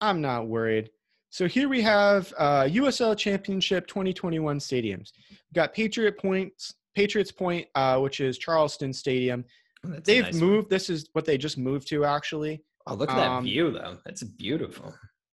i'm 0.00 0.20
not 0.20 0.46
worried 0.46 0.90
so 1.30 1.48
here 1.48 1.68
we 1.68 1.82
have 1.82 2.32
uh 2.38 2.62
usl 2.70 3.18
championship 3.18 3.88
2021 3.88 4.60
stadiums 4.60 5.10
we 5.30 5.36
got 5.52 5.74
patriot 5.74 6.16
points 6.18 6.74
patriots 6.94 7.32
point 7.32 7.66
uh 7.74 7.98
which 7.98 8.20
is 8.20 8.38
charleston 8.38 8.92
stadium 8.92 9.44
a 9.84 10.00
they've 10.02 10.24
nice 10.24 10.34
one. 10.34 10.44
moved 10.44 10.70
this 10.70 10.88
is 10.90 11.08
what 11.12 11.24
they 11.24 11.36
just 11.38 11.58
moved 11.58 11.88
to 11.88 12.04
actually 12.04 12.62
Oh, 12.86 12.94
look 12.94 13.10
at 13.10 13.16
that 13.16 13.30
um, 13.30 13.44
view 13.44 13.70
though. 13.70 13.98
That's 14.04 14.24
beautiful. 14.24 14.92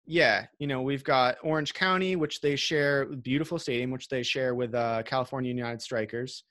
yeah 0.07 0.45
you 0.57 0.65
know 0.67 0.81
we've 0.81 1.03
got 1.03 1.37
orange 1.43 1.73
county 1.75 2.15
which 2.15 2.41
they 2.41 2.55
share 2.55 3.05
beautiful 3.05 3.59
stadium 3.59 3.91
which 3.91 4.07
they 4.09 4.23
share 4.23 4.55
with 4.55 4.73
uh 4.73 5.03
california 5.05 5.49
united 5.49 5.81
strikers 5.81 6.43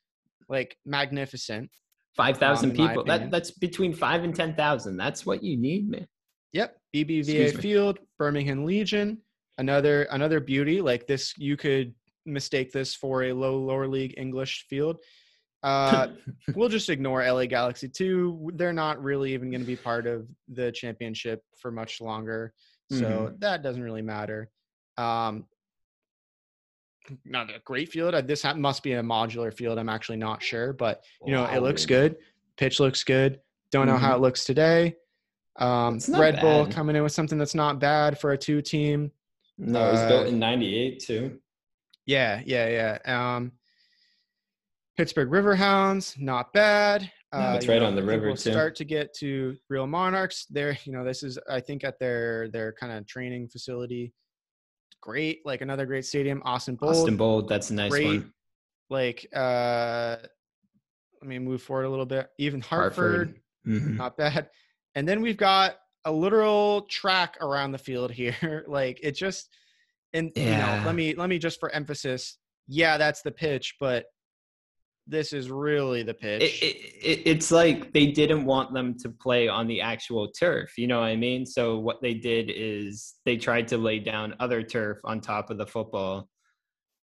like 0.49 0.77
magnificent 0.87 1.69
Five 2.17 2.39
thousand 2.39 2.77
my 2.77 2.87
people. 2.89 3.03
That 3.05 3.33
that's 3.33 3.51
between 3.51 3.93
five 3.93 4.23
and 4.23 4.33
ten 4.33 4.55
thousand. 4.55 4.97
That's 4.97 5.27
what 5.27 5.43
you 5.43 5.57
need, 5.57 5.91
man. 5.91 6.07
yep 6.53 6.77
bbva 6.95 7.61
field 7.61 7.99
birmingham 8.21 8.65
legion 8.65 9.19
another 9.59 10.05
another 10.13 10.39
beauty 10.39 10.81
like 10.81 11.09
this 11.09 11.35
you 11.39 11.57
could 11.57 11.93
mistake 12.27 12.73
this 12.73 12.95
for 12.95 13.25
a 13.25 13.33
low 13.33 13.59
lower 13.59 13.87
league 13.87 14.15
english 14.17 14.67
field 14.69 14.97
uh 15.63 16.09
we'll 16.55 16.69
just 16.69 16.91
ignore 16.91 17.23
LA 17.27 17.47
Galaxy 17.47 17.89
2. 17.89 18.51
They're 18.55 18.73
not 18.75 19.03
really 19.03 19.33
even 19.33 19.51
going 19.51 19.63
to 19.63 19.67
be 19.67 19.77
part 19.77 20.07
of 20.07 20.29
the 20.49 20.71
championship 20.73 21.43
for 21.59 21.71
much 21.71 22.03
longer. 22.03 22.53
So 22.91 23.31
Mhm. 23.33 23.41
that 23.41 23.63
doesn't 23.63 23.83
really 23.83 24.03
matter. 24.03 24.51
Um, 24.99 25.47
not 27.25 27.49
a 27.49 27.61
great 27.65 27.89
field. 27.91 28.15
Uh, 28.15 28.21
This 28.21 28.45
must 28.57 28.83
be 28.83 28.93
a 28.93 29.03
modular 29.03 29.53
field. 29.53 29.79
I'm 29.79 29.89
actually 29.89 30.19
not 30.19 30.43
sure, 30.43 30.75
but 30.75 31.03
you 31.27 31.33
know, 31.33 31.47
it 31.47 31.61
looks 31.61 31.85
Wow. 31.85 31.89
good. 31.97 32.17
Pitch 32.59 32.79
looks 32.79 33.03
good. 33.03 33.41
Don't 33.71 33.87
know 33.87 33.97
how 33.97 34.15
it 34.17 34.21
looks 34.21 34.45
today. 34.45 34.97
Um, 35.57 35.99
Red 36.11 36.41
Bull 36.41 36.67
coming 36.67 36.95
in 36.95 37.03
with 37.03 37.13
something 37.13 37.39
that's 37.39 37.55
not 37.55 37.79
bad 37.81 38.19
for 38.21 38.33
a 38.33 38.39
two 38.39 38.61
team. 38.61 39.13
No, 39.57 39.89
it 39.89 39.93
was 39.93 40.05
built 40.07 40.27
Uh, 40.27 40.29
in 40.29 40.39
'98 40.39 41.01
too. 41.01 41.41
Yeah, 42.07 42.43
yeah, 42.45 42.99
yeah. 43.07 43.35
Um, 43.37 43.53
Pittsburgh 44.97 45.31
Riverhounds, 45.31 46.19
not 46.21 46.53
bad. 46.53 47.11
Uh, 47.33 47.55
it's 47.57 47.67
you 47.67 47.73
right 47.73 47.81
know, 47.81 47.87
on 47.89 47.97
the 47.97 48.03
river, 48.03 48.27
We'll 48.27 48.37
too. 48.37 48.53
start 48.53 48.77
to 48.77 48.85
get 48.85 49.13
to 49.15 49.57
Real 49.69 49.87
Monarchs. 49.89 50.47
There, 50.47 50.79
you 50.85 50.93
know, 50.93 51.05
this 51.05 51.23
is 51.25 51.39
I 51.51 51.61
think 51.61 51.83
at 51.83 51.99
their 51.99 52.49
their 52.51 52.73
kind 52.73 52.93
of 52.93 53.07
training 53.07 53.49
facility. 53.49 54.13
Great, 55.01 55.41
like 55.45 55.61
another 55.61 55.85
great 55.85 56.05
stadium. 56.07 56.41
Austin 56.45 56.77
Bold, 56.77 56.95
Austin 56.95 57.17
Bold. 57.17 57.49
That's 57.49 57.71
a 57.71 57.75
nice 57.75 57.91
great. 57.91 58.07
one. 58.07 58.33
like 58.89 59.27
uh, 59.35 60.17
let 61.21 61.29
me 61.29 61.39
move 61.41 61.61
forward 61.63 61.85
a 61.85 61.91
little 61.91 62.07
bit. 62.07 62.29
Even 62.39 62.61
Hartford, 62.61 63.41
Mhm. 63.67 63.97
not 63.97 64.17
bad. 64.17 64.49
And 64.95 65.09
then 65.09 65.21
we've 65.21 65.37
got 65.37 65.77
a 66.05 66.13
literal 66.13 66.83
track 66.83 67.37
around 67.41 67.73
the 67.73 67.79
field 67.79 68.11
here. 68.21 68.65
like 68.69 69.01
it 69.03 69.13
just 69.13 69.49
and 70.15 70.31
you 70.37 70.45
know, 70.47 70.83
let 70.87 70.95
me 70.95 71.15
let 71.15 71.29
me 71.29 71.39
just 71.39 71.61
for 71.61 71.71
emphasis, 71.71 72.39
yeah, 72.69 72.97
that's 72.97 73.23
the 73.23 73.31
pitch, 73.33 73.75
but 73.79 74.07
this 75.07 75.35
is 75.35 75.51
really 75.51 76.03
the 76.03 76.15
pitch. 76.15 76.43
It, 76.43 76.65
it, 76.65 76.77
it, 77.03 77.23
it's 77.27 77.51
like 77.51 77.93
they 77.93 78.07
didn't 78.07 78.47
want 78.47 78.73
them 78.73 78.97
to 79.01 79.11
play 79.11 79.49
on 79.49 79.67
the 79.67 79.83
actual 79.83 80.29
turf. 80.29 80.79
You 80.79 80.87
know 80.87 81.01
what 81.01 81.07
I 81.07 81.17
mean? 81.17 81.45
So 81.45 81.79
what 81.79 82.01
they 82.01 82.15
did 82.15 82.51
is 82.55 83.17
they 83.27 83.37
tried 83.37 83.69
to 83.69 83.77
lay 83.77 83.99
down 83.99 84.35
other 84.41 84.63
turf 84.63 84.99
on 85.05 85.21
top 85.21 85.51
of 85.51 85.59
the 85.59 85.67
football, 85.67 86.31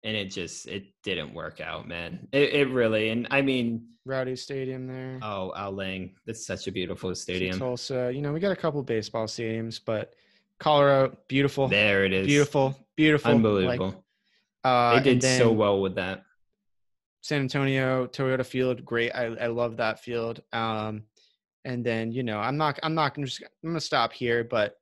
and 0.04 0.16
it 0.16 0.32
just 0.32 0.68
it 0.68 0.86
didn't 1.04 1.34
work 1.34 1.62
out, 1.62 1.88
man. 1.88 2.28
It, 2.32 2.54
it 2.54 2.70
really. 2.70 3.10
And 3.10 3.28
I 3.30 3.42
mean, 3.44 3.86
Rowdy 4.06 4.36
Stadium 4.36 4.88
there. 4.88 5.20
oh, 5.22 5.54
Al 5.56 5.74
Lang, 5.74 6.16
that's 6.26 6.46
such 6.48 6.66
a 6.68 6.72
beautiful 6.72 7.14
stadium. 7.14 7.60
Tulsa. 7.60 8.12
You 8.12 8.22
know, 8.22 8.34
we 8.34 8.40
got 8.40 8.52
a 8.52 8.56
couple 8.56 8.82
baseball 8.82 9.28
stadiums, 9.28 9.80
but 9.86 10.16
Colorado, 10.60 11.18
beautiful, 11.28 11.68
There 11.68 12.06
it 12.06 12.14
is. 12.14 12.26
beautiful, 12.28 12.76
beautiful, 13.02 13.32
Unbelievable. 13.32 13.88
Like, 13.88 13.96
uh, 14.64 15.00
they 15.00 15.16
did 15.16 15.24
so 15.24 15.52
well 15.52 15.82
with 15.82 15.96
that. 15.96 16.24
San 17.22 17.42
Antonio 17.42 18.08
Toyota 18.08 18.46
Field, 18.46 18.84
great. 18.86 19.12
I, 19.12 19.26
I 19.26 19.48
love 19.48 19.78
that 19.78 20.00
field. 20.00 20.42
Um, 20.54 21.04
and 21.66 21.86
then 21.86 22.12
you 22.12 22.24
know, 22.24 22.40
I'm 22.40 22.58
not 22.58 22.80
I'm 22.84 22.96
not 22.96 23.14
gonna 23.14 23.28
just 23.28 23.42
I'm 23.42 23.70
gonna 23.70 23.80
stop 23.80 24.14
here, 24.14 24.44
but 24.44 24.76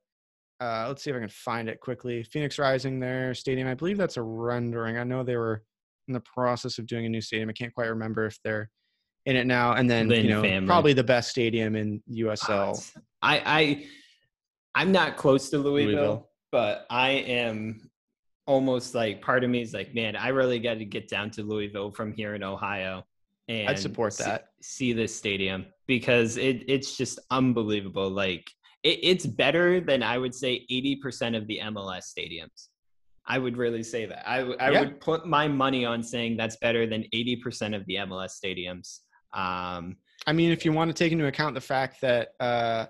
uh, 0.60 0.86
let's 0.88 1.02
see 1.02 1.10
if 1.10 1.16
I 1.16 1.20
can 1.20 1.28
find 1.28 1.68
it 1.68 1.80
quickly. 1.80 2.22
Phoenix 2.22 2.58
Rising, 2.58 3.00
their 3.00 3.34
stadium. 3.34 3.68
I 3.68 3.74
believe 3.74 3.96
that's 3.96 4.16
a 4.16 4.22
rendering. 4.22 4.98
I 4.98 5.04
know 5.04 5.22
they 5.22 5.36
were 5.36 5.62
in 6.08 6.14
the 6.14 6.20
process 6.20 6.78
of 6.78 6.86
doing 6.86 7.06
a 7.06 7.08
new 7.08 7.20
stadium. 7.20 7.48
I 7.48 7.52
can't 7.52 7.74
quite 7.74 7.88
remember 7.88 8.26
if 8.26 8.38
they're 8.44 8.70
in 9.26 9.36
it 9.36 9.46
now. 9.46 9.72
And 9.72 9.90
then 9.90 10.08
Lynn 10.08 10.24
you 10.24 10.30
know 10.30 10.42
family. 10.42 10.66
probably 10.66 10.92
the 10.92 11.04
best 11.04 11.30
stadium 11.30 11.76
in 11.76 12.02
USL. 12.10 12.92
I 13.22 13.42
I 13.44 13.86
I'm 14.74 14.92
not 14.92 15.16
close 15.16 15.50
to 15.50 15.58
Louisville, 15.58 15.94
Louisville. 15.94 16.30
but 16.52 16.86
I 16.90 17.10
am 17.10 17.89
almost 18.50 18.96
like 18.96 19.22
part 19.22 19.44
of 19.44 19.50
me 19.50 19.62
is 19.62 19.72
like, 19.72 19.94
man, 19.94 20.16
I 20.16 20.28
really 20.28 20.58
got 20.58 20.74
to 20.74 20.84
get 20.84 21.08
down 21.08 21.30
to 21.32 21.44
Louisville 21.44 21.92
from 21.92 22.12
here 22.12 22.34
in 22.34 22.42
Ohio. 22.42 23.04
And 23.48 23.68
i 23.68 23.74
support 23.74 24.16
that. 24.18 24.48
See, 24.60 24.92
this 24.92 25.14
stadium 25.14 25.66
because 25.86 26.36
it 26.36 26.64
it's 26.68 26.96
just 26.96 27.20
unbelievable. 27.30 28.10
Like 28.10 28.50
it, 28.82 28.98
it's 29.02 29.24
better 29.24 29.80
than 29.80 30.02
I 30.02 30.18
would 30.18 30.34
say 30.34 30.66
80% 30.68 31.36
of 31.36 31.46
the 31.46 31.60
MLS 31.66 32.04
stadiums. 32.12 32.68
I 33.24 33.38
would 33.38 33.56
really 33.56 33.84
say 33.84 34.06
that. 34.06 34.28
I 34.28 34.40
Yeah. 34.40 34.80
would 34.80 35.00
put 35.00 35.26
my 35.26 35.46
money 35.46 35.84
on 35.84 36.02
saying 36.02 36.36
that's 36.36 36.56
better 36.56 36.88
than 36.88 37.04
80% 37.14 37.76
of 37.76 37.86
the 37.86 37.96
MLS 38.06 38.32
stadiums. 38.42 39.00
Um, 39.32 39.96
I 40.26 40.32
mean, 40.32 40.50
if 40.50 40.64
you 40.64 40.72
want 40.72 40.88
to 40.88 40.94
take 40.94 41.12
into 41.12 41.26
account 41.26 41.54
the 41.54 41.60
fact 41.60 42.00
that 42.00 42.30
uh, 42.40 42.86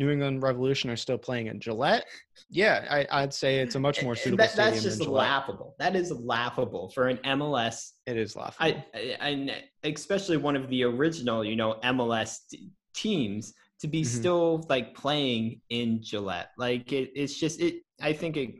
New 0.00 0.08
England 0.10 0.42
Revolution 0.42 0.88
are 0.88 0.96
still 0.96 1.18
playing 1.18 1.48
at 1.48 1.58
Gillette, 1.58 2.06
yeah, 2.48 2.86
I, 2.90 3.06
I'd 3.22 3.34
say 3.34 3.58
it's 3.60 3.74
a 3.74 3.78
much 3.78 4.02
more 4.02 4.16
suitable 4.16 4.38
that- 4.38 4.50
stadium 4.52 4.82
that's 4.82 4.96
just 4.96 5.06
laughable. 5.06 5.76
That 5.78 5.94
is 5.94 6.10
laughable 6.10 6.88
for 6.88 7.08
an 7.08 7.18
MLS. 7.18 7.90
It 8.06 8.16
is 8.16 8.34
laughable. 8.34 8.64
I, 8.64 8.84
I 8.94 9.28
and 9.28 9.52
especially 9.84 10.38
one 10.38 10.56
of 10.56 10.70
the 10.70 10.84
original, 10.84 11.44
you 11.44 11.54
know, 11.54 11.78
MLS 11.84 12.38
t- 12.50 12.70
teams 12.94 13.52
to 13.80 13.88
be 13.88 14.00
Mhm. 14.00 14.06
still 14.06 14.66
like 14.70 14.94
playing 14.94 15.60
in 15.68 16.02
Gillette. 16.02 16.48
Like 16.56 16.92
it, 16.92 17.10
it's 17.14 17.38
just 17.38 17.60
it. 17.60 17.82
I 18.00 18.14
think 18.14 18.38
it. 18.38 18.54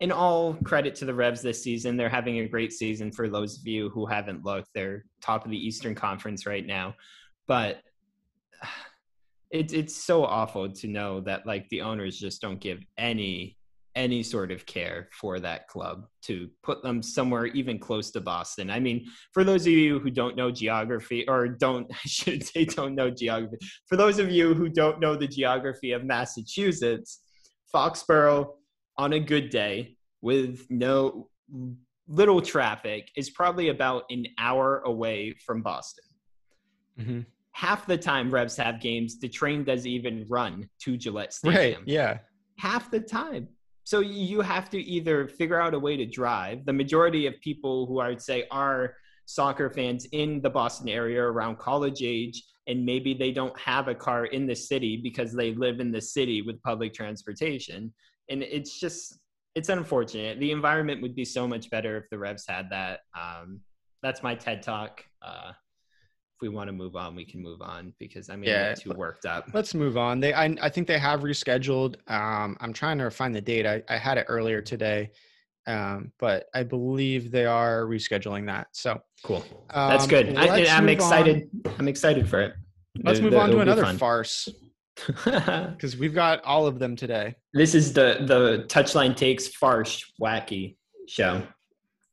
In 0.00 0.12
all 0.12 0.52
credit 0.64 0.94
to 0.96 1.06
the 1.06 1.14
Revs 1.14 1.40
this 1.40 1.62
season, 1.62 1.96
they're 1.96 2.10
having 2.10 2.40
a 2.40 2.48
great 2.48 2.74
season. 2.74 3.10
For 3.10 3.28
those 3.30 3.58
of 3.58 3.66
you 3.66 3.88
who 3.88 4.04
haven't 4.04 4.44
looked, 4.44 4.68
they're 4.74 5.06
top 5.22 5.46
of 5.46 5.50
the 5.50 5.56
Eastern 5.66 5.94
Conference 5.94 6.44
right 6.44 6.66
now, 6.66 6.94
but 7.46 7.80
it's 9.54 9.72
it's 9.72 9.94
so 9.94 10.24
awful 10.24 10.68
to 10.68 10.88
know 10.88 11.20
that 11.20 11.46
like 11.46 11.68
the 11.68 11.80
owners 11.80 12.18
just 12.18 12.42
don't 12.42 12.60
give 12.60 12.84
any 12.98 13.56
any 13.94 14.20
sort 14.24 14.50
of 14.50 14.66
care 14.66 15.08
for 15.12 15.38
that 15.38 15.68
club 15.68 16.06
to 16.20 16.50
put 16.64 16.82
them 16.82 17.00
somewhere 17.00 17.46
even 17.46 17.78
close 17.78 18.10
to 18.10 18.20
Boston. 18.20 18.68
I 18.68 18.80
mean, 18.80 19.06
for 19.32 19.44
those 19.44 19.62
of 19.68 19.72
you 19.72 20.00
who 20.00 20.10
don't 20.10 20.36
know 20.36 20.50
geography 20.50 21.24
or 21.28 21.46
don't 21.46 21.86
I 21.92 22.06
should 22.06 22.44
say 22.44 22.64
don't 22.64 22.96
know 22.96 23.10
geography. 23.10 23.58
For 23.86 23.96
those 23.96 24.18
of 24.18 24.28
you 24.28 24.54
who 24.54 24.68
don't 24.68 24.98
know 24.98 25.14
the 25.14 25.28
geography 25.28 25.92
of 25.92 26.02
Massachusetts, 26.04 27.20
Foxborough 27.72 28.54
on 28.98 29.12
a 29.12 29.20
good 29.20 29.50
day 29.50 29.96
with 30.20 30.66
no 30.68 31.28
little 32.08 32.42
traffic 32.42 33.08
is 33.16 33.30
probably 33.30 33.68
about 33.68 34.02
an 34.10 34.26
hour 34.38 34.82
away 34.84 35.34
from 35.46 35.62
Boston 35.62 36.04
Mhm. 36.98 37.26
Half 37.54 37.86
the 37.86 37.96
time 37.96 38.30
Revs 38.30 38.56
have 38.56 38.80
games, 38.80 39.20
the 39.20 39.28
train 39.28 39.62
doesn't 39.64 39.86
even 39.86 40.26
run 40.28 40.68
to 40.80 40.96
Gillette 40.96 41.32
Stadium. 41.32 41.80
Right. 41.80 41.88
Yeah. 41.88 42.18
Half 42.58 42.90
the 42.90 43.00
time. 43.00 43.48
So 43.84 44.00
you 44.00 44.40
have 44.40 44.68
to 44.70 44.82
either 44.82 45.28
figure 45.28 45.60
out 45.60 45.72
a 45.72 45.78
way 45.78 45.96
to 45.96 46.04
drive. 46.04 46.66
The 46.66 46.72
majority 46.72 47.26
of 47.26 47.34
people 47.40 47.86
who 47.86 48.00
I 48.00 48.08
would 48.08 48.20
say 48.20 48.46
are 48.50 48.96
soccer 49.26 49.70
fans 49.70 50.06
in 50.10 50.40
the 50.42 50.50
Boston 50.50 50.88
area 50.88 51.22
around 51.22 51.58
college 51.58 52.02
age, 52.02 52.42
and 52.66 52.84
maybe 52.84 53.14
they 53.14 53.30
don't 53.30 53.56
have 53.58 53.86
a 53.86 53.94
car 53.94 54.24
in 54.26 54.46
the 54.46 54.56
city 54.56 54.96
because 54.96 55.32
they 55.32 55.54
live 55.54 55.78
in 55.78 55.92
the 55.92 56.00
city 56.00 56.42
with 56.42 56.60
public 56.62 56.92
transportation. 56.92 57.92
And 58.30 58.42
it's 58.42 58.80
just, 58.80 59.20
it's 59.54 59.68
unfortunate. 59.68 60.40
The 60.40 60.50
environment 60.50 61.02
would 61.02 61.14
be 61.14 61.24
so 61.24 61.46
much 61.46 61.70
better 61.70 61.96
if 61.98 62.04
the 62.10 62.18
Revs 62.18 62.46
had 62.48 62.68
that. 62.70 63.00
Um, 63.16 63.60
that's 64.02 64.24
my 64.24 64.34
TED 64.34 64.62
talk. 64.62 65.04
Uh, 65.22 65.52
we 66.44 66.50
want 66.50 66.68
to 66.68 66.72
move 66.72 66.94
on, 66.94 67.16
we 67.16 67.24
can 67.24 67.42
move 67.42 67.62
on 67.62 67.94
because 67.98 68.28
I'm 68.28 68.44
Yeah. 68.44 68.68
getting 68.74 68.92
too 68.92 68.98
worked 68.98 69.24
up. 69.24 69.48
Let's 69.54 69.72
move 69.74 69.96
on. 69.96 70.20
They, 70.20 70.34
I, 70.34 70.54
I 70.60 70.68
think 70.68 70.86
they 70.86 70.98
have 70.98 71.20
rescheduled. 71.20 71.96
Um, 72.10 72.56
I'm 72.60 72.72
trying 72.74 72.98
to 72.98 73.10
find 73.10 73.34
the 73.34 73.40
date. 73.40 73.64
I, 73.66 73.82
I 73.88 73.96
had 73.96 74.18
it 74.18 74.26
earlier 74.28 74.60
today, 74.60 75.10
um, 75.66 76.12
but 76.18 76.46
I 76.54 76.62
believe 76.62 77.30
they 77.30 77.46
are 77.46 77.84
rescheduling 77.86 78.44
that. 78.46 78.66
So 78.72 79.00
Cool. 79.24 79.42
That's 79.72 80.04
um, 80.04 80.10
good. 80.10 80.36
I, 80.36 80.66
I'm 80.66 80.84
move 80.84 80.90
excited. 80.92 81.48
I'm 81.78 81.88
excited 81.88 82.28
for 82.28 82.42
it. 82.42 82.52
Let's 83.02 83.18
The- 83.20 83.22
move 83.24 83.32
the- 83.32 83.40
on 83.40 83.50
to 83.50 83.60
another 83.60 83.86
farce 83.94 84.46
because 85.24 85.96
we've 85.96 86.14
got 86.14 86.44
all 86.44 86.66
of 86.66 86.78
them 86.78 86.94
today. 86.94 87.34
this 87.54 87.74
is 87.74 87.92
the 87.94 88.18
the 88.28 88.64
touchline 88.68 89.16
takes 89.16 89.48
farce 89.48 90.04
wacky 90.22 90.76
show. 91.08 91.42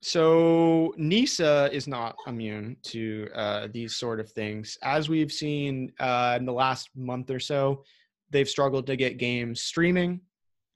So 0.01 0.93
NISA 0.97 1.69
is 1.71 1.87
not 1.87 2.15
immune 2.25 2.75
to 2.83 3.29
uh, 3.35 3.67
these 3.71 3.95
sort 3.95 4.19
of 4.19 4.31
things. 4.31 4.77
As 4.81 5.09
we've 5.09 5.31
seen 5.31 5.91
uh, 5.99 6.35
in 6.39 6.45
the 6.45 6.53
last 6.53 6.89
month 6.95 7.29
or 7.29 7.39
so, 7.39 7.83
they've 8.31 8.49
struggled 8.49 8.87
to 8.87 8.95
get 8.95 9.17
games 9.19 9.61
streaming, 9.61 10.21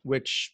which 0.04 0.54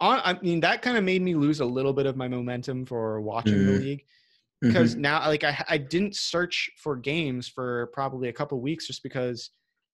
on, 0.00 0.20
I 0.24 0.38
mean 0.40 0.60
that 0.60 0.82
kind 0.82 0.96
of 0.96 1.04
made 1.04 1.22
me 1.22 1.34
lose 1.34 1.60
a 1.60 1.64
little 1.64 1.92
bit 1.92 2.06
of 2.06 2.16
my 2.16 2.28
momentum 2.28 2.84
for 2.86 3.20
watching 3.20 3.64
the 3.66 3.72
Mhm. 3.72 3.78
league 3.78 4.04
Mm-hmm. 4.64 4.68
because 4.68 4.96
now 4.96 5.20
like 5.28 5.44
I 5.44 5.62
I 5.68 5.76
didn't 5.78 6.16
search 6.16 6.70
for 6.78 6.96
games 6.96 7.46
for 7.46 7.88
probably 7.92 8.28
a 8.28 8.32
couple 8.32 8.58
weeks 8.60 8.86
just 8.86 9.02
because 9.02 9.50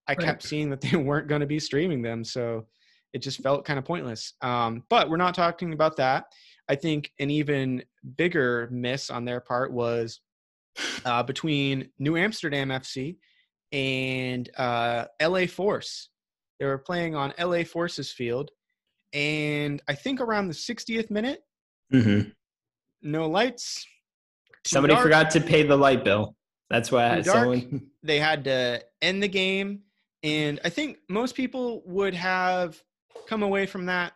I 0.07 0.13
Right. 0.13 0.25
kept 0.25 0.45
seeing 0.45 0.71
that 0.71 0.81
they 0.81 0.97
weren't 0.97 1.27
going 1.29 1.41
to 1.41 1.47
be 1.49 1.59
streaming 1.59 2.01
them, 2.01 2.25
so 2.25 2.67
it 3.13 3.19
just 3.23 3.43
felt 3.43 3.65
kind 3.65 3.79
of 3.79 3.85
pointless. 3.85 4.35
Um, 4.41 4.85
but 4.89 5.11
we're 5.11 5.17
not 5.17 5.35
talking 5.35 5.73
about 5.73 5.97
that. 5.97 6.27
I 6.69 6.75
think 6.77 7.13
an 7.19 7.31
even 7.31 7.83
bigger 8.17 8.69
miss 8.71 9.11
on 9.11 9.25
their 9.25 9.41
part 9.41 9.73
was 9.73 10.21
uh, 11.05 11.23
between 11.23 11.89
New 11.99 12.17
Amsterdam 12.17 12.69
FC 12.69 13.17
and 13.73 14.49
uh, 14.57 15.07
LA 15.21 15.47
Force. 15.47 16.09
They 16.61 16.67
were 16.67 16.79
playing 16.79 17.15
on 17.15 17.33
LA 17.39 17.65
Force's 17.65 18.13
field, 18.13 18.51
and 19.13 19.83
I 19.89 19.95
think 19.95 20.21
around 20.21 20.49
the 20.49 20.55
60th 20.55 21.11
minute, 21.11 21.41
Mm-hmm. 21.93 22.31
no 23.03 23.29
lights. 23.29 23.87
Somebody 24.65 24.95
dark. 24.95 25.03
forgot 25.03 25.31
to 25.33 25.41
pay 25.43 25.63
the 25.63 25.77
light 25.77 26.05
bill. 26.05 26.35
That's 26.71 26.91
why 26.91 27.17
dark. 27.21 27.27
someone. 27.27 27.91
they 28.03 28.19
had 28.19 28.45
to 28.45 28.83
end 29.03 29.23
the 29.23 29.29
game 29.29 29.81
and 30.23 30.61
i 30.65 30.69
think 30.69 30.99
most 31.09 31.35
people 31.35 31.83
would 31.85 32.15
have 32.15 32.81
come 33.29 33.43
away 33.43 33.67
from 33.67 33.87
that 33.87 34.13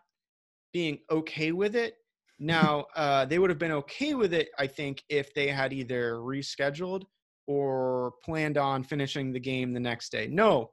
being 0.72 0.98
okay 1.10 1.52
with 1.52 1.74
it 1.76 1.94
now 2.38 2.84
uh, 2.96 3.24
they 3.24 3.38
would 3.38 3.50
have 3.50 3.58
been 3.58 3.72
okay 3.72 4.14
with 4.14 4.34
it 4.34 4.48
i 4.58 4.66
think 4.66 5.02
if 5.08 5.32
they 5.34 5.48
had 5.48 5.72
either 5.72 6.16
rescheduled 6.16 7.02
or 7.46 8.12
planned 8.24 8.58
on 8.58 8.82
finishing 8.82 9.32
the 9.32 9.40
game 9.40 9.72
the 9.72 9.80
next 9.80 10.10
day. 10.10 10.28
No. 10.30 10.70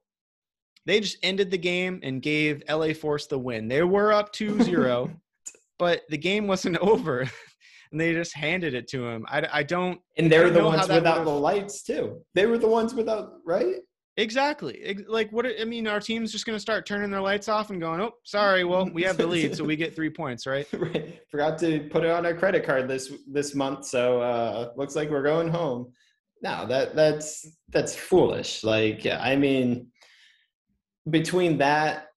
They 0.86 0.99
just 0.99 1.18
ended 1.24 1.49
the 1.49 1.57
game 1.57 1.99
and 2.03 2.22
gave 2.22 2.61
la 2.70 2.93
force 2.93 3.28
the 3.28 3.39
win. 3.39 3.68
They 3.68 3.84
were 3.84 4.11
up 4.11 4.34
2-0 4.34 5.16
but 5.80 6.01
the 6.09 6.18
game 6.18 6.47
wasn't 6.47 6.78
over. 6.82 7.22
And 7.91 8.01
they 8.01 8.14
just 8.14 8.36
handed 8.36 8.74
it 8.74 8.88
to 8.88 9.07
him 9.07 9.24
i, 9.28 9.47
I 9.53 9.64
don't 9.64 9.99
And 10.18 10.32
they 10.32 10.39
I 10.39 10.43
were 10.45 10.49
the 10.49 10.64
ones 10.64 10.89
without 10.89 11.26
the 11.26 11.32
lights 11.32 11.84
too. 11.84 12.24
They 12.34 12.47
were 12.47 12.57
the 12.57 12.68
ones 12.68 12.95
without, 12.95 13.34
right? 13.45 13.76
Exactly. 14.18 15.03
Like 15.07 15.32
what 15.32 15.47
I 15.59 15.66
mean, 15.66 15.88
our 15.88 15.99
team's 15.99 16.32
just 16.32 16.45
going 16.45 16.55
to 16.55 16.59
start 16.59 16.86
turning 16.86 17.09
their 17.09 17.22
lights 17.22 17.47
off 17.47 17.72
and 17.72 17.82
going, 17.82 17.99
"Oh, 17.99 18.11
sorry. 18.24 18.64
Well, 18.64 18.88
we 18.93 19.01
have 19.03 19.18
the 19.18 19.26
lead, 19.26 19.55
so 19.55 19.64
we 19.64 19.76
get 19.76 19.95
3 19.95 20.11
points, 20.11 20.45
right?" 20.45 20.68
right. 20.74 21.20
Forgot 21.32 21.57
to 21.59 21.88
put 21.89 22.03
it 22.03 22.11
on 22.11 22.26
our 22.26 22.36
credit 22.36 22.64
card 22.64 22.88
this 22.88 23.11
this 23.32 23.55
month, 23.55 23.86
so 23.86 24.22
uh 24.22 24.72
looks 24.78 24.95
like 24.95 25.09
we're 25.09 25.24
going 25.24 25.47
home. 25.47 25.91
No, 26.43 26.68
that 26.68 26.95
that's 26.95 27.47
that's 27.70 27.95
foolish. 27.95 28.64
Like 28.64 29.07
I 29.07 29.36
mean 29.36 29.88
between 31.09 31.57
that 31.57 32.07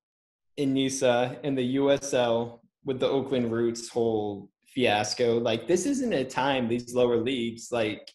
in 0.58 0.74
Nisa 0.74 1.38
and 1.44 1.56
the 1.56 1.76
USL 1.76 2.60
with 2.84 3.00
the 3.00 3.08
Oakland 3.08 3.50
Roots 3.50 3.88
whole 3.88 4.50
fiasco, 4.66 5.38
like 5.38 5.66
this 5.66 5.86
isn't 5.86 6.12
a 6.12 6.24
time 6.24 6.68
these 6.68 6.94
lower 6.94 7.16
leagues 7.16 7.68
like 7.72 8.12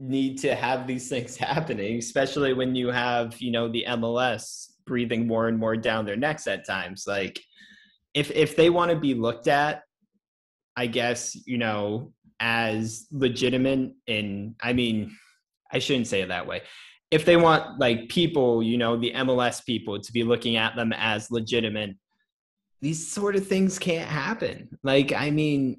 need 0.00 0.38
to 0.38 0.54
have 0.54 0.86
these 0.86 1.08
things 1.08 1.36
happening, 1.36 1.98
especially 1.98 2.52
when 2.54 2.74
you 2.74 2.88
have, 2.88 3.40
you 3.40 3.52
know, 3.52 3.68
the 3.68 3.84
MLS 3.88 4.68
breathing 4.86 5.26
more 5.26 5.46
and 5.46 5.58
more 5.58 5.76
down 5.76 6.06
their 6.06 6.16
necks 6.16 6.46
at 6.46 6.66
times. 6.66 7.04
Like 7.06 7.40
if 8.14 8.30
if 8.30 8.56
they 8.56 8.70
want 8.70 8.90
to 8.90 8.96
be 8.96 9.14
looked 9.14 9.46
at, 9.46 9.82
I 10.76 10.86
guess, 10.86 11.36
you 11.46 11.58
know, 11.58 12.12
as 12.40 13.06
legitimate 13.12 13.92
and 14.08 14.54
I 14.60 14.72
mean, 14.72 15.16
I 15.70 15.78
shouldn't 15.78 16.06
say 16.06 16.22
it 16.22 16.28
that 16.28 16.46
way. 16.46 16.62
If 17.10 17.24
they 17.24 17.36
want 17.36 17.78
like 17.78 18.08
people, 18.08 18.62
you 18.62 18.78
know, 18.78 18.96
the 18.96 19.12
MLS 19.12 19.64
people 19.64 20.00
to 20.00 20.12
be 20.12 20.24
looking 20.24 20.56
at 20.56 20.76
them 20.76 20.92
as 20.92 21.30
legitimate, 21.30 21.96
these 22.80 23.06
sort 23.06 23.36
of 23.36 23.46
things 23.46 23.78
can't 23.78 24.08
happen. 24.08 24.68
Like, 24.82 25.12
I 25.12 25.30
mean, 25.30 25.76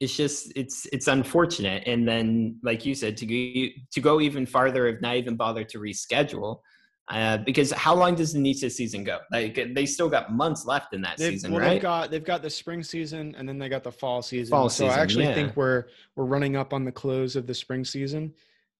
it's 0.00 0.16
just 0.16 0.52
it's 0.56 0.86
it's 0.92 1.08
unfortunate. 1.08 1.84
And 1.86 2.06
then, 2.06 2.58
like 2.62 2.84
you 2.84 2.94
said, 2.94 3.16
to 3.18 3.26
go 3.26 3.80
to 3.92 4.00
go 4.00 4.20
even 4.20 4.46
farther, 4.46 4.86
if 4.88 5.00
not 5.00 5.16
even 5.16 5.36
bother 5.36 5.64
to 5.64 5.78
reschedule, 5.78 6.60
Uh, 7.08 7.38
because 7.38 7.70
how 7.70 7.94
long 7.94 8.16
does 8.16 8.32
the 8.32 8.40
NISA 8.40 8.68
season 8.68 9.04
go? 9.04 9.20
Like 9.30 9.54
they 9.74 9.86
still 9.86 10.08
got 10.08 10.32
months 10.32 10.66
left 10.66 10.92
in 10.92 11.00
that 11.02 11.16
They've, 11.18 11.34
season, 11.34 11.52
well, 11.52 11.60
right? 11.60 11.74
they've 11.74 11.82
got 11.82 12.10
they've 12.10 12.24
got 12.24 12.42
the 12.42 12.50
spring 12.50 12.82
season 12.82 13.34
and 13.38 13.48
then 13.48 13.58
they 13.58 13.68
got 13.68 13.84
the 13.84 13.92
fall 13.92 14.22
season. 14.22 14.50
Fall 14.50 14.68
so 14.68 14.86
I 14.86 14.98
actually 14.98 15.26
yeah. 15.26 15.34
think 15.34 15.56
we're 15.56 15.84
we're 16.16 16.24
running 16.24 16.56
up 16.56 16.72
on 16.72 16.84
the 16.84 16.90
close 16.90 17.36
of 17.36 17.46
the 17.46 17.54
spring 17.54 17.84
season. 17.84 18.34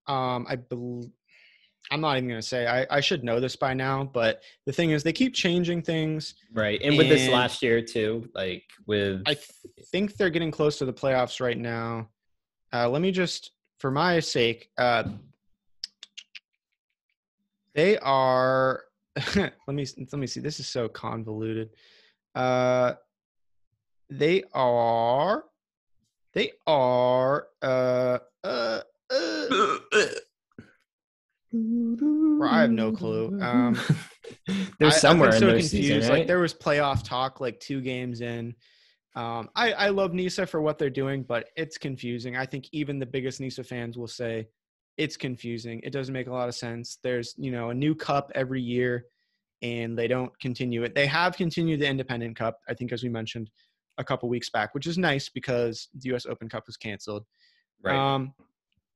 Um, 0.09 0.45
I 0.49 0.57
bel 0.57 1.09
I'm 1.91 2.01
not 2.01 2.16
even 2.16 2.28
gonna 2.28 2.43
say 2.43 2.66
I, 2.66 2.87
I 2.91 3.01
should 3.01 3.22
know 3.22 3.41
this 3.41 3.57
by 3.57 3.74
now, 3.74 4.05
but 4.05 4.43
the 4.64 4.72
thing 4.72 4.91
is 4.91 5.03
they 5.03 5.12
keep 5.12 5.34
changing 5.34 5.82
things. 5.82 6.34
right. 6.53 6.80
And 6.82 6.97
with 6.97 7.09
this 7.09 7.28
last 7.28 7.62
year 7.62 7.80
too, 7.80 8.28
like 8.34 8.64
with 8.87 9.22
I 9.26 9.34
th- 9.34 9.51
think 9.93 10.16
they're 10.16 10.30
getting 10.30 10.51
close 10.51 10.78
to 10.78 10.84
the 10.84 10.93
playoffs 10.93 11.41
right 11.41 11.59
now. 11.59 12.09
Uh, 12.72 12.89
let 12.89 13.01
me 13.01 13.12
just, 13.12 13.53
for 13.78 13.91
my 13.91 14.20
sake, 14.20 14.70
uh, 14.76 15.05
they 17.74 17.99
are. 17.99 18.82
let 19.37 19.53
me 19.68 19.87
let 19.99 20.14
me 20.14 20.26
see. 20.26 20.41
This 20.41 20.61
is 20.61 20.66
so 20.66 20.89
convoluted. 20.89 21.70
Uh, 22.34 22.95
they 24.11 24.43
are. 24.53 25.45
They 26.32 26.53
are. 26.66 27.49
Uh, 27.62 28.18
uh, 28.45 28.80
uh, 29.11 29.78
I 31.55 32.61
have 32.61 32.70
no 32.70 32.92
clue. 32.92 33.40
Um, 33.40 33.78
There's 34.78 34.94
I- 34.94 34.99
somewhere 34.99 35.28
I've 35.28 35.34
in 35.36 35.40
been 35.40 35.49
their 35.51 35.61
season, 35.62 36.01
right? 36.03 36.18
Like 36.18 36.26
there 36.26 36.40
was 36.40 36.55
playoff 36.55 37.03
talk 37.03 37.40
like 37.40 37.59
two 37.61 37.80
games 37.80 38.20
in. 38.20 38.55
Um, 39.14 39.49
I, 39.57 39.72
I 39.72 39.88
love 39.88 40.12
Nisa 40.12 40.47
for 40.47 40.61
what 40.61 40.78
they're 40.78 40.90
doing, 40.90 41.22
but 41.22 41.49
it's 41.57 41.78
confusing. 41.78 42.36
I 42.36 42.44
think 42.44 42.68
even 42.72 42.99
the 42.99 43.07
biggest 43.07 43.40
Nisa 43.40 43.64
fans 43.64 43.97
will 43.97 44.09
say 44.09 44.47
it's 44.99 45.16
confusing. 45.16 45.80
It 45.84 45.90
doesn't 45.90 46.12
make 46.12 46.26
a 46.26 46.32
lot 46.32 46.49
of 46.49 46.55
sense. 46.55 46.99
There's 47.03 47.34
you 47.38 47.51
know 47.51 47.70
a 47.70 47.74
new 47.74 47.94
cup 47.94 48.30
every 48.34 48.61
year, 48.61 49.07
and 49.62 49.97
they 49.99 50.07
don't 50.09 50.38
continue 50.40 50.82
it. 50.82 50.94
They 50.94 51.07
have 51.07 51.36
continued 51.36 51.80
the 51.80 51.86
Independent 51.88 52.36
Cup, 52.36 52.59
I 52.68 52.74
think, 52.74 52.92
as 52.92 53.03
we 53.03 53.09
mentioned 53.09 53.51
a 53.99 54.05
couple 54.05 54.28
weeks 54.28 54.51
back, 54.51 54.74
which 54.74 54.86
is 54.86 54.99
nice 54.99 55.30
because 55.30 55.88
the 55.94 56.11
U.S. 56.11 56.26
Open 56.26 56.49
Cup 56.51 56.64
was 56.66 56.76
canceled. 56.76 57.24
right. 57.82 57.97
Um, 57.97 58.34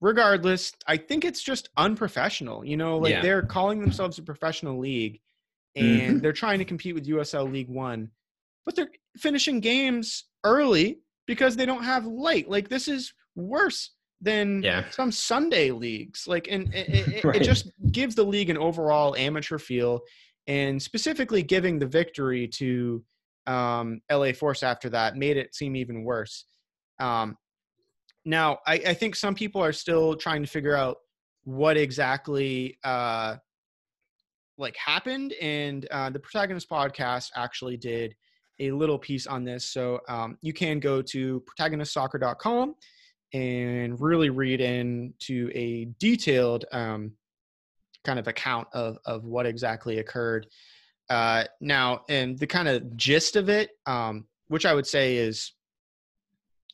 regardless, 0.01 0.73
I 0.87 0.97
think 0.97 1.25
it's 1.25 1.43
just 1.43 1.69
unprofessional. 1.77 2.65
You 2.65 2.77
know, 2.77 2.99
like 2.99 3.11
Yeah. 3.13 3.23
they're 3.23 3.43
calling 3.43 3.81
themselves 3.81 4.19
a 4.19 4.23
professional 4.23 4.79
league 4.79 5.21
and 5.77 6.21
they're 6.21 6.33
trying 6.33 6.59
to 6.59 6.65
compete 6.65 6.95
with 6.95 7.07
USL 7.07 7.51
League 7.51 7.69
One, 7.69 8.11
but 8.65 8.75
they're 8.75 8.91
finishing 9.17 9.61
games 9.61 10.25
early 10.45 11.01
because 11.27 11.55
they 11.57 11.67
don't 11.67 11.85
have 11.85 12.07
light. 12.07 12.49
Like 12.49 12.69
this 12.69 12.89
is 12.89 13.13
worse 13.37 13.91
than 14.21 14.63
Yeah. 14.63 14.89
some 14.91 15.13
Sunday 15.13 15.71
leagues. 15.71 16.27
Like, 16.27 16.49
and 16.51 16.75
it, 16.75 16.89
it, 16.89 17.09
it- 17.09 17.25
Right. 17.25 17.37
it 17.41 17.45
just 17.45 17.71
gives 17.93 18.15
the 18.15 18.25
league 18.25 18.51
an 18.51 18.59
overall 18.59 19.15
amateur 19.17 19.59
feel, 19.59 20.01
and 20.47 20.83
specifically 20.83 21.43
giving 21.43 21.79
the 21.79 21.87
victory 21.87 22.49
to 22.49 23.05
um, 23.47 24.01
LA 24.11 24.33
Force 24.33 24.63
after 24.63 24.91
that 24.91 25.17
made 25.17 25.37
it 25.37 25.55
seem 25.55 25.75
even 25.77 26.05
worse. 26.05 26.45
Um, 26.99 27.37
now, 28.25 28.59
I, 28.67 28.75
I 28.75 28.95
think 28.95 29.17
some 29.17 29.35
people 29.35 29.63
are 29.63 29.73
still 29.73 30.15
trying 30.15 30.43
to 30.43 30.49
figure 30.49 30.77
out 30.77 30.99
what 31.45 31.77
exactly 31.77 32.79
uh, 32.85 33.37
like 34.59 34.77
happened, 34.77 35.33
and 35.41 35.87
uh, 35.91 36.11
the 36.11 36.21
protagonist 36.21 36.69
podcast 36.69 37.31
actually 37.35 37.77
did 37.77 38.15
a 38.59 38.71
little 38.73 38.99
piece 38.99 39.27
on 39.27 39.45
this. 39.45 39.67
So 39.67 40.01
um, 40.09 40.37
you 40.43 40.53
can 40.53 40.81
go 40.81 41.01
to 41.03 41.43
protagonistsoccer.com 41.59 42.75
and 43.33 44.01
really 44.01 44.29
read 44.29 44.61
into 44.61 45.51
a 45.55 45.87
detailed 45.99 46.67
um, 46.73 47.13
kind 48.05 48.19
of 48.19 48.29
account 48.29 48.69
of 48.73 48.99
of 49.07 49.25
what 49.25 49.47
exactly 49.47 49.99
occurred. 49.99 50.47
Uh, 51.09 51.45
now, 51.61 52.03
and 52.09 52.39
the 52.39 52.47
kind 52.47 52.69
of 52.69 52.97
gist 52.97 53.35
of 53.35 53.49
it, 53.49 53.71
um, 53.87 54.27
which 54.49 54.67
I 54.67 54.75
would 54.75 54.87
say 54.87 55.17
is, 55.17 55.53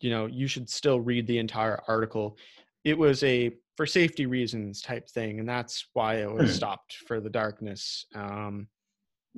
you 0.01 0.11
know, 0.11 0.27
you 0.27 0.47
should 0.47 0.69
still 0.69 1.01
read 1.01 1.27
the 1.27 1.39
entire 1.39 1.81
article. 1.89 2.37
It 2.85 2.97
was 2.97 3.23
a 3.25 3.53
for 3.77 3.87
safety 3.87 4.27
reasons 4.27 4.81
type 4.81 5.09
thing, 5.09 5.39
and 5.41 5.49
that's 5.49 5.87
why 5.93 6.17
it 6.17 6.33
was 6.33 6.51
Hmm. 6.51 6.57
stopped 6.57 6.97
for 7.07 7.21
the 7.21 7.31
darkness. 7.31 8.07
Um, 8.15 8.69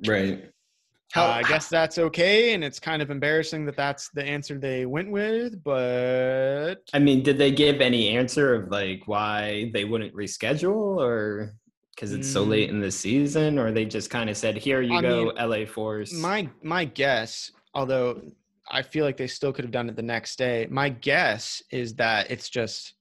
right. 0.07 0.49
uh, 1.15 1.21
I 1.25 1.43
guess 1.43 1.67
that's 1.69 1.97
okay, 1.97 2.53
and 2.53 2.63
it's 2.63 2.79
kind 2.79 3.01
of 3.01 3.09
embarrassing 3.09 3.65
that 3.65 3.75
that's 3.75 4.09
the 4.11 4.23
answer 4.23 4.57
they 4.59 4.85
went 4.85 5.11
with, 5.11 5.63
but 5.63 6.75
I 6.93 6.99
mean, 6.99 7.23
did 7.23 7.37
they 7.37 7.51
give 7.51 7.81
any 7.81 8.09
answer 8.09 8.53
of 8.53 8.69
like 8.69 9.01
why 9.07 9.71
they 9.73 9.85
wouldn't 9.85 10.13
reschedule 10.13 11.01
or 11.01 11.55
because 11.95 12.13
it's 12.13 12.29
so 12.29 12.43
late 12.43 12.69
in 12.69 12.79
the 12.79 12.91
season 12.91 13.59
or 13.59 13.71
they 13.71 13.83
just 13.83 14.09
kind 14.09 14.29
of 14.29 14.37
said, 14.37 14.55
here 14.55 14.81
you 14.81 14.91
Mm. 14.91 14.97
I 14.97 15.01
go, 15.01 15.33
mean, 15.35 15.49
LA 15.49 15.65
Force? 15.65 16.13
my 16.13 16.47
my 16.63 16.85
guess, 16.85 17.51
although 17.73 18.21
I 18.71 18.81
feel 18.81 19.05
like 19.05 19.17
they 19.17 19.27
still 19.27 19.51
could 19.53 19.65
have 19.65 19.71
done 19.71 19.89
it 19.89 19.95
the 19.95 20.01
next 20.01 20.37
day, 20.37 20.67
my 20.69 20.89
guess 20.89 21.61
is 21.71 21.95
that 21.95 22.29
it's 22.31 22.49
just 22.49 22.93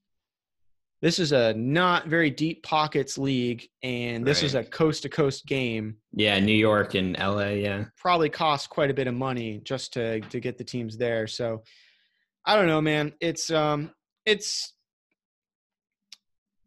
this 1.00 1.20
is 1.20 1.30
a 1.30 1.54
not 1.54 2.08
very 2.08 2.28
deep 2.30 2.64
pockets 2.64 3.16
league, 3.18 3.68
and 3.84 4.26
this 4.26 4.42
is 4.42 4.54
a 4.56 4.64
coast 4.64 5.02
to 5.04 5.08
coast 5.08 5.46
game. 5.46 5.96
yeah, 6.12 6.40
New 6.40 6.50
York 6.56 6.94
and 6.94 7.16
LA, 7.18 7.50
yeah. 7.50 7.84
Probably 7.96 8.28
cost 8.28 8.68
quite 8.68 8.90
a 8.90 8.94
bit 8.94 9.06
of 9.06 9.14
money 9.14 9.60
just 9.62 9.92
to 9.92 10.20
to 10.22 10.40
get 10.40 10.58
the 10.58 10.64
teams 10.64 10.96
there. 10.96 11.26
So 11.28 11.62
I 12.44 12.56
don't 12.56 12.66
know, 12.66 12.80
man. 12.80 13.12
It's 13.20 13.50
um 13.50 13.92
it's 14.26 14.74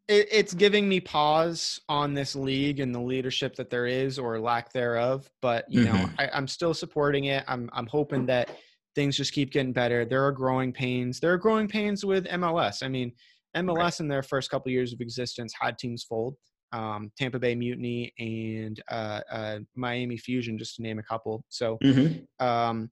it, 0.07 0.27
it's 0.31 0.53
giving 0.53 0.87
me 0.87 0.99
pause 0.99 1.79
on 1.89 2.13
this 2.13 2.35
league 2.35 2.79
and 2.79 2.93
the 2.95 2.99
leadership 3.01 3.55
that 3.55 3.69
there 3.69 3.85
is 3.87 4.17
or 4.17 4.39
lack 4.39 4.71
thereof. 4.71 5.29
But 5.41 5.65
you 5.69 5.83
know, 5.85 5.91
Mhm. 5.93 6.13
I, 6.19 6.29
I'm 6.33 6.47
still 6.47 6.73
supporting 6.73 7.25
it. 7.25 7.43
I'm 7.47 7.69
I'm 7.73 7.87
hoping 7.87 8.25
that 8.27 8.49
things 8.95 9.15
just 9.17 9.33
keep 9.33 9.51
getting 9.51 9.73
better. 9.73 10.05
There 10.05 10.25
are 10.25 10.31
growing 10.31 10.71
pains. 10.73 11.19
There 11.19 11.31
are 11.33 11.37
growing 11.37 11.67
pains 11.67 12.05
with 12.05 12.25
MLS. 12.25 12.83
I 12.83 12.87
mean, 12.87 13.11
MLS 13.55 13.99
in 13.99 14.07
their 14.07 14.23
first 14.23 14.49
couple 14.49 14.71
years 14.71 14.93
of 14.93 15.01
existence 15.01 15.53
had 15.59 15.77
teams 15.77 16.03
fold. 16.03 16.35
Um, 16.73 17.11
Tampa 17.17 17.37
Bay 17.37 17.53
Mutiny 17.55 18.13
and 18.17 18.81
uh, 18.89 19.21
uh, 19.29 19.59
Miami 19.75 20.17
Fusion, 20.17 20.57
just 20.57 20.75
to 20.77 20.81
name 20.81 20.99
a 20.99 21.03
couple. 21.03 21.43
So 21.49 21.77
Mhm. 21.83 22.25
um, 22.39 22.89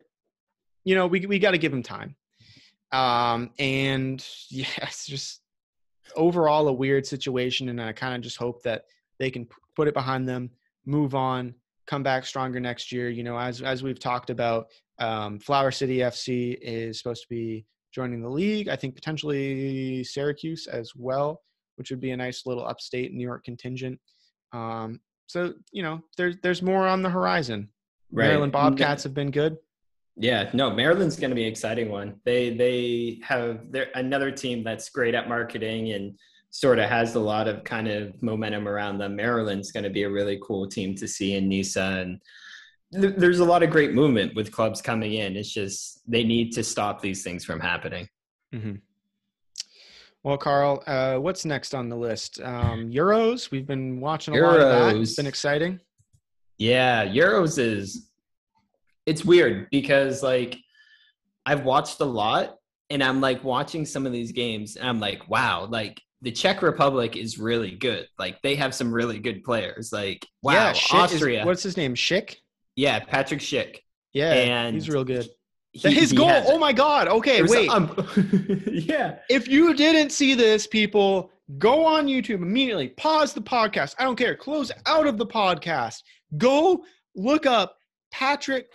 you 0.86 0.96
know, 0.96 1.08
we 1.08 1.26
we 1.26 1.40
got 1.40 1.52
to 1.52 1.58
give 1.58 1.72
them 1.72 1.84
time. 1.84 2.16
Um, 2.92 3.52
and 3.60 4.26
yeah, 4.50 4.68
it's 4.82 5.06
just 5.06 5.42
overall 6.16 6.68
a 6.68 6.74
weird 6.74 7.06
situation, 7.06 7.70
and 7.70 7.82
I 7.82 7.94
kind 7.94 8.16
of 8.16 8.22
just 8.22 8.38
hope 8.38 8.64
that 8.64 8.84
they 9.20 9.30
can 9.30 9.46
p- 9.46 9.52
put 9.76 9.88
it 9.88 9.94
behind 9.94 10.28
them, 10.28 10.50
move 10.86 11.16
on, 11.16 11.54
come 11.88 12.04
back 12.04 12.26
stronger 12.26 12.60
next 12.60 12.92
year. 12.92 13.10
You 13.10 13.24
know, 13.24 13.38
as 13.38 13.62
as 13.62 13.84
we've 13.84 14.00
talked 14.00 14.30
about, 14.30 14.68
um, 15.00 15.40
Flower 15.40 15.72
City 15.72 15.98
FC 15.98 16.58
is 16.62 16.98
supposed 16.98 17.24
to 17.24 17.30
be 17.30 17.66
joining 17.94 18.22
the 18.22 18.30
league. 18.30 18.70
I 18.70 18.76
think 18.76 18.96
potentially 18.96 20.04
Syracuse 20.04 20.68
as 20.68 20.92
well, 20.96 21.42
which 21.76 21.90
would 21.90 22.00
be 22.00 22.12
a 22.12 22.18
nice 22.18 22.46
little 22.46 22.66
upstate 22.66 23.14
New 23.14 23.24
York 23.24 23.44
contingent. 23.44 24.00
Um, 24.52 25.00
so 25.28 25.54
you 25.72 25.84
know, 25.84 26.02
there's 26.18 26.36
there's 26.42 26.62
more 26.62 26.88
on 26.88 27.02
the 27.02 27.10
horizon. 27.10 27.70
Maryland 28.12 28.52
Bobcats 28.52 29.04
have 29.04 29.14
been 29.14 29.32
good. 29.32 29.58
Yeah, 30.18 30.50
no, 30.54 30.70
Maryland's 30.70 31.18
going 31.18 31.30
to 31.30 31.36
be 31.36 31.44
an 31.44 31.52
exciting 31.52 31.90
one. 31.90 32.20
They 32.26 32.50
they 32.50 33.20
have 33.24 33.72
they're 33.72 33.90
another 33.96 34.32
team 34.32 34.64
that's 34.64 34.90
great 34.90 35.16
at 35.16 35.30
marketing 35.30 35.92
and 35.94 36.18
sort 36.50 36.80
of 36.80 36.90
has 36.90 37.16
a 37.16 37.20
lot 37.20 37.48
of 37.48 37.64
kind 37.64 37.88
of 37.88 38.22
momentum 38.22 38.68
around 38.68 38.98
them. 38.98 39.16
Maryland's 39.16 39.72
going 39.72 39.84
to 39.84 39.90
be 39.90 40.04
a 40.04 40.10
really 40.10 40.40
cool 40.44 40.68
team 40.68 40.96
to 40.96 41.08
see 41.08 41.36
in 41.36 41.48
Nisa 41.48 42.00
and 42.02 42.20
there's 42.92 43.40
a 43.40 43.46
lot 43.46 43.62
of 43.64 43.70
great 43.70 43.94
movement 43.94 44.36
with 44.36 44.52
clubs 44.52 44.82
coming 44.82 45.14
in. 45.14 45.36
It's 45.36 45.52
just 45.52 46.02
they 46.10 46.24
need 46.24 46.52
to 46.54 46.64
stop 46.64 47.02
these 47.02 47.24
things 47.24 47.46
from 47.46 47.60
happening. 47.60 48.08
Mm-hmm. 48.54 48.76
Well, 50.24 50.38
Carl, 50.38 50.84
uh, 50.86 51.16
what's 51.18 51.46
next 51.46 51.74
on 51.74 51.88
the 51.88 51.96
list? 51.96 52.42
Um, 52.42 52.90
Euros. 52.92 53.52
We've 53.52 53.68
been 53.68 54.02
watching 54.02 54.38
a 54.38 54.42
lot 54.42 54.60
of 54.60 54.68
that. 54.68 54.96
It's 54.98 55.14
Euros. 55.14 55.18
been 55.18 55.28
exciting. 55.28 55.80
Yeah, 56.58 57.06
Euros 57.06 57.58
is 57.58 58.10
it's 59.06 59.24
weird 59.24 59.70
because 59.72 60.22
like 60.22 60.58
I've 61.46 61.64
watched 61.64 62.00
a 62.02 62.06
lot 62.06 62.58
and 62.90 63.04
I'm 63.04 63.22
like 63.22 63.44
watching 63.44 63.86
some 63.86 64.06
of 64.06 64.12
these 64.12 64.32
games 64.34 64.76
and 64.76 64.88
I'm 64.90 65.00
like, 65.00 65.30
wow, 65.30 65.66
like 65.70 66.02
the 66.22 66.32
Czech 66.32 66.62
Republic 66.62 67.16
is 67.16 67.40
really 67.40 67.72
good. 67.72 68.08
Like 68.18 68.42
they 68.42 68.56
have 68.56 68.76
some 68.76 68.92
really 68.92 69.20
good 69.20 69.42
players. 69.44 69.94
Like 69.94 70.26
wow, 70.44 70.54
yeah, 70.54 70.74
Schick 70.74 71.06
is- 71.06 71.14
Austria. 71.14 71.46
what's 71.46 71.64
his 71.64 71.78
name? 71.78 71.96
Schick. 71.96 72.36
Yeah, 72.80 73.00
Patrick 73.00 73.42
Schick. 73.42 73.80
Yeah, 74.14 74.32
And 74.34 74.74
he's 74.76 74.90
real 74.90 75.04
good. 75.04 75.28
He- 75.72 75.94
His 75.94 76.14
goal. 76.14 76.30
has- 76.30 76.48
Oh 76.50 76.58
my 76.58 76.74
God. 76.74 77.08
Okay, 77.08 77.44
wait. 77.44 77.70
a- 77.70 77.74
um, 77.74 77.94
yeah. 78.72 79.20
if 79.30 79.48
you 79.48 79.74
didn't 79.74 80.12
see 80.12 80.34
this, 80.34 80.66
people, 80.66 81.32
go 81.60 81.86
on 81.86 82.08
YouTube 82.08 82.42
immediately. 82.42 82.88
Pause 82.90 83.34
the 83.34 83.42
podcast. 83.42 83.96
I 84.00 84.04
don't 84.06 84.16
care. 84.16 84.36
Close 84.36 84.72
out 84.86 85.06
of 85.08 85.18
the 85.18 85.28
podcast. 85.28 85.98
Go 86.38 86.84
look 87.16 87.46
up 87.46 87.76
Patrick. 88.12 88.68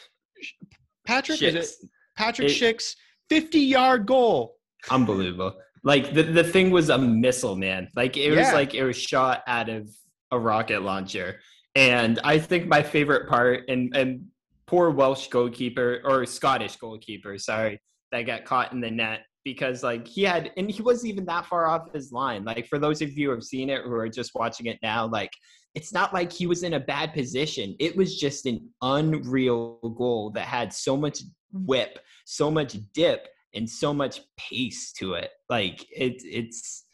Patrick 1.07 1.43
is 1.43 1.55
it? 1.55 1.63
Schicks. 1.65 1.89
Patrick 2.17 2.49
It- 2.51 2.61
Schick's 2.61 2.97
fifty-yard 3.29 4.07
goal. 4.07 4.57
Unbelievable. 4.91 5.55
Like 5.83 6.15
the, 6.15 6.23
the 6.23 6.45
thing 6.45 6.71
was 6.71 6.91
a 6.91 6.99
missile, 6.99 7.57
man. 7.57 7.89
Like 7.97 8.17
it 8.17 8.31
was 8.31 8.53
like 8.53 8.75
it 8.75 8.85
was 8.85 8.97
shot 8.97 9.43
out 9.47 9.69
of 9.69 9.89
a 10.31 10.39
rocket 10.39 10.83
launcher. 10.83 11.41
And 11.75 12.21
I 12.23 12.39
think 12.39 12.67
my 12.69 12.83
favorite 12.83 13.29
part, 13.29 13.69
and 13.69 13.95
and 13.97 14.27
poor 14.67 14.91
Welsh 14.91 15.29
goalkeeper 15.29 16.01
or 16.05 16.25
Scottish 16.27 16.77
goalkeeper, 16.77 17.39
sorry, 17.39 17.81
that 18.13 18.23
got 18.23 18.45
caught 18.45 18.73
in 18.73 18.81
the 18.81 18.91
net 18.91 19.23
because 19.45 19.83
like 19.83 20.07
he 20.07 20.23
had, 20.23 20.51
and 20.57 20.71
he 20.71 20.83
wasn't 20.83 21.13
even 21.13 21.27
that 21.27 21.47
far 21.47 21.67
off 21.67 21.93
his 21.93 22.13
line. 22.13 22.45
Like 22.45 22.67
for 22.67 22.79
those 22.79 23.03
of 23.03 23.11
you 23.11 23.29
who 23.29 23.35
have 23.35 23.45
seen 23.45 23.71
it 23.71 23.83
who 23.83 23.93
are 23.93 24.09
just 24.09 24.35
watching 24.35 24.67
it 24.67 24.79
now, 24.83 25.07
like 25.07 25.31
it's 25.75 25.93
not 25.93 26.15
like 26.15 26.33
he 26.33 26.47
was 26.47 26.63
in 26.63 26.75
a 26.75 26.81
bad 26.81 27.13
position. 27.13 27.75
It 27.79 27.97
was 27.97 28.19
just 28.19 28.47
an 28.47 28.69
unreal 28.81 29.79
goal 29.99 30.31
that 30.31 30.47
had 30.47 30.73
so 30.73 30.97
much 30.97 31.21
whip, 31.53 31.99
so 32.25 32.51
much 32.51 32.77
dip, 32.95 33.29
and 33.55 33.69
so 33.69 33.93
much 33.93 34.21
pace 34.37 34.93
to 34.95 35.15
it. 35.15 35.31
Like 35.51 35.85
it, 35.91 36.23
it's 36.25 36.85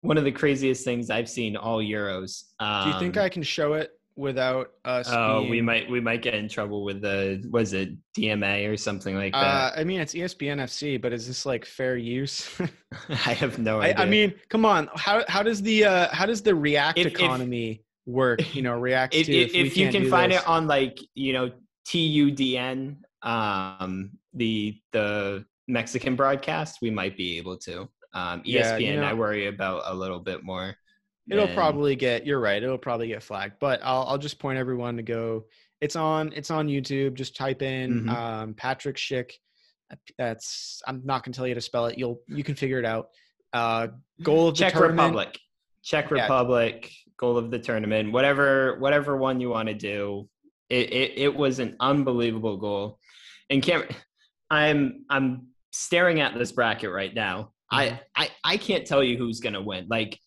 one 0.00 0.16
of 0.16 0.24
the 0.24 0.32
craziest 0.32 0.84
things 0.84 1.10
I've 1.10 1.28
seen 1.28 1.56
all 1.56 1.78
Euros. 1.78 2.44
Um, 2.60 2.84
Do 2.84 2.94
you 2.94 3.00
think 3.00 3.16
I 3.16 3.28
can 3.28 3.42
show 3.42 3.74
it 3.74 3.90
without 4.16 4.70
us? 4.84 5.08
Oh, 5.10 5.46
we 5.48 5.60
might 5.60 5.88
we 5.90 6.00
might 6.00 6.22
get 6.22 6.34
in 6.34 6.48
trouble 6.48 6.84
with 6.84 7.00
the 7.02 7.46
was 7.50 7.72
it 7.72 7.90
DMA 8.16 8.68
or 8.72 8.76
something 8.76 9.14
like 9.16 9.34
Uh, 9.34 9.42
that. 9.42 9.78
I 9.78 9.84
mean, 9.84 10.00
it's 10.00 10.14
ESPN 10.14 10.58
FC, 10.60 11.00
but 11.00 11.12
is 11.12 11.26
this 11.26 11.44
like 11.46 11.64
fair 11.64 11.96
use? 11.96 12.48
I 13.08 13.34
have 13.34 13.58
no 13.58 13.80
I, 13.80 13.88
idea. 13.90 14.02
I 14.02 14.06
mean, 14.06 14.34
come 14.48 14.64
on. 14.64 14.88
How 14.94 15.22
how 15.28 15.42
does 15.42 15.62
the 15.62 15.84
uh, 15.84 16.08
how 16.14 16.26
does 16.26 16.42
the 16.42 16.54
React 16.54 16.98
If- 16.98 17.06
if- 17.06 17.12
economy 17.12 17.84
work? 18.06 18.54
You 18.54 18.62
know, 18.62 18.74
React 18.78 19.14
if, 19.20 19.28
if, 19.28 19.54
if 19.54 19.76
you 19.76 19.90
can 19.90 20.08
find 20.10 20.32
this. 20.32 20.40
it 20.42 20.48
on 20.48 20.66
like 20.66 20.98
you 21.14 21.32
know 21.32 21.50
TUDN, 21.88 22.96
um, 23.22 24.10
the 24.34 24.78
the 24.92 25.44
Mexican 25.68 26.16
broadcast, 26.16 26.78
we 26.80 26.90
might 26.90 27.16
be 27.16 27.38
able 27.38 27.56
to. 27.58 27.88
Um, 28.14 28.40
ESPN, 28.42 28.46
Yeah, 28.46 28.76
you 28.78 28.96
know- 28.96 29.02
I 29.06 29.12
worry 29.12 29.46
about 29.46 29.82
a 29.86 29.94
little 29.94 30.20
bit 30.20 30.42
more. 30.42 30.74
It'll 31.30 31.46
than- 31.46 31.54
probably 31.56 31.96
get. 31.96 32.26
You're 32.26 32.40
right. 32.40 32.62
It'll 32.62 32.78
probably 32.78 33.08
get 33.08 33.22
flagged. 33.22 33.54
But 33.60 33.80
I'll 33.82 34.04
I'll 34.04 34.18
just 34.18 34.38
point 34.38 34.58
everyone 34.58 34.96
to 34.96 35.02
go. 35.02 35.44
It's 35.80 35.96
on. 35.96 36.32
It's 36.34 36.50
on 36.50 36.68
YouTube. 36.68 37.14
Just 37.14 37.36
type 37.36 37.62
in 37.62 38.04
Mhm. 38.04 38.08
um, 38.10 38.54
Patrick 38.54 38.96
Schick. 38.96 39.32
That's. 40.18 40.82
I'm 40.86 41.02
not 41.04 41.24
gonna 41.24 41.34
tell 41.34 41.46
you 41.46 41.54
to 41.54 41.60
spell 41.60 41.86
it. 41.86 41.98
You'll 41.98 42.20
you 42.28 42.44
can 42.44 42.54
figure 42.54 42.78
it 42.78 42.84
out. 42.84 43.08
Uh, 43.52 43.88
goal 44.22 44.48
of 44.48 44.56
the 44.56 44.64
Czech. 44.64 44.74
Republic, 44.78 45.38
Czech 45.82 46.10
Yeah. 46.10 46.22
Republic, 46.22 46.90
goal 47.16 47.36
of 47.38 47.50
the 47.50 47.58
tournament, 47.58 48.12
whatever 48.12 48.78
whatever 48.78 49.16
one 49.16 49.40
you 49.40 49.48
want 49.50 49.68
to 49.68 49.74
do. 49.74 50.28
It, 50.68 50.92
it 50.92 51.12
it 51.16 51.34
was 51.36 51.58
an 51.60 51.76
unbelievable 51.78 52.56
goal, 52.56 52.98
and 53.50 53.62
Cam, 53.62 53.84
I'm 54.50 55.04
I'm 55.08 55.48
staring 55.72 56.20
at 56.20 56.34
this 56.36 56.52
bracket 56.52 56.90
right 56.90 57.14
now. 57.14 57.52
Mm-hmm. 57.72 57.94
I, 57.94 58.00
I 58.16 58.30
I 58.42 58.56
can't 58.56 58.86
tell 58.86 59.02
you 59.02 59.16
who's 59.16 59.38
gonna 59.40 59.62
win. 59.62 59.86
Like, 59.88 60.18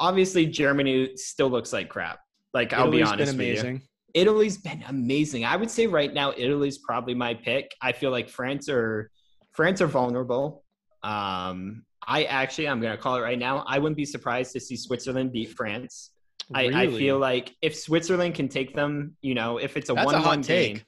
obviously 0.00 0.46
Germany 0.46 1.10
still 1.16 1.48
looks 1.50 1.72
like 1.72 1.88
crap. 1.88 2.18
Like 2.52 2.72
I'll 2.72 2.90
be 2.90 3.02
honest 3.02 3.36
been 3.36 3.38
with 3.38 3.46
you. 3.46 3.52
amazing. 3.62 3.82
Italy's 4.14 4.58
been 4.58 4.82
amazing. 4.88 5.44
I 5.44 5.54
would 5.54 5.70
say 5.70 5.86
right 5.86 6.12
now 6.12 6.32
Italy's 6.36 6.78
probably 6.78 7.14
my 7.14 7.34
pick. 7.34 7.70
I 7.80 7.92
feel 7.92 8.10
like 8.10 8.28
France 8.28 8.68
are 8.68 9.10
France 9.52 9.80
are 9.80 9.86
vulnerable. 9.86 10.64
Um, 11.04 11.84
I 12.06 12.24
actually 12.24 12.66
I'm 12.68 12.80
gonna 12.80 12.96
call 12.96 13.16
it 13.16 13.20
right 13.20 13.38
now. 13.38 13.62
I 13.68 13.78
wouldn't 13.78 13.96
be 13.96 14.04
surprised 14.04 14.52
to 14.54 14.60
see 14.60 14.76
Switzerland 14.76 15.32
beat 15.32 15.50
France. 15.50 16.10
I, 16.52 16.64
I 16.74 16.86
feel 16.88 17.18
like 17.18 17.54
if 17.62 17.76
Switzerland 17.76 18.34
can 18.34 18.48
take 18.48 18.74
them, 18.74 19.16
you 19.22 19.34
know, 19.34 19.58
if 19.58 19.76
it's 19.76 19.88
a 19.90 19.94
That's 19.94 20.04
a 20.04 20.06
one 20.06 20.14
hot 20.16 20.26
one 20.26 20.42
take. 20.42 20.74
game, 20.76 20.84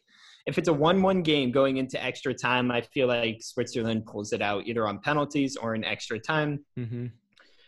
if 0.46 0.58
it's 0.58 0.66
a 0.66 0.72
one 0.72 1.00
one 1.02 1.22
game 1.22 1.52
going 1.52 1.76
into 1.76 2.02
extra 2.02 2.34
time, 2.34 2.72
I 2.72 2.80
feel 2.80 3.06
like 3.06 3.38
Switzerland 3.40 4.04
pulls 4.06 4.32
it 4.32 4.42
out 4.42 4.66
either 4.66 4.88
on 4.88 4.98
penalties 4.98 5.54
or 5.56 5.76
in 5.76 5.84
extra 5.84 6.18
time. 6.18 6.64
Mhm. 6.76 7.12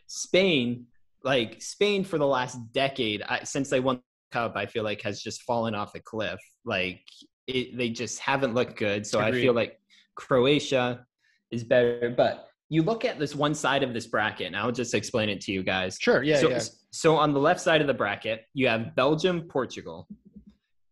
Spain, 0.09 0.87
like 1.25 1.61
Spain 1.61 2.05
for 2.05 2.19
the 2.19 2.27
last 2.27 2.59
decade, 2.73 3.23
I, 3.23 3.45
since 3.45 3.71
they 3.71 3.81
won 3.81 3.97
the 3.97 4.39
cup, 4.39 4.53
I 4.57 4.67
feel 4.67 4.85
like 4.85 5.03
has 5.03 5.23
just 5.23 5.43
fallen 5.43 5.75
off 5.75 5.95
a 5.95 6.01
cliff. 6.01 6.39
Like 6.65 7.01
it, 7.47 7.77
they 7.77 7.91
just 7.91 8.19
haven't 8.21 8.55
looked 8.55 8.77
good. 8.77 9.07
So 9.07 9.21
I 9.21 9.33
feel 9.33 9.55
like 9.55 9.81
Croatia 10.15 11.07
is 11.51 11.65
better. 11.65 12.15
But 12.17 12.49
you 12.69 12.83
look 12.83 13.05
at 13.05 13.19
this 13.19 13.35
one 13.35 13.55
side 13.55 13.83
of 13.83 13.95
this 13.95 14.07
bracket, 14.07 14.49
and 14.49 14.57
I'll 14.57 14.73
just 14.73 14.95
explain 14.95 15.29
it 15.29 15.41
to 15.43 15.53
you 15.53 15.63
guys. 15.63 15.97
Sure. 16.01 16.23
Yeah. 16.23 16.39
so, 16.41 16.51
yeah. 16.51 16.63
so 16.91 17.17
on 17.17 17.33
the 17.33 17.41
left 17.41 17.61
side 17.61 17.81
of 17.81 17.87
the 17.87 17.95
bracket, 17.95 18.43
you 18.53 18.69
have 18.69 18.95
Belgium, 18.95 19.43
Portugal, 19.43 20.07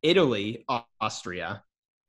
Italy, 0.02 0.64
Austria, 1.00 1.62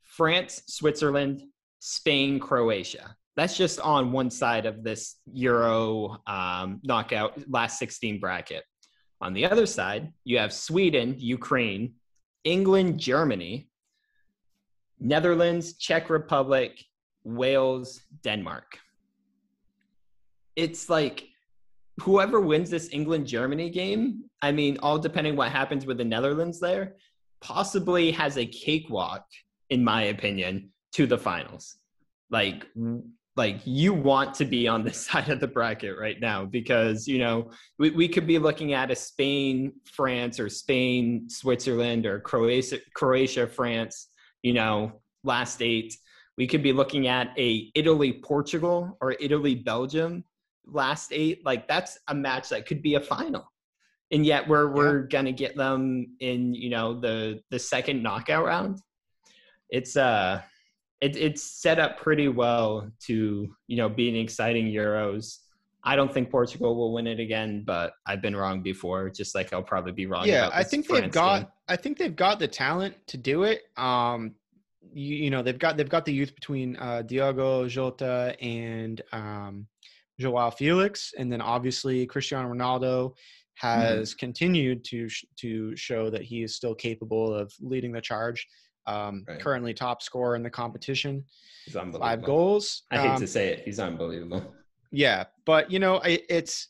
France, 0.04 0.64
Switzerland, 0.68 1.44
Spain, 1.80 2.40
Croatia. 2.40 3.16
That's 3.36 3.58
just 3.58 3.80
on 3.80 4.12
one 4.12 4.30
side 4.30 4.66
of 4.66 4.84
this 4.84 5.16
Euro 5.34 6.22
um, 6.28 6.80
knockout 6.84 7.50
last 7.50 7.80
16 7.80 8.20
bracket. 8.20 8.64
On 9.22 9.34
the 9.34 9.46
other 9.46 9.66
side, 9.66 10.12
you 10.24 10.38
have 10.38 10.54
Sweden, 10.54 11.16
Ukraine, 11.18 11.94
England, 12.44 13.00
Germany, 13.00 13.70
Netherlands, 15.00 15.78
Czech 15.78 16.10
Republic, 16.10 16.84
Wales, 17.24 18.02
Denmark. 18.24 18.78
It's 20.56 20.90
like 20.90 21.28
whoever 22.02 22.40
wins 22.40 22.70
this 22.70 22.90
England 22.92 23.28
Germany 23.28 23.70
game, 23.70 24.24
I 24.42 24.52
mean, 24.52 24.78
all 24.82 25.00
depending 25.00 25.36
what 25.36 25.52
happens 25.52 25.86
with 25.86 25.98
the 25.98 26.06
Netherlands 26.06 26.60
there, 26.60 26.96
possibly 27.42 28.12
has 28.12 28.38
a 28.38 28.46
cakewalk, 28.46 29.26
in 29.70 29.84
my 29.84 30.04
opinion, 30.04 30.70
to 30.94 31.08
the 31.08 31.18
finals. 31.18 31.78
Like, 32.30 32.66
like 33.36 33.62
you 33.66 33.94
want 33.94 34.36
to 34.36 34.46
be 34.46 34.68
on 34.68 34.84
this 34.84 34.98
side 35.08 35.30
of 35.30 35.40
the 35.40 35.48
bracket 35.48 35.98
right 35.98 36.20
now 36.20 36.46
because 36.46 37.08
you 37.08 37.20
know 37.20 37.52
we, 37.80 37.90
we 37.92 38.08
could 38.08 38.28
be 38.28 38.40
looking 38.40 38.74
at 38.74 38.92
a 38.92 38.96
Spain 38.96 39.74
France 39.86 40.40
or 40.40 40.50
Spain 40.50 41.30
Switzerland 41.30 42.06
or 42.06 42.20
Croatia 42.20 42.78
Croatia 42.94 43.48
France 43.48 44.10
you 44.42 44.54
know 44.54 45.02
last 45.24 45.62
eight. 45.62 45.98
We 46.38 46.48
could 46.48 46.64
be 46.64 46.74
looking 46.74 47.08
at 47.08 47.30
a 47.38 47.72
Italy 47.76 48.14
Portugal 48.14 48.98
or 49.02 49.16
Italy 49.20 49.56
Belgium 49.56 50.24
last 50.66 51.12
eight. 51.14 51.46
Like 51.46 51.68
that's 51.68 52.00
a 52.08 52.16
match 52.16 52.50
that 52.50 52.66
could 52.66 52.82
be 52.82 52.96
a 52.96 53.00
final. 53.00 53.52
And 54.12 54.26
yet 54.26 54.48
we're 54.48 54.68
we're 54.68 55.00
gonna 55.02 55.32
get 55.32 55.56
them 55.56 56.16
in 56.20 56.54
you 56.54 56.70
know 56.70 57.00
the 57.00 57.42
the 57.50 57.60
second 57.60 58.04
knockout 58.04 58.46
round. 58.46 58.80
It's 59.70 59.98
uh 59.98 60.42
it, 61.04 61.18
it's 61.18 61.44
set 61.44 61.80
up 61.80 62.00
pretty 62.00 62.30
well 62.30 62.90
to 63.02 63.54
you 63.68 63.78
know 63.78 63.90
be 63.90 64.08
an 64.08 64.16
exciting 64.16 64.68
euros. 64.68 65.40
I 65.86 65.98
don't 65.98 66.14
think 66.14 66.32
portugal 66.32 66.78
will 66.78 66.94
win 66.94 67.08
it 67.08 67.20
again 67.20 67.64
but 67.66 67.92
i've 68.08 68.22
been 68.22 68.38
wrong 68.38 68.64
before 68.64 69.10
just 69.10 69.36
like 69.36 69.52
i'll 69.52 69.62
probably 69.62 69.92
be 69.92 70.06
wrong 70.06 70.26
yeah 70.26 70.50
i 70.54 70.64
think 70.64 70.88
they've 70.88 71.12
got 71.12 71.40
game. 71.40 71.48
i 71.68 71.76
think 71.76 71.98
they've 71.98 72.16
got 72.16 72.40
the 72.40 72.48
talent 72.48 72.96
to 73.08 73.18
do 73.18 73.44
it. 73.44 73.64
Um 73.76 74.36
you, 74.94 75.16
you 75.16 75.30
know 75.30 75.42
they've 75.42 75.60
got 75.60 75.76
they've 75.76 75.90
got 75.90 76.06
the 76.06 76.14
youth 76.14 76.34
between 76.36 76.78
uh 76.78 77.02
diogo 77.02 77.68
jota 77.68 78.34
and 78.40 79.02
um 79.12 79.68
joao 80.18 80.52
felix 80.52 81.14
and 81.18 81.30
then 81.30 81.42
obviously 81.42 82.06
cristiano 82.06 82.48
ronaldo 82.48 83.14
has 83.56 84.14
continued 84.14 84.86
to 84.86 85.10
sh- 85.10 85.26
to 85.36 85.76
show 85.76 86.10
that 86.10 86.22
he 86.22 86.44
is 86.44 86.56
still 86.56 86.74
capable 86.74 87.34
of 87.34 87.54
leading 87.60 87.92
the 87.92 88.00
charge 88.02 88.48
um 88.86 89.26
Right. 89.28 89.40
currently 89.40 89.74
top 89.74 90.02
scorer 90.02 90.36
in 90.36 90.44
the 90.44 90.50
competition 90.50 91.24
He's 91.66 91.76
unbelievable. 91.76 92.06
five 92.08 92.24
goals 92.24 92.84
i 92.92 92.98
hate 92.98 93.12
Um, 93.12 93.20
to 93.20 93.28
say 93.28 93.50
it 93.50 93.64
he's 93.66 93.80
unbelievable 93.80 94.54
yeah, 94.96 95.24
but 95.46 95.72
you 95.72 95.80
know, 95.80 95.98
I, 96.04 96.20
it's 96.30 96.68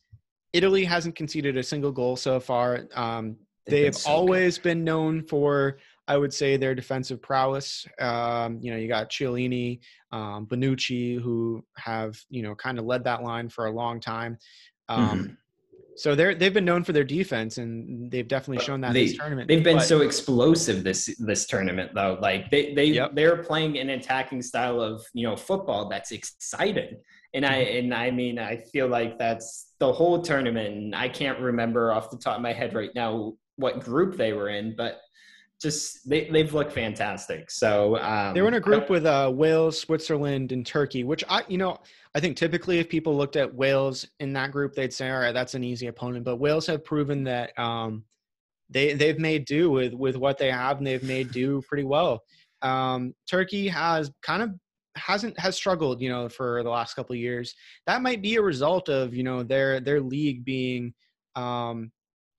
Italy 0.53 0.85
hasn't 0.85 1.13
conceded 1.15 1.57
a 1.57 1.63
single 1.63 1.91
goal 1.91 2.15
so 2.15 2.39
far. 2.39 2.87
Um, 2.95 3.35
They've 3.65 3.75
been 3.75 3.83
they've 3.83 3.93
good. 3.93 4.01
always 4.05 4.57
been 4.57 4.83
known 4.85 5.23
for, 5.27 5.77
I 6.07 6.15
would 6.15 6.33
say, 6.33 6.55
their 6.55 6.73
defensive 6.73 7.21
prowess. 7.21 7.85
Um, 7.99 8.59
you 8.61 8.71
know, 8.71 8.77
you 8.77 8.87
got 8.87 9.09
Chiellini, 9.09 9.81
um, 10.13 10.45
Bonucci, 10.47 11.19
who 11.21 11.65
have 11.75 12.17
you 12.29 12.43
know 12.43 12.55
kind 12.55 12.79
of 12.79 12.85
led 12.85 13.03
that 13.03 13.23
line 13.23 13.49
for 13.49 13.65
a 13.65 13.71
long 13.71 13.99
time. 13.99 14.37
Um, 14.87 14.99
Mm-hmm. 15.01 15.33
So 15.95 16.15
they're 16.15 16.33
they've 16.33 16.53
been 16.53 16.65
known 16.65 16.83
for 16.83 16.91
their 16.91 17.03
defense, 17.03 17.57
and 17.59 18.09
they've 18.09 18.27
definitely 18.27 18.63
shown 18.63 18.81
that 18.81 18.93
they- 18.93 19.05
this 19.07 19.17
tournament. 19.17 19.47
They've 19.47 19.63
been 19.63 19.77
But- 19.77 19.85
so 19.85 20.01
explosive 20.01 20.83
this 20.83 21.15
this 21.19 21.45
tournament 21.45 21.91
though. 21.93 22.17
Like 22.21 22.49
they 22.49 22.73
they 22.73 22.85
Yep. 22.85 23.11
they're 23.15 23.43
playing 23.43 23.77
an 23.77 23.89
attacking 23.89 24.41
style 24.41 24.81
of 24.81 25.05
you 25.13 25.27
know 25.27 25.35
football 25.35 25.89
that's 25.89 26.11
exciting. 26.11 26.97
And 27.35 27.45
I 27.45 27.63
Mm-hmm. 27.65 27.77
and 27.77 27.93
I 27.93 28.11
mean 28.11 28.39
I 28.39 28.57
feel 28.57 28.87
like 28.87 29.17
that's 29.19 29.73
the 29.79 29.91
whole 29.91 30.21
tournament. 30.21 30.75
And 30.75 30.95
I 30.95 31.09
can't 31.09 31.39
remember 31.39 31.91
off 31.91 32.09
the 32.09 32.17
top 32.17 32.37
of 32.37 32.41
my 32.41 32.53
head 32.53 32.73
right 32.73 32.91
now 32.95 33.33
what 33.57 33.79
group 33.79 34.17
they 34.17 34.33
were 34.33 34.49
in, 34.49 34.75
but 34.75 34.99
just 35.63 36.07
they 36.07 36.25
they've 36.25 36.53
looked 36.53 36.73
fantastic. 36.73 37.49
So 37.49 37.97
um, 37.97 38.33
They 38.33 38.41
were 38.41 38.49
in 38.49 38.53
a 38.53 38.59
group 38.59 38.89
with 38.89 39.05
uh, 39.05 39.31
Wales, 39.33 39.79
Switzerland, 39.79 40.51
and 40.51 40.65
Turkey, 40.65 41.03
which 41.03 41.23
I, 41.29 41.43
you 41.47 41.57
know, 41.57 41.79
I 42.13 42.19
think 42.19 42.37
typically 42.37 42.79
if 42.79 42.89
people 42.89 43.17
looked 43.17 43.37
at 43.37 43.51
Wales 43.51 44.05
in 44.19 44.33
that 44.33 44.51
group, 44.51 44.75
they'd 44.75 44.93
say, 44.93 45.09
all 45.09 45.19
right, 45.19 45.33
that's 45.33 45.55
an 45.55 45.63
easy 45.63 45.87
opponent. 45.87 46.25
But 46.25 46.35
Wales 46.35 46.67
have 46.67 46.83
proven 46.83 47.23
that 47.23 47.57
um, 47.57 48.03
they 48.69 48.93
they've 48.93 49.17
made 49.17 49.45
do 49.45 49.71
with 49.71 49.93
with 49.93 50.17
what 50.17 50.37
they 50.37 50.51
have, 50.51 50.77
and 50.77 50.85
they've 50.85 51.01
made 51.01 51.31
do 51.31 51.61
pretty 51.67 51.85
well. 51.85 52.21
Um, 52.61 53.13
Turkey 53.29 53.67
has 53.69 54.11
kind 54.21 54.43
of 54.43 54.51
hasn't 54.95 55.39
has 55.39 55.55
struggled, 55.55 56.01
you 56.01 56.09
know, 56.09 56.29
for 56.29 56.61
the 56.61 56.69
last 56.69 56.93
couple 56.93 57.13
of 57.13 57.19
years. 57.19 57.55
That 57.87 58.01
might 58.01 58.21
be 58.21 58.35
a 58.35 58.41
result 58.41 58.89
of 58.89 59.15
you 59.15 59.23
know 59.23 59.41
their 59.43 59.79
their 59.79 60.01
league 60.01 60.43
being 60.43 60.93
um, 61.35 61.91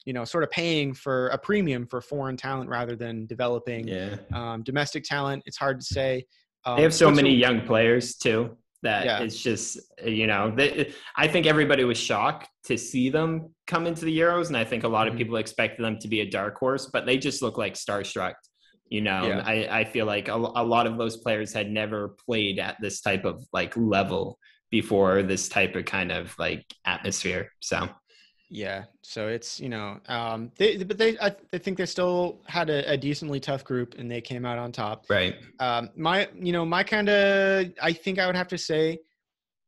you 0.04 0.12
know, 0.12 0.24
sort 0.24 0.44
of 0.44 0.50
paying 0.50 0.92
for 0.94 1.28
a 1.28 1.38
premium 1.38 1.86
for 1.86 2.00
foreign 2.00 2.36
talent 2.36 2.68
rather 2.68 2.94
than 2.96 3.26
developing 3.26 3.88
Yeah. 3.88 4.16
um, 4.32 4.62
domestic 4.62 5.04
talent. 5.04 5.42
It's 5.46 5.56
hard 5.56 5.80
to 5.80 5.86
say. 5.86 6.26
Um, 6.64 6.76
They 6.76 6.82
have 6.82 6.94
so 6.94 7.10
many 7.10 7.34
young 7.34 7.62
players 7.62 8.16
too 8.16 8.56
that 8.82 9.06
Yeah. 9.06 9.20
it's 9.22 9.40
just 9.40 9.78
you 10.04 10.26
know 10.26 10.52
they, 10.54 10.92
I 11.16 11.26
think 11.28 11.46
everybody 11.46 11.84
was 11.84 11.98
shocked 11.98 12.48
to 12.64 12.76
see 12.76 13.08
them 13.08 13.54
come 13.66 13.86
into 13.86 14.04
the 14.04 14.18
Euros, 14.18 14.48
and 14.48 14.56
I 14.56 14.64
think 14.64 14.84
a 14.84 14.88
lot 14.88 15.08
of 15.08 15.16
people 15.16 15.36
expected 15.36 15.82
them 15.84 15.98
to 16.00 16.08
be 16.08 16.20
a 16.20 16.28
dark 16.30 16.58
horse, 16.58 16.90
but 16.92 17.06
they 17.06 17.16
just 17.16 17.40
look 17.42 17.56
like 17.58 17.74
starstruck. 17.74 18.34
You 18.90 19.00
know, 19.00 19.26
Yeah. 19.26 19.42
I, 19.46 19.80
I 19.80 19.84
feel 19.84 20.04
like 20.04 20.28
a, 20.28 20.34
a 20.34 20.64
lot 20.64 20.86
of 20.86 20.98
those 20.98 21.16
players 21.16 21.52
had 21.54 21.70
never 21.70 22.14
played 22.26 22.58
at 22.58 22.76
this 22.80 23.00
type 23.00 23.24
of 23.24 23.42
like 23.52 23.74
level 23.76 24.38
before 24.70 25.22
this 25.22 25.48
type 25.48 25.74
of 25.76 25.84
kind 25.86 26.12
of 26.12 26.34
like 26.38 26.64
atmosphere. 26.84 27.50
So 27.60 27.88
Yeah, 28.54 28.84
so 29.02 29.26
it's 29.26 29.58
you 29.58 29.68
know, 29.68 29.98
um, 30.06 30.52
they 30.56 30.76
but 30.76 30.96
they 30.96 31.18
I, 31.18 31.34
I 31.52 31.58
think 31.58 31.76
they 31.76 31.86
still 31.86 32.40
had 32.46 32.70
a, 32.70 32.92
a 32.92 32.96
decently 32.96 33.40
tough 33.40 33.64
group 33.64 33.96
and 33.98 34.08
they 34.08 34.20
came 34.20 34.46
out 34.46 34.58
on 34.58 34.70
top. 34.70 35.06
right, 35.10 35.34
Um, 35.58 35.90
my 35.96 36.28
you 36.40 36.52
know 36.52 36.64
my 36.64 36.84
kind 36.84 37.08
of 37.08 37.72
I 37.82 37.92
think 37.92 38.20
I 38.20 38.26
would 38.26 38.36
have 38.36 38.46
to 38.48 38.58
say 38.58 39.00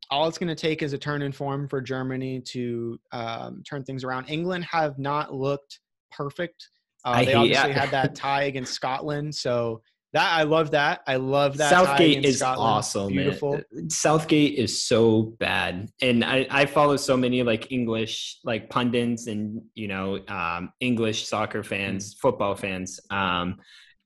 all 0.08 0.28
it's 0.28 0.38
going 0.38 0.54
to 0.54 0.54
take 0.54 0.84
is 0.84 0.92
a 0.92 0.98
turn 0.98 1.22
in 1.22 1.32
form 1.32 1.66
for 1.66 1.80
Germany 1.80 2.40
to 2.52 2.96
um, 3.10 3.64
turn 3.68 3.82
things 3.82 4.04
around. 4.04 4.26
England 4.30 4.64
have 4.70 5.00
not 5.00 5.34
looked 5.34 5.80
perfect. 6.12 6.68
Uh, 7.04 7.16
they 7.16 7.24
hate- 7.24 7.34
obviously 7.34 7.70
yeah. 7.70 7.78
had 7.80 7.90
that 7.90 8.14
tie 8.14 8.44
against 8.44 8.72
Scotland, 8.72 9.34
so 9.34 9.82
that 10.16 10.32
I 10.40 10.42
love 10.44 10.70
that. 10.72 11.00
I 11.06 11.16
love 11.16 11.56
that. 11.58 11.70
Southgate 11.70 12.24
is 12.24 12.38
Scotland. 12.38 12.70
awesome. 12.70 13.14
man. 13.14 13.24
Beautiful. 13.24 13.60
Southgate 13.88 14.54
is 14.64 14.72
so 14.92 15.34
bad, 15.38 15.88
and 16.02 16.24
I, 16.24 16.46
I 16.50 16.66
follow 16.66 16.96
so 16.96 17.16
many 17.16 17.42
like 17.42 17.70
English 17.70 18.38
like 18.44 18.68
pundits 18.70 19.26
and 19.26 19.62
you 19.74 19.88
know 19.88 20.18
um, 20.28 20.72
English 20.80 21.26
soccer 21.28 21.62
fans, 21.62 22.14
Mm. 22.14 22.18
football 22.20 22.54
fans, 22.54 22.98
um, 23.10 23.56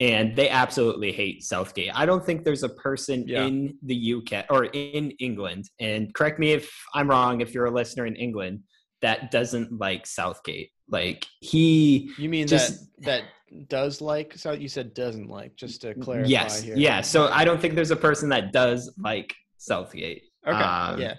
and 0.00 0.34
they 0.34 0.48
absolutely 0.48 1.12
hate 1.12 1.42
Southgate. 1.44 1.90
I 1.94 2.04
don't 2.06 2.24
think 2.24 2.44
there's 2.44 2.62
a 2.64 2.68
person 2.88 3.24
Yeah. 3.28 3.44
in 3.46 3.76
the 3.82 3.98
UK 4.16 4.46
or 4.50 4.64
in 4.66 5.12
England, 5.20 5.64
and 5.78 6.12
correct 6.14 6.38
me 6.38 6.52
if 6.52 6.66
I'm 6.94 7.08
wrong. 7.08 7.40
If 7.40 7.54
you're 7.54 7.66
a 7.66 7.70
listener 7.80 8.06
in 8.06 8.16
England 8.16 8.61
that 9.02 9.30
doesn't 9.30 9.78
like 9.78 10.06
Southgate, 10.06 10.70
like 10.88 11.26
he 11.40 12.11
You 12.18 12.28
mean 12.28 12.46
Just- 12.46 12.80
that 12.98 13.04
that 13.06 13.22
does 13.68 14.01
like? 14.01 14.36
So 14.36 14.53
you 14.53 14.68
said 14.68 14.94
doesn't 14.94 15.28
like. 15.28 15.57
Just 15.57 15.82
to 15.82 15.94
clarify 15.94 16.28
yes, 16.28 16.62
here. 16.62 16.76
yeah. 16.76 17.01
So 17.01 17.28
I 17.28 17.44
don't 17.44 17.61
think 17.61 17.74
there's 17.74 17.90
a 17.90 17.96
person 17.96 18.28
that 18.30 18.53
does 18.53 18.92
like 18.98 19.34
Southgate. 19.59 20.24
Okay. 20.46 20.57
Um, 20.57 21.01
yeah. 21.01 21.14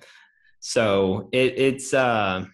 So 0.60 1.30
it, 1.32 1.58
it's 1.58 1.94
uh, 1.94 2.46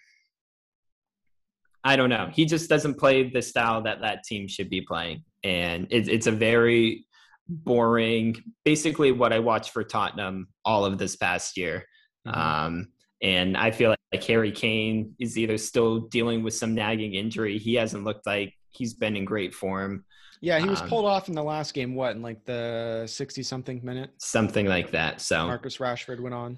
I 1.83 1.95
don't 1.95 2.09
know. 2.09 2.29
He 2.33 2.45
just 2.45 2.69
doesn't 2.69 2.95
play 2.95 3.29
the 3.29 3.41
style 3.41 3.83
that 3.83 4.01
that 4.01 4.23
team 4.23 4.47
should 4.47 4.69
be 4.69 4.81
playing, 4.81 5.23
and 5.43 5.87
it, 5.89 6.07
it's 6.07 6.27
a 6.27 6.31
very 6.31 7.05
boring. 7.47 8.35
Basically, 8.65 9.11
what 9.11 9.31
I 9.33 9.39
watched 9.39 9.71
for 9.71 9.83
Tottenham 9.83 10.47
all 10.65 10.85
of 10.85 10.97
this 10.97 11.15
past 11.15 11.57
year, 11.57 11.85
Mhm. 12.27 12.37
um, 12.37 12.87
and 13.21 13.55
I 13.57 13.71
feel 13.71 13.91
like, 13.91 13.99
like 14.13 14.23
Harry 14.25 14.51
Kane 14.51 15.15
is 15.19 15.37
either 15.37 15.57
still 15.57 16.01
dealing 16.01 16.43
with 16.43 16.53
some 16.53 16.75
nagging 16.75 17.13
injury. 17.13 17.57
He 17.57 17.75
hasn't 17.75 18.03
looked 18.03 18.25
like 18.25 18.53
he's 18.71 18.93
been 18.93 19.15
in 19.15 19.25
great 19.25 19.53
form, 19.53 20.03
Yeah, 20.41 20.59
he 20.59 20.69
was 20.69 20.81
Um, 20.81 20.87
pulled 20.89 21.05
off 21.05 21.27
in 21.29 21.35
the 21.35 21.43
last 21.43 21.73
game. 21.73 21.95
What 21.95 22.15
in 22.15 22.21
like 22.21 22.45
the 22.45 23.05
sixty 23.07 23.43
something 23.43 23.79
minute? 23.83 24.11
something 24.19 24.65
like 24.67 24.91
that. 24.91 25.21
So 25.21 25.47
Marcus 25.47 25.77
Rashford 25.77 26.19
went 26.21 26.35
on. 26.35 26.57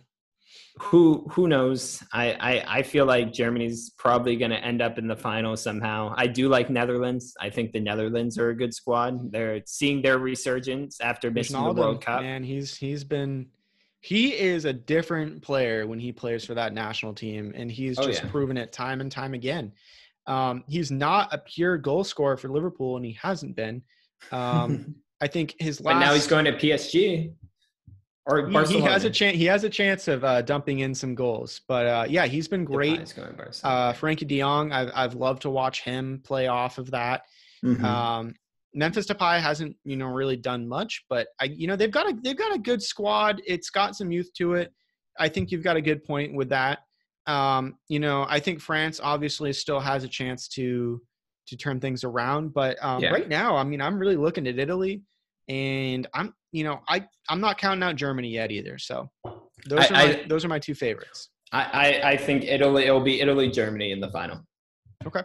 who 0.80 1.26
who 1.32 1.48
knows? 1.48 2.02
I, 2.14 2.34
I 2.34 2.78
I 2.80 2.82
feel 2.84 3.06
like 3.06 3.32
Germany's 3.32 3.92
probably 3.98 4.36
going 4.36 4.52
to 4.52 4.58
end 4.64 4.82
up 4.82 4.98
in 4.98 5.08
the 5.08 5.16
final 5.16 5.56
somehow. 5.56 6.14
I 6.18 6.28
do 6.28 6.50
like 6.50 6.70
Netherlands. 6.70 7.34
I 7.40 7.50
think 7.50 7.72
the 7.72 7.80
Netherlands 7.80 8.38
are 8.38 8.50
a 8.50 8.56
good 8.56 8.74
squad. 8.74 9.32
They're 9.32 9.62
seeing 9.66 10.02
their 10.02 10.18
resurgence 10.20 11.00
after 11.02 11.30
missing 11.32 11.62
the 11.64 11.72
World 11.74 12.04
Cup. 12.04 12.22
Man, 12.22 12.44
he's 12.44 12.76
he's 12.76 13.04
been 13.04 13.48
he 14.02 14.34
is 14.34 14.64
a 14.66 14.72
different 14.74 15.42
player 15.42 15.86
when 15.86 16.00
he 16.00 16.12
plays 16.14 16.46
for 16.46 16.54
that 16.56 16.74
national 16.74 17.14
team, 17.14 17.52
and 17.56 17.70
he's 17.70 18.00
Oh, 18.00 18.06
just 18.08 18.24
yeah. 18.24 18.30
proven 18.32 18.58
it 18.58 18.72
time 18.72 19.02
and 19.02 19.12
time 19.12 19.34
again. 19.34 19.74
Um, 20.28 20.64
he's 20.68 20.92
not 20.92 21.34
a 21.34 21.38
pure 21.40 21.78
goal 21.78 22.04
scorer 22.04 22.38
for 22.38 22.50
Liverpool, 22.50 22.98
and 22.98 23.06
he 23.06 23.14
hasn't 23.14 23.56
been. 23.56 23.82
Um, 24.32 24.96
I 25.22 25.28
think 25.28 25.56
his 25.60 25.82
last. 25.82 25.96
but 25.96 26.00
now 26.00 26.14
he's 26.14 26.28
going 26.28 26.46
to 26.46 26.54
PSG 26.54 27.34
or 28.26 28.48
he- 28.48 28.54
He, 28.70 28.80
has 28.82 29.04
a 29.04 29.10
chance. 29.10 29.36
He 29.38 29.46
has 29.46 29.64
a 29.64 29.70
chance 29.70 30.08
of 30.08 30.24
uh, 30.24 30.42
dumping 30.44 30.80
in 30.80 30.94
some 30.96 31.14
goals, 31.16 31.62
but 31.68 31.86
uh, 31.88 32.06
yeah, 32.08 32.26
he's 32.26 32.48
been 32.48 32.64
great. 32.64 33.00
Depay's 33.02 33.14
going 33.14 33.28
to 33.30 33.34
Barcelona. 33.34 33.76
Uh, 33.80 33.94
Frenkie 33.94 34.28
De 34.28 34.40
Jong, 34.40 34.72
I've 34.72 34.92
I've 34.96 35.16
loved 35.16 35.42
to 35.44 35.50
watch 35.50 35.82
him 35.82 36.22
play 36.24 36.48
off 36.48 36.78
of 36.78 36.92
that. 36.92 37.24
Mhm. 37.66 37.84
Um, 37.84 38.34
Memphis 38.74 39.08
Depay 39.08 39.40
hasn't, 39.42 39.76
you 39.84 39.98
know, 39.98 40.06
really 40.06 40.38
done 40.38 40.68
much, 40.68 41.04
but 41.10 41.28
I, 41.42 41.46
you 41.46 41.66
know, 41.66 41.76
they've 41.76 41.90
got 41.92 42.08
a 42.08 42.16
they've 42.22 42.38
got 42.38 42.54
a 42.56 42.60
good 42.60 42.82
squad. 42.84 43.42
It's 43.48 43.70
got 43.72 43.96
some 43.96 44.12
youth 44.12 44.32
to 44.38 44.54
it. 44.54 44.72
I 45.18 45.28
think 45.28 45.52
you've 45.52 45.64
got 45.64 45.76
a 45.76 45.82
good 45.82 46.04
point 46.04 46.36
with 46.36 46.50
that. 46.50 46.80
Um, 47.30 47.78
you 47.88 48.00
know, 48.00 48.26
I 48.28 48.40
think 48.40 48.60
France 48.60 49.00
obviously 49.02 49.54
still 49.54 49.80
has 49.80 50.04
a 50.04 50.08
chance 50.08 50.48
to 50.50 51.02
to 51.48 51.58
turn 51.58 51.80
things 51.80 52.04
around, 52.04 52.54
but 52.54 52.78
um, 52.84 53.02
Yeah. 53.02 53.10
right 53.10 53.28
now, 53.28 53.56
I 53.56 53.64
mean, 53.64 53.82
I'm 53.82 53.98
really 53.98 54.16
looking 54.16 54.46
at 54.48 54.60
Italy, 54.60 55.02
and 55.48 56.08
I'm, 56.14 56.34
you 56.52 56.64
know, 56.64 56.80
I 56.88 57.06
I'm 57.30 57.40
not 57.42 57.58
counting 57.58 57.84
out 57.84 57.96
Germany 57.96 58.30
yet 58.30 58.52
either. 58.52 58.78
So 58.78 59.10
those 59.68 59.80
I- 59.80 59.88
are 59.88 59.92
my 59.92 60.02
I- 60.04 60.28
those 60.28 60.44
are 60.46 60.48
my 60.48 60.60
two 60.60 60.76
favorites. 60.76 61.30
I, 61.52 61.64
I 61.64 62.10
I 62.12 62.18
think 62.18 62.44
Italy. 62.44 62.84
It'll 62.86 63.00
be 63.02 63.22
Italy 63.22 63.50
Germany 63.50 63.92
in 63.92 64.00
the 64.00 64.12
final. 64.12 64.40
Okay. 65.06 65.22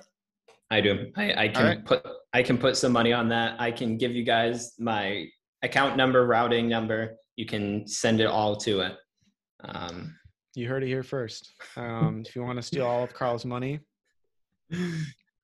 I 0.70 0.80
do. 0.80 1.10
I, 1.16 1.44
I 1.44 1.48
can 1.48 1.64
right. 1.64 1.84
put 1.84 2.06
I 2.32 2.42
can 2.42 2.56
put 2.58 2.76
some 2.76 2.92
money 2.92 3.12
on 3.12 3.28
that. 3.28 3.60
I 3.60 3.70
can 3.70 3.96
give 3.98 4.12
you 4.14 4.24
guys 4.24 4.72
my 4.78 5.26
account 5.62 5.96
number, 5.96 6.26
routing 6.26 6.68
number. 6.68 7.16
You 7.36 7.44
can 7.46 7.86
send 7.86 8.20
it 8.20 8.26
all 8.26 8.56
to 8.56 8.80
it. 8.80 8.96
Um, 9.64 10.16
You 10.54 10.68
heard 10.68 10.84
it 10.84 10.86
here 10.86 11.02
first. 11.02 11.52
Um, 11.76 12.22
if 12.26 12.36
you 12.36 12.42
want 12.42 12.56
to 12.56 12.62
steal 12.70 12.86
all 12.86 13.02
of 13.02 13.12
Carl's 13.12 13.44
money, 13.44 13.80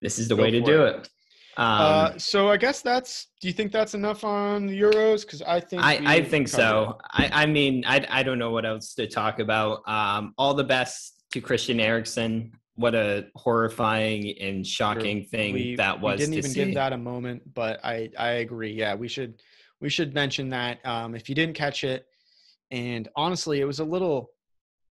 this 0.00 0.18
is 0.18 0.28
the 0.28 0.36
way 0.36 0.50
to 0.50 0.60
do 0.60 0.84
it. 0.84 0.96
it. 0.96 1.08
Um, 1.56 1.66
uh, 1.66 2.18
so 2.18 2.48
I 2.48 2.56
guess 2.56 2.80
that's. 2.80 3.26
Do 3.40 3.48
you 3.48 3.54
think 3.54 3.72
that's 3.72 3.94
enough 3.94 4.22
on 4.24 4.66
the 4.66 4.80
Euros? 4.80 5.22
Because 5.22 5.42
I 5.42 5.60
think 5.60 5.82
I, 5.82 6.00
I 6.04 6.22
think 6.22 6.48
so. 6.48 6.98
I, 7.10 7.28
I 7.32 7.46
mean, 7.46 7.84
I, 7.86 8.06
I 8.08 8.22
don't 8.22 8.38
know 8.38 8.52
what 8.52 8.64
else 8.64 8.94
to 8.94 9.06
talk 9.08 9.40
about. 9.40 9.86
Um, 9.88 10.32
all 10.38 10.54
the 10.54 10.64
best 10.64 11.24
to 11.32 11.40
Christian 11.40 11.80
Eriksen. 11.80 12.52
What 12.76 12.94
a 12.94 13.26
horrifying 13.34 14.38
and 14.40 14.66
shocking 14.66 15.24
thing 15.24 15.52
We, 15.52 15.76
that 15.76 16.00
was 16.00 16.18
we 16.18 16.24
didn't 16.24 16.32
to 16.32 16.38
even 16.38 16.50
see. 16.50 16.64
give 16.64 16.74
that 16.74 16.94
a 16.94 16.96
moment, 16.96 17.42
but 17.52 17.84
I 17.84 18.10
I 18.16 18.28
agree. 18.44 18.72
Yeah, 18.72 18.94
we 18.94 19.08
should 19.08 19.42
we 19.80 19.90
should 19.90 20.14
mention 20.14 20.48
that 20.50 20.78
um, 20.86 21.14
if 21.14 21.28
you 21.28 21.34
didn't 21.34 21.56
catch 21.56 21.84
it, 21.84 22.06
and 22.70 23.08
honestly, 23.16 23.60
it 23.60 23.66
was 23.66 23.80
a 23.80 23.84
little 23.84 24.30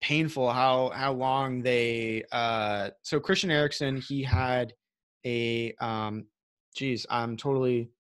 painful 0.00 0.50
how 0.50 0.90
how 0.94 1.12
long 1.12 1.62
they. 1.62 2.24
Uh, 2.32 2.90
so 3.02 3.20
Christian 3.20 3.50
Eriksen, 3.50 3.96
he 3.96 4.22
had 4.22 4.72
a. 5.24 5.74
Um, 5.80 6.26
geez, 6.76 7.06
I'm 7.10 7.36
totally. 7.36 7.90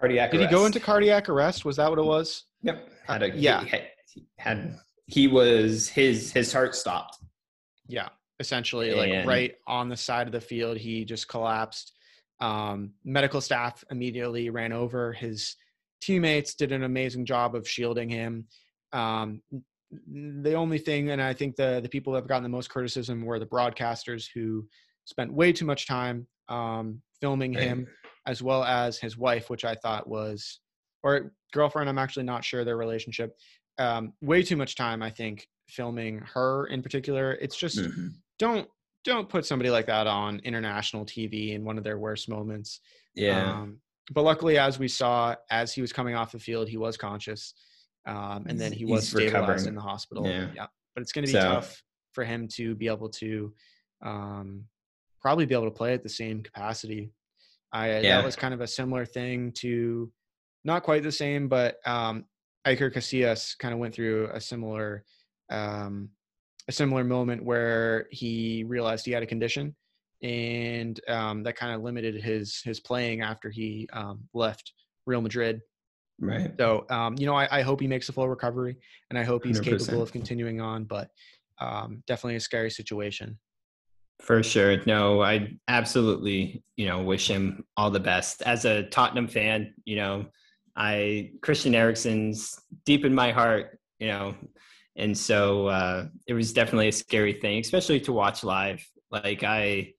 Cardiac 0.00 0.32
Did 0.32 0.40
he 0.40 0.46
go 0.48 0.66
into 0.66 0.80
cardiac 0.80 1.28
arrest? 1.28 1.64
Was 1.64 1.76
that 1.76 1.88
what 1.88 1.98
it 1.98 2.04
was? 2.04 2.46
Yep. 2.62 2.88
Had 3.06 3.22
a, 3.22 3.30
yeah. 3.30 3.62
He 3.62 3.68
had, 3.70 3.88
he 4.06 4.26
had 4.36 4.78
he 5.06 5.28
was 5.28 5.88
his 5.88 6.32
his 6.32 6.52
heart 6.52 6.74
stopped. 6.74 7.18
Yeah, 7.86 8.08
essentially, 8.40 8.94
like 8.94 9.26
right 9.26 9.54
on 9.66 9.88
the 9.88 9.96
side 9.96 10.26
of 10.26 10.32
the 10.32 10.40
field, 10.40 10.76
he 10.76 11.04
just 11.04 11.28
collapsed. 11.28 11.92
Um, 12.40 12.92
medical 13.04 13.40
staff 13.40 13.84
immediately 13.90 14.50
ran 14.50 14.72
over. 14.72 15.12
His 15.12 15.56
teammates 16.00 16.54
did 16.54 16.72
an 16.72 16.82
amazing 16.82 17.24
job 17.24 17.54
of 17.54 17.68
shielding 17.68 18.08
him. 18.08 18.46
Um, 18.92 19.42
the 20.10 20.54
only 20.54 20.78
thing, 20.78 21.10
and 21.10 21.20
I 21.20 21.32
think 21.34 21.56
the 21.56 21.80
the 21.82 21.88
people 21.88 22.12
that 22.12 22.20
have 22.20 22.28
gotten 22.28 22.42
the 22.42 22.48
most 22.48 22.70
criticism 22.70 23.22
were 23.24 23.38
the 23.38 23.46
broadcasters 23.46 24.26
who 24.32 24.66
spent 25.04 25.32
way 25.32 25.52
too 25.52 25.64
much 25.64 25.86
time 25.86 26.26
um, 26.48 27.02
filming 27.20 27.52
him, 27.52 27.86
as 28.26 28.42
well 28.42 28.64
as 28.64 28.98
his 28.98 29.16
wife, 29.16 29.50
which 29.50 29.64
I 29.64 29.74
thought 29.74 30.08
was 30.08 30.60
or 31.02 31.32
girlfriend. 31.52 31.88
I'm 31.88 31.98
actually 31.98 32.24
not 32.24 32.44
sure 32.44 32.64
their 32.64 32.76
relationship. 32.76 33.36
Um, 33.78 34.12
way 34.20 34.42
too 34.42 34.56
much 34.56 34.76
time, 34.76 35.02
I 35.02 35.10
think, 35.10 35.48
filming 35.68 36.18
her 36.34 36.66
in 36.66 36.82
particular. 36.82 37.32
It's 37.40 37.56
just 37.56 37.78
Mm-hmm. 37.78 38.08
don't 38.38 38.68
don't 39.04 39.28
put 39.28 39.44
somebody 39.44 39.70
like 39.70 39.86
that 39.86 40.06
on 40.06 40.40
international 40.44 41.04
TV 41.04 41.54
in 41.54 41.64
one 41.64 41.76
of 41.78 41.84
their 41.84 41.98
worst 41.98 42.28
moments. 42.28 42.80
Yeah. 43.14 43.62
Um, 43.62 43.78
but 44.12 44.22
luckily, 44.22 44.58
as 44.58 44.78
we 44.78 44.88
saw, 44.88 45.34
as 45.50 45.72
he 45.72 45.80
was 45.80 45.92
coming 45.92 46.14
off 46.14 46.32
the 46.32 46.38
field, 46.38 46.68
he 46.68 46.76
was 46.76 46.96
conscious, 46.96 47.54
um, 48.06 48.46
and 48.48 48.58
then 48.60 48.72
he 48.72 48.84
was 48.84 49.02
he's 49.02 49.10
stabilized 49.10 49.34
recovering. 49.34 49.66
in 49.68 49.74
the 49.74 49.80
hospital. 49.80 50.26
Yeah. 50.26 50.66
but 50.94 51.00
it's 51.02 51.12
going 51.12 51.24
to 51.26 51.32
be 51.32 51.38
So- 51.38 51.40
tough 51.54 51.82
for 52.12 52.24
him 52.24 52.46
to 52.56 52.74
be 52.74 52.88
able 52.88 53.08
to 53.08 53.52
um, 54.04 54.64
probably 55.20 55.46
be 55.46 55.54
able 55.54 55.64
to 55.64 55.70
play 55.70 55.94
at 55.94 56.02
the 56.02 56.08
same 56.08 56.42
capacity. 56.42 57.10
I 57.72 58.00
Yeah. 58.00 58.16
that 58.18 58.24
was 58.24 58.36
kind 58.36 58.52
of 58.52 58.60
a 58.60 58.66
similar 58.66 59.06
thing 59.06 59.52
to, 59.60 60.12
not 60.64 60.82
quite 60.82 61.02
the 61.02 61.12
same, 61.12 61.48
but 61.48 61.76
um, 61.86 62.26
Iker 62.66 62.92
Casillas 62.92 63.56
kind 63.58 63.72
of 63.72 63.80
went 63.80 63.94
through 63.94 64.28
a 64.32 64.40
similar 64.40 65.04
um, 65.50 66.10
a 66.68 66.72
similar 66.72 67.02
moment 67.04 67.44
where 67.44 68.06
he 68.10 68.64
realized 68.64 69.04
he 69.04 69.10
had 69.12 69.22
a 69.22 69.26
condition 69.26 69.74
and 70.22 71.00
um, 71.08 71.42
that 71.42 71.56
kind 71.56 71.74
of 71.74 71.82
limited 71.82 72.14
his 72.22 72.60
his 72.64 72.78
playing 72.80 73.20
after 73.22 73.50
he 73.50 73.88
um, 73.92 74.20
left 74.34 74.72
Real 75.06 75.20
Madrid. 75.20 75.60
Right. 76.22 76.52
So 76.56 76.86
um, 76.88 77.16
you 77.18 77.26
know, 77.26 77.34
I, 77.34 77.48
I 77.58 77.62
hope 77.62 77.80
he 77.80 77.88
makes 77.88 78.08
a 78.08 78.12
full 78.12 78.28
recovery, 78.28 78.76
and 79.10 79.18
I 79.18 79.24
hope 79.24 79.44
he's 79.44 79.60
100%. 79.60 79.64
capable 79.64 80.02
of 80.02 80.12
continuing 80.12 80.60
on. 80.60 80.84
But 80.84 81.10
um, 81.60 82.02
definitely 82.06 82.36
a 82.36 82.40
scary 82.40 82.70
situation. 82.70 83.38
For 84.20 84.42
sure. 84.42 84.76
No, 84.86 85.20
I 85.20 85.56
absolutely, 85.66 86.62
you 86.76 86.86
know, 86.86 87.02
wish 87.02 87.28
him 87.28 87.64
all 87.76 87.90
the 87.90 87.98
best. 87.98 88.42
As 88.42 88.64
a 88.64 88.84
Tottenham 88.84 89.26
fan, 89.26 89.74
you 89.84 89.96
know, 89.96 90.26
I 90.76 91.32
Christian 91.42 91.74
Eriksen's 91.74 92.56
deep 92.84 93.04
in 93.04 93.12
my 93.12 93.32
heart, 93.32 93.80
you 93.98 94.06
know, 94.06 94.36
and 94.94 95.18
so 95.18 95.66
uh, 95.66 96.06
it 96.28 96.34
was 96.34 96.52
definitely 96.52 96.88
a 96.88 96.92
scary 96.92 97.32
thing, 97.32 97.58
especially 97.58 97.98
to 98.00 98.12
watch 98.12 98.44
live. 98.44 98.86
Like 99.10 99.42
I 99.42 99.94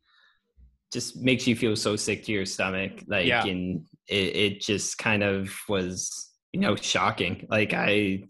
just 0.94 1.18
makes 1.18 1.46
you 1.46 1.56
feel 1.58 1.76
so 1.76 1.98
sick 1.98 2.24
to 2.24 2.32
your 2.32 2.46
stomach. 2.46 3.04
Like 3.08 3.26
Yeah. 3.26 3.46
and 3.46 3.86
it, 4.08 4.36
it 4.36 4.62
just 4.62 4.98
kind 4.98 5.24
of 5.24 5.54
was, 5.70 6.32
you 6.52 6.60
know, 6.60 6.76
shocking. 6.76 7.48
Like 7.50 7.74
I 7.74 8.24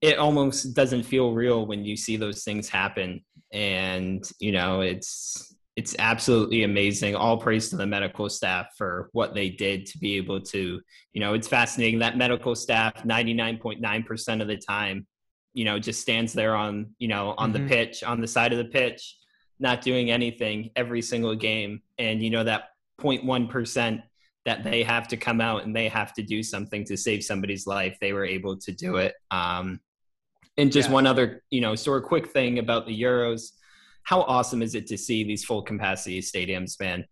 it 0.00 0.18
almost 0.18 0.74
doesn't 0.74 1.02
feel 1.02 1.32
real 1.32 1.66
when 1.66 1.84
you 1.84 1.96
see 1.96 2.16
those 2.16 2.42
things 2.42 2.68
happen 2.68 3.22
and 3.52 4.30
you 4.38 4.52
know 4.52 4.80
it's 4.80 5.54
it's 5.76 5.94
absolutely 5.98 6.62
amazing 6.62 7.14
all 7.14 7.36
praise 7.36 7.68
to 7.68 7.76
the 7.76 7.86
medical 7.86 8.28
staff 8.28 8.66
for 8.78 9.08
what 9.12 9.34
they 9.34 9.50
did 9.50 9.84
to 9.86 9.98
be 9.98 10.16
able 10.16 10.40
to 10.40 10.80
you 11.12 11.20
know 11.20 11.34
it's 11.34 11.48
fascinating 11.48 11.98
that 11.98 12.16
medical 12.16 12.54
staff 12.54 12.94
99.9% 13.04 14.40
of 14.40 14.48
the 14.48 14.56
time 14.56 15.06
you 15.52 15.64
know 15.64 15.78
just 15.78 16.00
stands 16.00 16.32
there 16.32 16.54
on 16.54 16.94
you 16.98 17.08
know 17.08 17.34
on 17.36 17.50
Mhm. 17.50 17.54
the 17.54 17.66
pitch 17.68 18.02
on 18.02 18.20
the 18.20 18.26
side 18.26 18.52
of 18.52 18.58
the 18.58 18.64
pitch 18.64 19.16
not 19.58 19.82
doing 19.82 20.10
anything 20.10 20.70
every 20.76 21.02
single 21.02 21.34
game 21.34 21.82
and 21.98 22.22
you 22.22 22.30
know 22.30 22.44
that 22.44 22.70
0.1% 23.00 24.02
that 24.46 24.64
they 24.64 24.82
have 24.82 25.06
to 25.08 25.16
come 25.16 25.40
out 25.40 25.64
and 25.64 25.74
they 25.76 25.88
have 25.88 26.12
to 26.14 26.22
do 26.22 26.42
something 26.42 26.84
to 26.84 26.96
save 26.96 27.22
somebody's 27.22 27.66
life 27.66 27.96
they 28.00 28.12
were 28.12 28.24
able 28.24 28.56
to 28.56 28.72
do 28.72 28.96
it 28.96 29.14
um 29.30 29.80
and 30.56 30.72
just 30.72 30.88
Yeah. 30.88 30.94
one 30.94 31.06
other 31.06 31.42
you 31.50 31.60
know 31.60 31.74
sort 31.74 32.02
of 32.02 32.08
quick 32.08 32.28
thing 32.28 32.58
about 32.58 32.86
the 32.86 33.02
euros 33.02 33.52
how 34.02 34.22
awesome 34.22 34.62
is 34.62 34.74
it 34.74 34.86
to 34.86 34.96
see 34.98 35.24
these 35.24 35.44
full 35.44 35.62
capacity 35.62 36.20
stadiums 36.20 36.78
man 36.80 37.06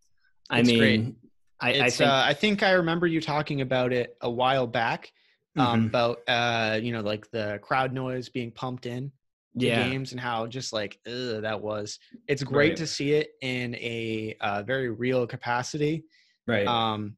i 0.51 0.61
It's 0.61 0.69
mean 0.69 0.79
great. 0.79 1.15
I, 1.61 1.71
I 1.87 1.91
think 1.91 2.09
uh, 2.09 2.23
I 2.25 2.35
think 2.35 2.63
I 2.63 2.71
remember 2.73 3.07
you 3.09 3.21
talking 3.21 3.61
about 3.63 3.93
it 3.93 4.17
a 4.21 4.31
while 4.31 4.67
back 4.67 5.13
um, 5.57 5.83
Mhm. 5.83 5.87
about 5.89 6.19
uh, 6.29 6.79
you 6.81 6.93
know 6.93 7.01
like 7.01 7.29
the 7.33 7.59
crowd 7.63 7.93
noise 7.93 8.29
being 8.29 8.53
pumped 8.53 8.87
in 8.87 9.11
yeah 9.55 9.83
games 9.85 10.13
and 10.13 10.21
how 10.21 10.47
just 10.47 10.73
like 10.73 11.01
ugh, 11.07 11.43
that 11.43 11.61
was. 11.61 11.99
It's 12.29 12.45
great 12.45 12.69
Right. 12.69 12.77
to 12.77 12.87
see 12.87 13.13
it 13.15 13.31
in 13.43 13.75
a 13.75 14.37
uh, 14.41 14.63
very 14.63 14.89
real 14.91 15.27
capacity. 15.27 16.05
right 16.47 16.67
Um, 16.69 17.17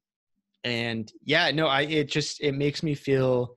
and 0.65 1.11
yeah, 1.25 1.51
no, 1.51 1.67
I 1.67 1.83
it 1.83 2.11
just 2.11 2.41
it 2.41 2.53
makes 2.53 2.83
me 2.83 2.95
feel 2.95 3.57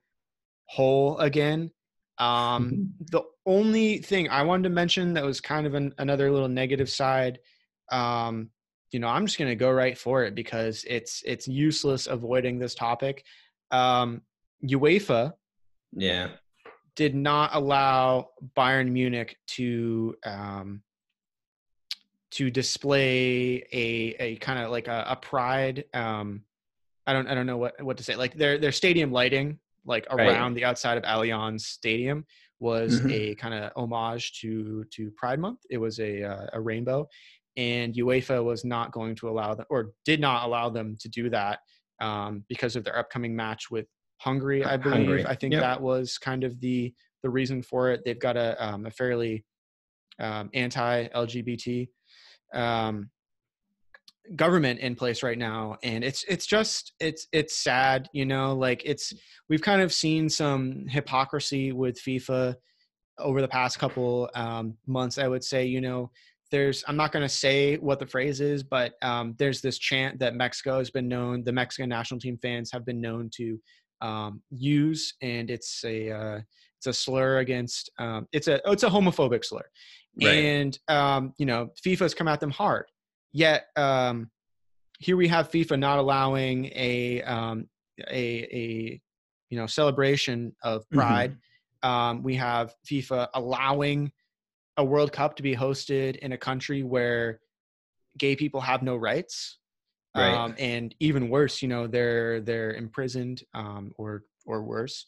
whole 0.66 1.18
again. 1.18 1.70
Um, 2.18 2.94
the 3.10 3.22
only 3.44 3.98
thing 3.98 4.28
I 4.28 4.42
wanted 4.42 4.64
to 4.64 4.70
mention 4.70 5.14
that 5.14 5.24
was 5.24 5.40
kind 5.40 5.66
of 5.66 5.74
an, 5.74 5.92
another 5.98 6.30
little 6.30 6.48
negative 6.48 6.88
side, 6.88 7.40
um, 7.90 8.50
you 8.92 9.00
know, 9.00 9.08
I'm 9.08 9.26
just 9.26 9.38
gonna 9.38 9.56
go 9.56 9.70
right 9.70 9.98
for 9.98 10.24
it 10.24 10.34
because 10.34 10.84
it's 10.88 11.22
it's 11.26 11.48
useless 11.48 12.06
avoiding 12.06 12.58
this 12.58 12.74
topic. 12.74 13.24
Um, 13.70 14.22
UEFA 14.64 15.32
yeah 15.92 16.28
did 16.96 17.14
not 17.14 17.50
allow 17.54 18.30
Bayern 18.56 18.90
Munich 18.90 19.36
to 19.48 20.16
um, 20.24 20.82
to 22.32 22.50
display 22.50 23.64
a 23.72 24.14
a 24.18 24.36
kind 24.36 24.58
of 24.58 24.70
like 24.70 24.88
a, 24.88 25.04
a 25.08 25.16
pride. 25.16 25.84
Um, 25.92 26.42
I 27.06 27.12
don't 27.12 27.26
I 27.28 27.34
don't 27.34 27.46
know 27.46 27.58
what 27.58 27.80
what 27.82 27.96
to 27.98 28.04
say. 28.04 28.16
Like 28.16 28.34
their 28.34 28.58
their 28.58 28.72
stadium 28.72 29.12
lighting, 29.12 29.58
like 29.84 30.06
Right. 30.12 30.28
around 30.28 30.54
the 30.54 30.64
outside 30.64 30.96
of 30.96 31.04
Allianz 31.04 31.60
Stadium, 31.62 32.24
was 32.60 33.00
Mhm. 33.00 33.12
a 33.12 33.34
kind 33.36 33.54
of 33.54 33.72
homage 33.76 34.40
to 34.40 34.84
to 34.92 35.10
Pride 35.12 35.38
Month. 35.38 35.60
It 35.70 35.78
was 35.78 36.00
a 36.00 36.22
uh, 36.22 36.46
a 36.54 36.60
rainbow, 36.60 37.06
and 37.56 37.94
UEFA 37.94 38.42
was 38.42 38.64
not 38.64 38.92
going 38.92 39.14
to 39.16 39.28
allow 39.28 39.54
them 39.54 39.66
or 39.70 39.92
did 40.04 40.20
not 40.20 40.44
allow 40.46 40.70
them 40.70 40.96
to 41.00 41.08
do 41.08 41.28
that 41.30 41.60
um, 42.00 42.44
because 42.48 42.74
of 42.76 42.84
their 42.84 42.96
upcoming 42.98 43.36
match 43.36 43.70
with 43.70 43.86
Hungary. 44.20 44.64
I 44.64 44.76
believe. 44.76 44.96
Hungary. 44.96 45.26
I 45.26 45.34
think 45.34 45.52
Yep. 45.52 45.60
that 45.62 45.80
was 45.82 46.18
kind 46.18 46.42
of 46.44 46.58
the 46.60 46.94
the 47.22 47.30
reason 47.30 47.62
for 47.62 47.90
it. 47.90 48.02
They've 48.04 48.18
got 48.18 48.36
a 48.36 48.56
um, 48.64 48.86
a 48.86 48.90
fairly 48.90 49.44
um, 50.18 50.48
anti-LGBT 50.54 51.88
um, 52.54 53.10
government 54.36 54.80
in 54.80 54.94
place 54.94 55.22
right 55.22 55.38
now, 55.38 55.76
and 55.82 56.02
it's 56.04 56.24
it's 56.28 56.46
just 56.46 56.92
it's 57.00 57.26
it's 57.32 57.56
sad, 57.56 58.08
you 58.12 58.24
know. 58.24 58.54
Like 58.54 58.82
it's 58.84 59.12
we've 59.48 59.62
kind 59.62 59.82
of 59.82 59.92
seen 59.92 60.28
some 60.28 60.86
hypocrisy 60.88 61.72
with 61.72 62.00
FIFA 62.00 62.56
over 63.18 63.40
the 63.40 63.48
past 63.48 63.78
couple 63.78 64.30
um, 64.34 64.76
months. 64.86 65.18
I 65.18 65.28
would 65.28 65.44
say, 65.44 65.66
you 65.66 65.80
know, 65.80 66.10
there's 66.50 66.84
I'm 66.88 66.96
not 66.96 67.12
going 67.12 67.22
to 67.24 67.28
say 67.28 67.76
what 67.76 67.98
the 67.98 68.06
phrase 68.06 68.40
is, 68.40 68.62
but 68.62 68.94
um, 69.02 69.34
there's 69.38 69.60
this 69.60 69.78
chant 69.78 70.18
that 70.20 70.34
Mexico 70.34 70.78
has 70.78 70.90
been 70.90 71.08
known. 71.08 71.44
The 71.44 71.52
Mexican 71.52 71.88
national 71.88 72.20
team 72.20 72.38
fans 72.40 72.70
have 72.72 72.84
been 72.84 73.00
known 73.00 73.30
to 73.36 73.58
um, 74.00 74.42
use, 74.50 75.14
and 75.22 75.50
it's 75.50 75.82
a 75.84 76.10
uh, 76.10 76.40
it's 76.78 76.86
a 76.86 76.92
slur 76.92 77.38
against 77.38 77.90
um, 77.98 78.26
it's 78.32 78.48
a 78.48 78.60
oh, 78.66 78.72
it's 78.72 78.82
a 78.82 78.88
homophobic 78.88 79.44
slur, 79.44 79.64
Right. 80.22 80.32
and 80.36 80.78
um, 80.88 81.32
you 81.38 81.46
know 81.46 81.70
FIFA's 81.84 82.14
come 82.14 82.28
at 82.28 82.40
them 82.40 82.50
hard. 82.50 82.86
Yet 83.34 83.66
um, 83.76 84.30
here 85.00 85.16
we 85.16 85.26
have 85.28 85.50
FIFA 85.50 85.78
not 85.80 85.98
allowing 85.98 86.66
a 86.66 87.20
um, 87.22 87.68
a 88.08 88.24
a 88.62 89.00
you 89.50 89.58
know 89.58 89.66
celebration 89.66 90.54
of 90.62 90.88
Mhm. 90.88 90.94
pride. 90.94 91.36
Um, 91.82 92.22
we 92.22 92.36
have 92.36 92.74
FIFA 92.86 93.28
allowing 93.34 94.12
a 94.76 94.84
World 94.84 95.12
Cup 95.12 95.36
to 95.36 95.42
be 95.42 95.54
hosted 95.54 96.16
in 96.16 96.32
a 96.32 96.38
country 96.38 96.82
where 96.84 97.40
gay 98.16 98.36
people 98.36 98.60
have 98.60 98.82
no 98.82 98.96
rights. 98.96 99.58
Right. 100.16 100.32
Um, 100.32 100.54
and 100.58 100.94
even 101.00 101.28
worse, 101.28 101.60
you 101.60 101.66
know, 101.66 101.88
they're 101.88 102.40
they're 102.40 102.72
imprisoned 102.74 103.42
um, 103.52 103.92
or 103.98 104.22
or 104.46 104.62
worse. 104.62 105.06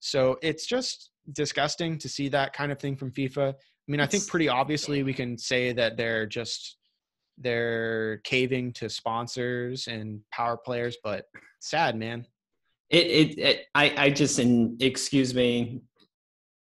So 0.00 0.38
it's 0.40 0.64
just 0.66 1.10
disgusting 1.30 1.98
to 1.98 2.08
see 2.08 2.28
that 2.30 2.54
kind 2.54 2.72
of 2.72 2.78
thing 2.78 2.96
from 2.96 3.10
FIFA. 3.12 3.52
I 3.52 3.86
mean, 3.86 4.00
I 4.00 4.06
think 4.06 4.26
pretty 4.28 4.48
obviously 4.48 5.02
we 5.02 5.12
can 5.12 5.36
say 5.36 5.72
that 5.72 5.98
they're 5.98 6.24
just 6.24 6.78
they're 7.38 8.18
caving 8.18 8.72
to 8.74 8.88
sponsors 8.88 9.88
and 9.88 10.20
power 10.32 10.56
players, 10.56 10.96
but 11.04 11.26
sad, 11.60 11.96
man. 11.96 12.26
it, 12.90 13.06
it, 13.06 13.38
it 13.38 13.66
I, 13.74 13.94
I 13.96 14.10
just 14.10 14.38
and 14.38 14.80
excuse 14.82 15.34
me 15.34 15.82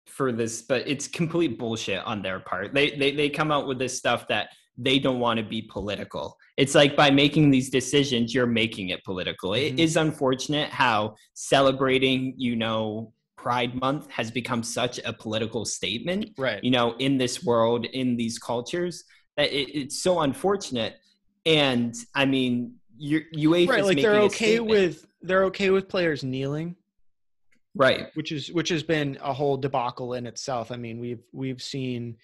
for 0.06 0.32
this 0.32 0.62
but 0.62 0.86
it's 0.86 1.08
complete 1.08 1.58
bullshit 1.58 2.02
on 2.04 2.22
their 2.22 2.38
part 2.40 2.72
they, 2.72 2.90
they 2.96 3.10
they 3.12 3.28
come 3.28 3.50
out 3.50 3.66
with 3.66 3.78
this 3.78 3.96
stuff 3.98 4.28
that 4.28 4.48
they 4.78 4.98
don't 4.98 5.18
want 5.18 5.38
to 5.38 5.44
be 5.44 5.62
political 5.62 6.36
it's 6.56 6.74
like 6.74 6.94
by 6.96 7.10
making 7.10 7.50
these 7.50 7.68
decisions 7.68 8.32
you're 8.34 8.46
making 8.46 8.90
it 8.90 9.02
political 9.04 9.50
Mhm. 9.50 9.66
it 9.72 9.80
is 9.80 9.96
unfortunate 9.96 10.70
how 10.70 11.14
celebrating 11.34 12.34
you 12.36 12.54
know 12.54 13.12
pride 13.36 13.74
month 13.80 14.08
has 14.10 14.30
become 14.30 14.62
such 14.62 14.98
a 15.04 15.12
political 15.12 15.64
statement 15.64 16.30
Right. 16.38 16.62
you 16.62 16.70
know 16.70 16.94
in 16.98 17.18
this 17.18 17.42
world 17.44 17.84
in 17.86 18.16
these 18.16 18.38
cultures 18.38 19.04
it, 19.36 19.42
it's 19.74 20.02
so 20.02 20.20
unfortunate 20.20 20.96
and 21.46 21.94
i 22.14 22.24
mean 22.24 22.74
you 22.96 23.22
UEFA 23.34 23.68
right, 23.68 23.84
like 23.84 23.96
they're 24.00 24.20
okay 24.20 24.60
with 24.60 25.06
they're 25.22 25.44
okay 25.44 25.70
with 25.70 25.88
players 25.88 26.22
kneeling. 26.22 26.76
right 27.74 28.06
which 28.14 28.30
is 28.30 28.52
which 28.52 28.68
has 28.68 28.82
been 28.82 29.18
a 29.22 29.32
whole 29.32 29.56
debacle 29.56 30.14
in 30.14 30.26
itself. 30.26 30.70
I 30.70 30.76
mean, 30.76 31.00
we've 31.00 31.22
we've 31.32 31.60
seen 31.60 32.16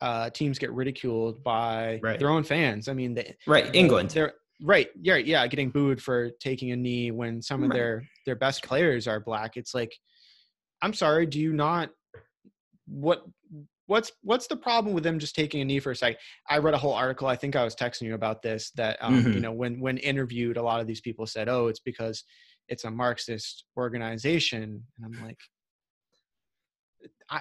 uh, 0.00 0.30
teams 0.30 0.58
get 0.58 0.72
ridiculed 0.72 1.42
by 1.44 2.00
Right. 2.02 2.18
their 2.18 2.28
own 2.30 2.42
fans. 2.42 2.88
I 2.88 2.92
mean, 2.92 3.14
they, 3.14 3.36
right 3.46 3.72
england 3.74 4.10
They're 4.10 4.34
right. 4.60 4.88
Yeah, 5.00 5.16
yeah, 5.16 5.46
getting 5.46 5.70
booed 5.70 6.02
for 6.02 6.30
taking 6.40 6.72
a 6.72 6.76
knee 6.76 7.12
when 7.12 7.40
some 7.40 7.62
of 7.62 7.70
Right. 7.70 7.76
their 7.76 8.08
their 8.26 8.36
best 8.36 8.64
players 8.64 9.06
are 9.06 9.20
black. 9.20 9.56
It's 9.56 9.74
like, 9.74 9.94
I'm 10.82 10.92
sorry, 10.92 11.26
do 11.26 11.38
you 11.38 11.52
not? 11.52 11.90
What 12.88 13.24
what's 13.86 14.12
what's 14.22 14.46
the 14.46 14.56
problem 14.56 14.94
with 14.94 15.04
them 15.04 15.18
just 15.18 15.34
taking 15.34 15.60
a 15.60 15.64
knee 15.64 15.80
for 15.80 15.90
a 15.92 15.96
second? 15.96 16.18
I 16.48 16.58
read 16.58 16.74
a 16.74 16.78
whole 16.78 16.92
article. 16.92 17.28
I 17.28 17.36
think 17.36 17.56
I 17.56 17.64
was 17.64 17.74
texting 17.74 18.02
you 18.02 18.14
about 18.14 18.42
this. 18.42 18.70
That 18.72 18.98
um, 19.02 19.14
you 19.14 19.22
Mhm. 19.22 19.40
know, 19.42 19.52
when 19.52 19.80
when 19.80 19.98
interviewed, 19.98 20.56
a 20.56 20.62
lot 20.62 20.80
of 20.80 20.86
these 20.86 21.00
people 21.00 21.26
said, 21.26 21.48
"Oh, 21.48 21.68
it's 21.68 21.80
because 21.80 22.24
it's 22.68 22.84
a 22.84 22.90
Marxist 22.90 23.64
organization," 23.76 24.62
and 24.96 25.04
I'm 25.04 25.20
like, 25.22 25.38
I, 27.30 27.40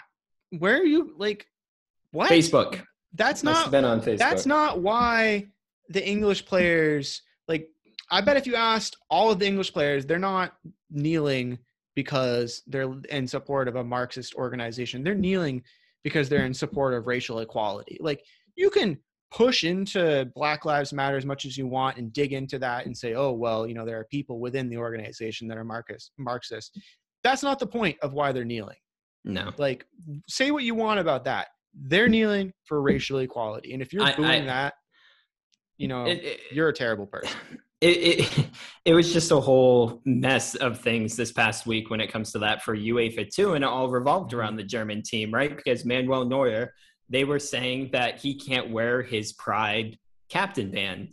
where 0.51 0.77
are 0.77 0.83
you? 0.85 1.15
Like, 1.17 1.47
what? 2.11 2.29
facebook 2.31 2.83
That's 3.13 3.43
not 3.43 3.71
been 3.71 3.85
on 3.85 4.01
Facebook. 4.01 4.17
that's 4.19 4.45
not 4.45 4.81
why 4.81 5.47
the 5.89 6.05
English 6.07 6.45
players 6.45 7.21
like 7.47 7.69
I 8.11 8.21
bet 8.21 8.37
if 8.37 8.45
you 8.47 8.55
asked 8.55 8.97
all 9.09 9.31
of 9.31 9.39
the 9.39 9.47
English 9.47 9.73
players, 9.73 10.05
they're 10.05 10.19
not 10.19 10.53
kneeling 10.91 11.57
because 11.95 12.61
they're 12.67 12.93
in 13.09 13.27
support 13.27 13.67
of 13.67 13.77
a 13.77 13.83
Marxist 13.83 14.35
organization. 14.35 15.03
They're 15.03 15.15
kneeling 15.15 15.63
because 16.05 16.29
they're 16.29 16.45
in 16.45 16.53
support 16.53 16.93
of 16.93 17.07
racial 17.07 17.39
equality. 17.39 17.97
Like 17.99 18.23
you 18.55 18.69
can 18.69 18.97
push 19.31 19.63
into 19.63 20.31
Black 20.35 20.63
Lives 20.63 20.93
Matter 20.93 21.17
as 21.17 21.25
much 21.25 21.45
as 21.45 21.57
you 21.57 21.65
want 21.67 21.97
and 21.97 22.13
dig 22.13 22.31
into 22.31 22.59
that 22.59 22.85
and 22.85 22.95
say, 22.95 23.15
oh, 23.15 23.31
well, 23.31 23.65
you 23.67 23.73
know, 23.73 23.85
there 23.85 23.99
are 23.99 24.05
people 24.05 24.39
within 24.39 24.69
the 24.69 24.77
organization 24.77 25.47
that 25.47 25.57
are 25.57 25.63
Marcus, 25.65 26.11
Marxist. 26.19 26.79
That's 27.23 27.41
not 27.41 27.57
the 27.57 27.65
point 27.65 27.97
of 28.03 28.13
why 28.13 28.31
they're 28.31 28.45
kneeling. 28.45 28.77
No. 29.23 29.51
Like, 29.57 29.87
say 30.29 30.51
what 30.51 30.63
you 30.63 30.75
want 30.75 30.99
about 30.99 31.23
that. 31.25 31.47
They're 31.73 32.07
kneeling 32.07 32.53
for 32.65 32.83
racial 32.83 33.17
equality. 33.17 33.73
And 33.73 33.81
if 33.81 33.91
you're 33.91 34.03
I- 34.03 34.15
booing 34.15 34.43
I- 34.43 34.45
that, 34.45 34.75
you 35.77 35.87
know, 35.87 36.05
It- 36.05 36.23
it- 36.23 36.39
you're 36.51 36.69
a 36.69 36.73
terrible 36.73 37.07
person. 37.07 37.35
it, 37.85 38.19
it 38.37 38.45
it 38.85 38.93
was 38.93 39.11
just 39.13 39.31
a 39.31 39.39
whole 39.39 40.01
mess 40.05 40.55
of 40.55 40.79
things 40.79 41.15
this 41.15 41.31
past 41.31 41.65
week 41.65 41.89
when 41.89 41.99
it 42.01 42.11
comes 42.11 42.31
to 42.33 42.39
that 42.39 42.63
for 42.63 42.75
UEFA 42.75 43.29
too, 43.33 43.53
and 43.53 43.63
it 43.63 43.67
all 43.67 43.89
revolved 43.89 44.31
Mm-hmm. 44.31 44.39
around 44.39 44.55
the 44.57 44.63
German 44.63 45.01
team, 45.01 45.33
right? 45.33 45.55
Because 45.55 45.85
Manuel 45.85 46.25
Neuer, 46.25 46.73
they 47.09 47.23
were 47.23 47.39
saying 47.39 47.89
that 47.93 48.19
he 48.19 48.35
can't 48.35 48.69
wear 48.71 49.01
his 49.01 49.33
pride 49.33 49.97
captain 50.29 50.71
band, 50.71 51.09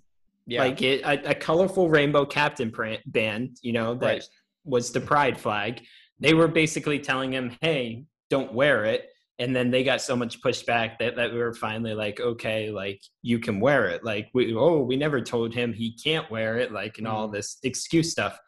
Yeah. 0.47 0.63
like 0.65 0.81
it, 0.83 1.03
a, 1.03 1.31
a 1.31 1.35
colorful 1.35 1.89
rainbow 1.89 2.25
captain 2.25 2.71
print 2.71 3.01
band, 3.07 3.59
you 3.63 3.73
know, 3.73 3.95
that 3.97 4.07
Right. 4.07 4.25
was 4.65 4.93
the 4.93 5.01
pride 5.01 5.39
flag. 5.39 5.83
They 6.19 6.35
were 6.35 6.49
basically 6.49 6.99
telling 7.01 7.33
him, 7.33 7.57
"Hey, 7.61 8.05
don't 8.31 8.53
wear 8.55 8.85
it." 8.85 9.09
And 9.39 9.57
then 9.57 9.71
they 9.71 9.83
got 9.83 10.01
so 10.03 10.15
much 10.15 10.41
pushback 10.43 10.99
that, 10.99 11.17
that 11.17 11.33
we 11.33 11.39
were 11.39 11.55
finally 11.55 11.95
like, 11.95 12.21
okay, 12.21 12.71
like 12.71 13.01
you 13.23 13.39
can 13.39 13.61
wear 13.61 13.89
it. 13.89 14.05
Like 14.05 14.29
we 14.35 14.55
oh, 14.55 14.83
we 14.83 14.97
never 14.97 15.21
told 15.21 15.53
him 15.55 15.73
he 15.73 15.97
can't 15.97 16.31
wear 16.31 16.59
it, 16.59 16.71
like 16.73 16.99
and 16.99 17.09
all 17.09 17.29
Mhm. 17.29 17.33
this 17.33 17.59
excuse 17.63 18.11
stuff. 18.13 18.39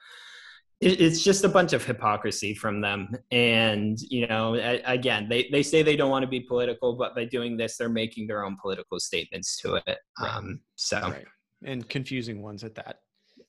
It, 0.80 1.01
it's 1.01 1.22
just 1.24 1.45
a 1.45 1.49
bunch 1.49 1.72
of 1.72 1.85
hypocrisy 1.85 2.55
from 2.55 2.80
them. 2.82 3.09
And 3.30 3.99
you 4.11 4.26
know, 4.26 4.55
again, 4.85 5.28
they 5.28 5.49
they 5.51 5.62
say 5.62 5.82
they 5.82 5.97
don't 5.97 6.11
want 6.11 6.22
to 6.24 6.28
be 6.28 6.41
political, 6.41 6.95
but 6.97 7.14
by 7.14 7.24
doing 7.24 7.57
this, 7.57 7.76
they're 7.78 7.89
making 7.89 8.26
their 8.26 8.45
own 8.45 8.57
political 8.61 9.01
statements 9.01 9.57
to 9.62 9.76
it. 9.76 9.99
Right. 10.20 10.35
Um, 10.37 10.61
so 10.76 11.01
Right. 11.01 11.24
And 11.64 11.89
confusing 11.89 12.43
ones 12.43 12.62
at 12.62 12.74
that. 12.74 12.99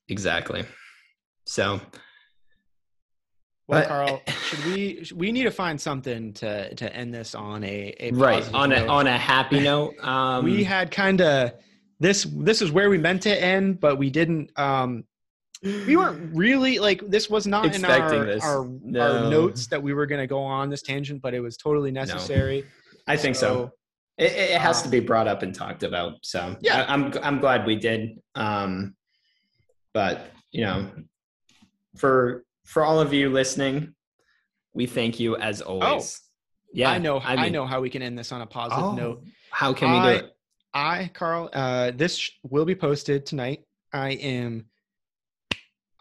exactly. 0.07 0.63
So 1.45 1.81
Well, 3.67 3.81
But- 3.81 3.87
Carl, 3.87 4.21
should 4.45 4.65
we 4.65 5.03
should- 5.03 5.17
we 5.17 5.31
need 5.31 5.43
to 5.43 5.51
find 5.51 5.79
something 5.79 6.33
to 6.33 6.73
to 6.75 6.95
end 6.95 7.13
this 7.13 7.33
on 7.35 7.63
a, 7.63 7.95
a 7.99 8.11
right 8.11 8.47
on 8.53 8.71
a 8.71 8.79
note. 8.81 8.89
on 8.89 9.07
a 9.07 9.17
happy 9.17 9.59
note. 9.59 9.95
Um, 10.03 10.45
we 10.45 10.63
had 10.63 10.91
kind 10.91 11.19
of 11.21 11.53
this 11.99 12.23
this 12.23 12.61
is 12.61 12.71
where 12.71 12.89
we 12.89 12.97
meant 12.97 13.23
to 13.23 13.41
end, 13.43 13.79
but 13.79 13.97
we 13.97 14.09
didn't. 14.09 14.51
Um, 14.59 15.03
we 15.63 15.95
weren't 15.97 16.35
really 16.35 16.77
like 16.77 17.01
this 17.09 17.27
was 17.29 17.47
not 17.47 17.73
in 17.73 17.83
our 17.85 18.25
this. 18.25 18.43
our, 18.43 18.67
No. 18.83 19.01
our 19.23 19.29
notes 19.31 19.65
that 19.67 19.81
we 19.81 19.93
were 19.93 20.05
going 20.05 20.21
to 20.21 20.27
go 20.27 20.43
on 20.43 20.69
this 20.69 20.83
tangent, 20.83 21.21
but 21.23 21.33
it 21.33 21.39
was 21.39 21.57
totally 21.57 21.89
necessary. 21.91 22.65
I 23.07 23.15
think 23.17 23.35
so. 23.35 23.71
It, 24.17 24.31
it 24.31 24.61
has 24.61 24.83
to 24.83 24.89
be 24.89 24.99
brought 24.99 25.27
up 25.27 25.41
and 25.41 25.55
talked 25.55 25.81
about. 25.83 26.17
So 26.21 26.55
Yeah. 26.61 26.83
I, 26.83 26.93
I'm 26.93 27.11
I'm 27.23 27.39
glad 27.39 27.65
we 27.65 27.77
did. 27.77 28.19
Um, 28.35 28.95
but 29.93 30.27
you 30.51 30.65
know, 30.65 30.91
for 31.97 32.43
for 32.65 32.83
all 32.83 32.99
of 32.99 33.13
you 33.13 33.29
listening, 33.29 33.93
we 34.73 34.85
thank 34.85 35.19
you 35.19 35.37
as 35.37 35.61
always. 35.61 36.21
yeah, 36.73 36.89
Oh, 36.89 36.93
I 36.93 36.97
know. 36.97 37.19
I, 37.19 37.35
mean- 37.43 37.53
know 37.53 37.65
how 37.65 37.79
we 37.81 37.89
can 37.89 38.01
end 38.01 38.17
this 38.19 38.31
on 38.31 38.41
a 38.41 38.45
positive 38.45 38.83
Oh, 38.83 38.91
note. 38.95 39.23
How 39.51 39.71
can 39.73 39.91
we 39.91 39.97
I- 39.97 40.11
do 40.19 40.25
it? 40.25 40.31
I, 40.73 41.09
Carl, 41.13 41.49
uh, 41.53 41.91
this 41.95 42.17
sh- 42.17 42.31
will 42.43 42.65
be 42.65 42.75
posted 42.75 43.25
tonight. 43.25 43.63
I 43.93 44.09
am, 44.11 44.65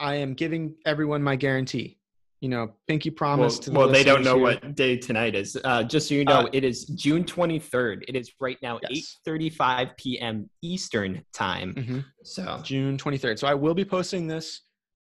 I 0.00 0.16
am 0.16 0.34
giving 0.34 0.74
everyone 0.84 1.22
my 1.22 1.36
guarantee. 1.36 1.98
You 2.40 2.48
know, 2.50 2.74
pinky 2.88 3.08
Well, 3.08 3.16
promise 3.16 3.58
to 3.60 3.70
the 3.70 3.78
well, 3.78 3.88
they 3.88 4.02
don't 4.04 4.22
know 4.24 4.34
here. 4.34 4.42
what 4.42 4.74
day 4.74 4.96
tonight 4.98 5.34
is. 5.34 5.56
Uh, 5.64 5.82
just 5.84 6.08
so 6.08 6.14
you 6.14 6.24
know, 6.26 6.40
Uh, 6.40 6.50
it 6.52 6.62
is 6.64 6.84
June 6.86 7.24
23rd. 7.24 8.04
It 8.08 8.16
is 8.16 8.32
right 8.38 8.58
now 8.60 8.80
Yes. 8.90 9.16
8:35 9.26 9.96
p.m. 9.96 10.50
Eastern 10.60 11.24
time. 11.32 11.72
Mhm. 11.74 12.04
So 12.24 12.60
June 12.64 12.98
23rd. 12.98 13.38
So 13.38 13.46
I 13.46 13.54
will 13.54 13.72
be 13.74 13.84
posting 13.84 14.26
this 14.26 14.60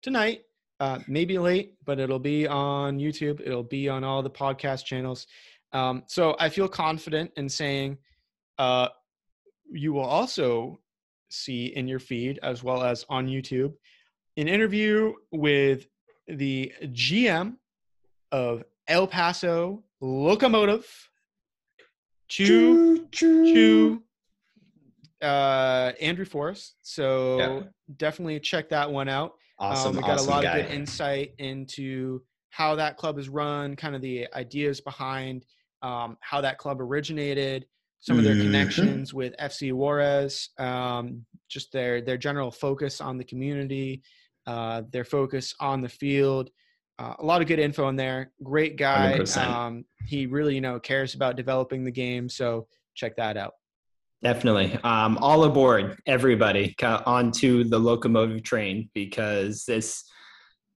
tonight, 0.02 0.42
uh, 0.82 1.00
maybe 1.08 1.38
late, 1.38 1.76
but 1.86 2.00
it'll 2.00 2.18
be 2.34 2.48
on 2.48 2.98
YouTube. 2.98 3.40
It'll 3.40 3.62
be 3.78 3.88
on 3.88 4.04
all 4.04 4.22
the 4.24 4.30
podcast 4.32 4.84
channels. 4.84 5.28
Um, 5.74 6.04
so 6.08 6.36
I 6.40 6.50
feel 6.50 6.68
confident 6.68 7.32
in 7.38 7.48
saying 7.48 7.98
uh, 8.58 8.88
you 9.72 9.94
will 9.94 10.10
also 10.20 10.80
see 11.30 11.68
in 11.68 11.88
your 11.88 12.00
feed 12.00 12.40
as 12.44 12.64
well 12.64 12.82
as 12.84 13.06
on 13.10 13.28
YouTube 13.28 13.74
an 14.38 14.48
interview 14.48 15.14
with 15.32 15.88
the 16.28 16.74
GM 16.86 17.56
of 18.32 18.64
El 18.88 19.06
Paso 19.08 19.84
Locomotive. 20.02 20.88
Chu 22.28 23.06
uh 25.22 25.92
Andrew 26.02 26.26
Forrest. 26.26 26.76
So 26.82 27.38
Yeah. 27.38 27.64
definitely 27.98 28.40
check 28.40 28.70
that 28.70 28.90
one 28.92 29.08
out. 29.10 29.34
Awesome. 29.62 29.92
um, 29.92 29.96
we 29.98 30.02
got 30.02 30.12
awesome 30.18 30.28
a 30.28 30.32
lot 30.32 30.44
guy. 30.44 30.58
of 30.58 30.68
good 30.68 30.76
insight 30.76 31.34
into 31.38 32.22
how 32.50 32.76
that 32.76 32.98
club 32.98 33.18
is 33.18 33.30
run, 33.30 33.76
kind 33.78 33.96
of 33.96 34.02
the 34.02 34.28
ideas 34.34 34.82
behind 34.82 35.46
um, 35.84 36.18
how 36.20 36.42
that 36.42 36.58
club 36.58 36.80
originated, 36.82 37.66
some 38.02 38.18
of 38.18 38.24
their 38.24 38.36
Mhm. 38.36 38.46
connections 38.46 39.14
with 39.14 39.34
FC 39.40 39.72
Juarez, 39.72 40.50
um, 40.60 41.26
just 41.50 41.72
their 41.72 42.02
their 42.02 42.18
general 42.18 42.52
focus 42.52 43.00
on 43.02 43.18
the 43.18 43.24
community, 43.24 44.04
uh, 44.48 44.84
their 44.92 45.04
focus 45.06 45.56
on 45.60 45.82
the 45.82 45.90
field. 45.90 46.50
Uh, 47.00 47.16
a 47.18 47.26
lot 47.26 47.42
of 47.42 47.48
good 47.48 47.58
info 47.58 47.88
in 47.90 47.96
there. 47.96 48.32
Great 48.44 48.76
guy. 48.76 49.14
Um, 49.68 49.86
he 50.06 50.26
really, 50.28 50.54
you 50.56 50.62
know, 50.62 50.80
cares 50.80 51.16
about 51.16 51.36
developing 51.36 51.84
the 51.84 51.92
game. 51.92 52.30
So 52.30 52.68
check 52.96 53.16
that 53.16 53.38
out. 53.38 53.54
Definitely. 54.24 54.78
Um, 54.84 55.18
all 55.18 55.44
aboard, 55.46 56.00
everybody, 56.06 56.76
onto 56.84 57.64
the 57.64 57.80
locomotive 57.80 58.44
train 58.44 58.90
because 58.94 59.66
this 59.66 60.04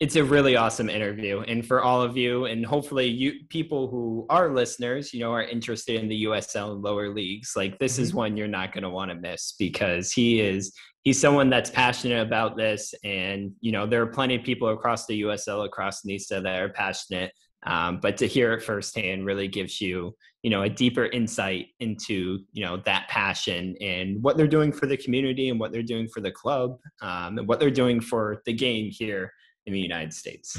it's 0.00 0.16
a 0.16 0.24
really 0.24 0.56
awesome 0.56 0.90
interview. 0.90 1.40
And 1.40 1.64
for 1.64 1.82
all 1.82 2.02
of 2.02 2.16
you, 2.16 2.46
and 2.46 2.66
hopefully 2.66 3.06
you 3.06 3.34
people 3.48 3.88
who 3.88 4.26
are 4.28 4.52
listeners, 4.52 5.14
you 5.14 5.20
know, 5.20 5.32
are 5.32 5.42
interested 5.42 5.96
in 5.96 6.08
the 6.08 6.24
USL 6.24 6.72
and 6.72 6.82
lower 6.82 7.10
leagues, 7.10 7.52
like 7.54 7.78
this 7.78 7.98
is 7.98 8.12
one 8.12 8.36
you're 8.36 8.48
not 8.48 8.72
going 8.72 8.82
to 8.82 8.90
want 8.90 9.10
to 9.10 9.14
miss 9.14 9.54
because 9.58 10.10
he 10.10 10.40
is 10.40 10.72
he's 11.04 11.20
someone 11.20 11.48
that's 11.48 11.70
passionate 11.70 12.26
about 12.26 12.56
this, 12.56 12.92
and 13.04 13.52
you 13.60 13.72
know, 13.72 13.86
there 13.86 14.02
are 14.02 14.06
plenty 14.06 14.34
of 14.34 14.42
people 14.42 14.68
across 14.68 15.06
the 15.06 15.22
USL, 15.22 15.64
across 15.64 16.04
NISA 16.04 16.40
that 16.40 16.60
are 16.60 16.70
passionate. 16.70 17.32
Um, 17.66 17.98
but 18.00 18.16
to 18.18 18.26
hear 18.26 18.52
it 18.52 18.62
firsthand 18.62 19.24
really 19.24 19.48
gives 19.48 19.80
you 19.80 20.14
you 20.42 20.50
know 20.50 20.62
a 20.62 20.68
deeper 20.68 21.06
insight 21.06 21.68
into 21.80 22.40
you 22.52 22.64
know 22.64 22.76
that 22.84 23.08
passion 23.08 23.74
and 23.80 24.22
what 24.22 24.36
they're 24.36 24.46
doing 24.46 24.70
for 24.70 24.86
the 24.86 24.96
community 24.96 25.48
and 25.48 25.58
what 25.58 25.72
they're 25.72 25.82
doing 25.82 26.06
for 26.08 26.20
the 26.20 26.30
club 26.30 26.78
um, 27.00 27.38
and 27.38 27.48
what 27.48 27.60
they're 27.60 27.70
doing 27.70 28.00
for 28.00 28.42
the 28.44 28.52
game 28.52 28.90
here 28.90 29.32
in 29.64 29.72
the 29.72 29.80
united 29.80 30.12
states 30.12 30.58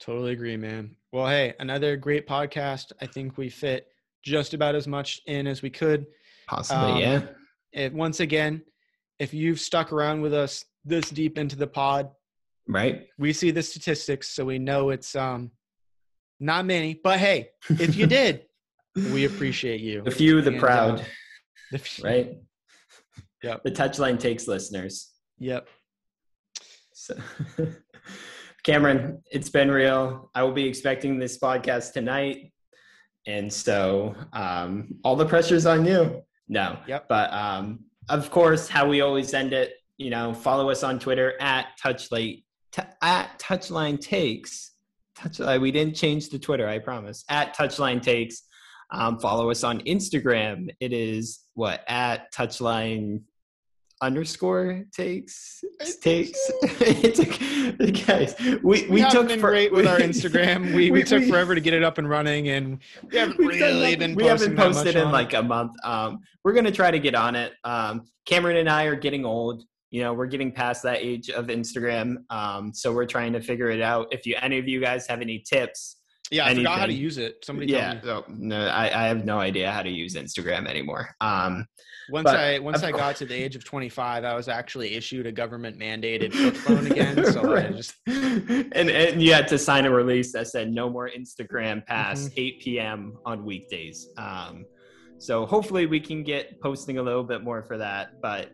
Totally 0.00 0.32
agree, 0.32 0.56
man. 0.56 0.94
Well, 1.12 1.26
hey, 1.26 1.54
another 1.58 1.96
great 1.96 2.26
podcast. 2.26 2.92
I 3.00 3.06
think 3.06 3.36
we 3.36 3.48
fit 3.48 3.88
just 4.22 4.54
about 4.54 4.74
as 4.74 4.86
much 4.86 5.20
in 5.26 5.46
as 5.46 5.62
we 5.62 5.70
could. 5.70 6.06
possibly 6.46 6.92
Um, 6.92 6.98
yeah 6.98 7.22
If, 7.72 7.92
once 7.92 8.20
again, 8.20 8.62
if 9.18 9.34
you've 9.34 9.60
stuck 9.60 9.92
around 9.92 10.20
with 10.20 10.32
us 10.32 10.64
this 10.84 11.10
deep 11.10 11.36
into 11.36 11.56
the 11.56 11.66
pod, 11.66 12.10
right 12.68 13.06
we 13.18 13.32
see 13.32 13.50
the 13.50 13.62
statistics, 13.62 14.28
so 14.30 14.44
we 14.44 14.58
know 14.58 14.90
it's 14.90 15.16
um 15.16 15.50
not 16.40 16.64
many. 16.64 17.00
But 17.02 17.18
hey, 17.18 17.50
if 17.68 17.96
you 17.96 18.06
did, 18.06 18.44
we 18.94 19.24
appreciate 19.24 19.80
you. 19.80 20.02
the 20.04 20.10
few 20.10 20.40
the 20.40 20.50
And, 20.52 20.60
proud 20.60 21.00
uh, 21.00 21.04
The 21.72 21.78
f- 21.78 22.00
right 22.02 22.38
Yep. 23.42 23.62
the 23.62 23.70
touchline 23.70 24.18
takes 24.18 24.48
listeners 24.48 25.10
Yep. 25.38 25.68
so 26.92 27.14
cameron 28.64 29.22
it's 29.30 29.48
been 29.48 29.70
real 29.70 30.30
i 30.34 30.42
will 30.42 30.52
be 30.52 30.66
expecting 30.66 31.18
this 31.18 31.38
podcast 31.38 31.92
tonight 31.92 32.52
and 33.26 33.52
so 33.52 34.14
um, 34.32 34.88
all 35.04 35.14
the 35.16 35.24
pressure's 35.26 35.66
on 35.66 35.86
you 35.86 36.22
no 36.48 36.78
Yep. 36.88 37.06
but 37.08 37.32
um, 37.32 37.80
of 38.08 38.30
course 38.30 38.68
how 38.68 38.88
we 38.88 39.00
always 39.02 39.32
end 39.34 39.52
it 39.52 39.74
you 39.98 40.10
know 40.10 40.34
follow 40.34 40.70
us 40.70 40.82
on 40.82 40.98
twitter 40.98 41.34
at 41.40 41.66
touchlight 41.82 42.44
t- 42.72 42.82
at 43.02 43.38
touchline 43.38 44.00
takes 44.00 44.72
touchline 45.18 45.60
we 45.60 45.70
didn't 45.72 45.94
change 45.96 46.28
the 46.30 46.38
twitter 46.38 46.66
i 46.68 46.78
promise. 46.78 47.24
At 47.28 47.56
touchline 47.56 48.00
takes. 48.02 48.42
Um, 48.90 49.18
follow 49.18 49.50
us 49.50 49.64
on 49.64 49.80
instagram. 49.80 50.68
It 50.80 50.92
is 50.92 51.40
what 51.54 51.82
at 51.88 52.32
touchline 52.32 53.22
underscore 54.00 54.84
takes? 54.96 55.62
Takes? 56.00 56.38
it's 56.62 57.18
a, 57.18 57.90
guys 58.06 58.34
we, 58.62 58.84
We, 58.84 59.02
we 59.02 59.10
took 59.10 59.28
been 59.28 59.40
for- 59.40 59.50
great 59.50 59.72
with 59.72 59.86
our 59.86 59.98
Instagram. 60.10 60.66
We, 60.68 60.72
we, 60.74 60.90
we- 60.92 61.02
took 61.02 61.24
forever 61.24 61.54
to 61.54 61.60
get 61.60 61.74
it 61.74 61.82
up 61.82 61.98
and 61.98 62.08
running, 62.08 62.48
and 62.48 62.78
we 63.10 63.18
haven't 63.18 63.38
really 63.38 63.96
been 63.96 64.14
we 64.14 64.24
haven't 64.24 64.56
posted 64.56 64.94
in 64.96 65.08
it. 65.08 65.10
like 65.10 65.34
a 65.34 65.42
month. 65.42 65.72
Um 65.84 66.20
we're 66.44 66.52
gonna 66.54 66.70
try 66.72 66.90
to 66.90 66.98
get 66.98 67.14
on 67.14 67.34
it. 67.34 67.52
Um 67.64 68.02
cameron 68.24 68.56
and 68.58 68.68
i 68.68 68.84
are 68.84 68.94
getting 68.96 69.24
old 69.24 69.64
you 69.90 70.02
know 70.02 70.12
we're 70.12 70.26
getting 70.26 70.52
past 70.52 70.82
that 70.82 70.98
age 70.98 71.30
of 71.30 71.46
instagram 71.46 72.16
um 72.30 72.72
so 72.74 72.92
we're 72.92 73.06
trying 73.06 73.32
to 73.32 73.40
figure 73.40 73.70
it 73.70 73.80
out 73.80 74.06
if 74.10 74.26
you 74.26 74.36
any 74.42 74.58
of 74.58 74.68
you 74.68 74.80
guys 74.80 75.06
have 75.06 75.20
any 75.20 75.38
tips 75.38 75.96
Yeah, 76.30 76.44
I 76.46 76.54
forgot 76.54 76.78
how 76.80 76.86
to 76.86 76.92
use 76.92 77.16
it. 77.16 77.36
Somebody 77.42 77.72
yeah, 77.72 77.94
told 78.00 78.28
me. 78.28 78.34
so, 78.34 78.34
no, 78.52 78.66
I, 78.66 78.84
I 78.84 79.04
have 79.08 79.24
no 79.24 79.38
idea 79.40 79.70
how 79.72 79.82
to 79.82 79.88
use 79.88 80.12
Instagram 80.14 80.68
anymore. 80.68 81.08
Um, 81.22 81.64
Once 82.10 82.24
but 82.24 82.36
I 82.36 82.58
once 82.58 82.82
I 82.82 82.90
course- 82.90 83.00
got 83.00 83.16
to 83.16 83.24
the 83.24 83.34
age 83.44 83.56
of 83.56 83.64
25, 83.64 84.24
I 84.24 84.34
was 84.34 84.46
actually 84.46 84.92
issued 84.94 85.24
a 85.26 85.32
government 85.32 85.78
mandated 85.78 86.32
flip 86.38 86.54
phone 86.56 86.86
again. 86.92 87.14
So 87.32 87.56
I 87.56 87.70
just 87.72 87.94
and, 88.06 88.90
and 88.90 89.22
you 89.22 89.32
had 89.32 89.48
to 89.48 89.56
sign 89.58 89.86
a 89.86 89.90
release 89.90 90.30
that 90.34 90.48
said 90.48 90.70
no 90.70 90.90
more 90.90 91.08
Instagram 91.08 91.76
past 91.86 92.28
Mm-hmm. 92.32 92.56
8 92.58 92.60
p.m. 92.64 93.00
on 93.24 93.36
weekdays. 93.46 94.08
Um, 94.18 94.66
so 95.18 95.46
hopefully 95.46 95.86
we 95.86 95.98
can 95.98 96.22
get 96.24 96.60
posting 96.60 96.98
a 96.98 97.02
little 97.02 97.24
bit 97.24 97.42
more 97.42 97.62
for 97.62 97.78
that. 97.78 98.20
But 98.20 98.50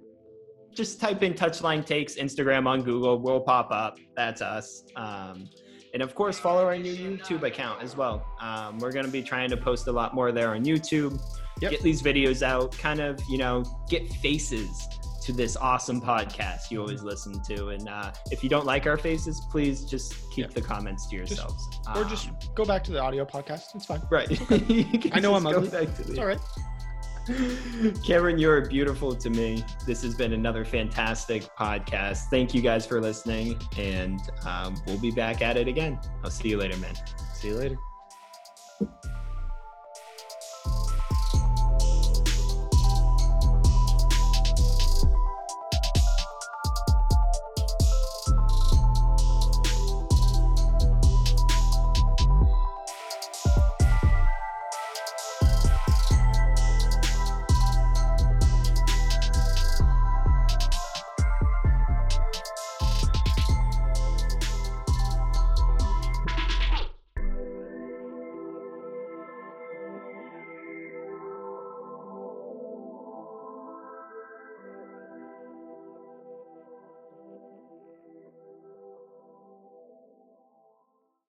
just 0.75 1.01
type 1.01 1.23
in 1.23 1.35
Touchline 1.35 1.85
Takes 1.85 2.17
Instagram 2.17 2.67
on 2.67 2.83
Google, 2.83 3.19
we'll 3.19 3.41
pop 3.41 3.69
up. 3.71 3.99
That's 4.17 4.43
us. 4.43 4.85
Um, 4.97 5.49
and 5.93 6.03
of 6.03 6.15
course, 6.15 6.39
follow 6.39 6.65
our 6.65 6.77
new 6.77 6.95
YouTube 6.95 7.43
account 7.45 7.83
as 7.83 7.97
well. 7.97 8.27
Um, 8.41 8.79
we're 8.79 8.91
going 8.93 9.07
to 9.07 9.13
be 9.13 9.23
trying 9.23 9.49
to 9.51 9.57
post 9.57 9.87
a 9.87 9.93
lot 9.93 10.15
more 10.15 10.33
there 10.33 10.51
on 10.51 10.65
YouTube. 10.65 11.21
Yep. 11.61 11.71
Get 11.71 11.83
these 11.83 12.03
videos 12.03 12.43
out, 12.43 12.77
kind 12.77 13.01
of, 13.01 13.21
you 13.31 13.39
know, 13.39 13.63
get 13.89 14.09
faces 14.15 14.89
to 15.23 15.33
this 15.33 15.57
awesome 15.57 16.03
podcast 16.03 16.71
you 16.71 16.81
always 16.81 17.03
listen 17.03 17.41
to. 17.45 17.69
And 17.69 17.89
uh, 17.89 18.13
if 18.31 18.43
you 18.43 18.51
don't 18.51 18.67
like 18.67 18.87
our 18.87 18.99
faces, 18.99 19.41
please 19.51 19.85
just 19.85 20.15
keep 20.33 20.47
Yeah. 20.47 20.53
the 20.53 20.61
comments 20.61 21.07
to 21.09 21.17
yourselves. 21.17 21.65
or 21.95 22.05
just 22.05 22.29
Um, 22.29 22.37
go 22.55 22.65
back 22.67 22.83
to 22.85 22.93
the 22.93 23.01
audio 23.01 23.25
podcast. 23.25 23.75
It's 23.75 23.87
fine. 23.87 24.03
right. 24.11 24.29
Can 24.49 25.13
I 25.15 25.21
know 25.21 25.35
I'm 25.35 25.45
just 25.45 25.75
ugly. 25.75 25.89
It's 26.11 26.19
all 26.19 26.27
right. 26.27 26.41
Cameron, 28.05 28.39
you're 28.39 28.67
beautiful 28.69 29.15
to 29.15 29.31
me. 29.31 29.65
This 29.87 30.03
has 30.03 30.15
been 30.15 30.33
another 30.33 30.65
fantastic 30.65 31.49
podcast. 31.57 32.29
Thank 32.29 32.55
you 32.55 32.61
guys 32.61 32.87
for 32.87 33.01
listening, 33.01 33.61
and 33.79 34.21
um, 34.47 34.75
we'll 34.87 34.99
be 34.99 35.11
back 35.11 35.41
at 35.43 35.57
it 35.57 35.69
again. 35.69 35.99
I'll 36.23 36.31
see 36.31 36.51
you 36.51 36.59
later, 36.59 36.77
man. 36.79 36.95
See 37.35 37.49
you 37.49 37.57
later. 37.57 37.77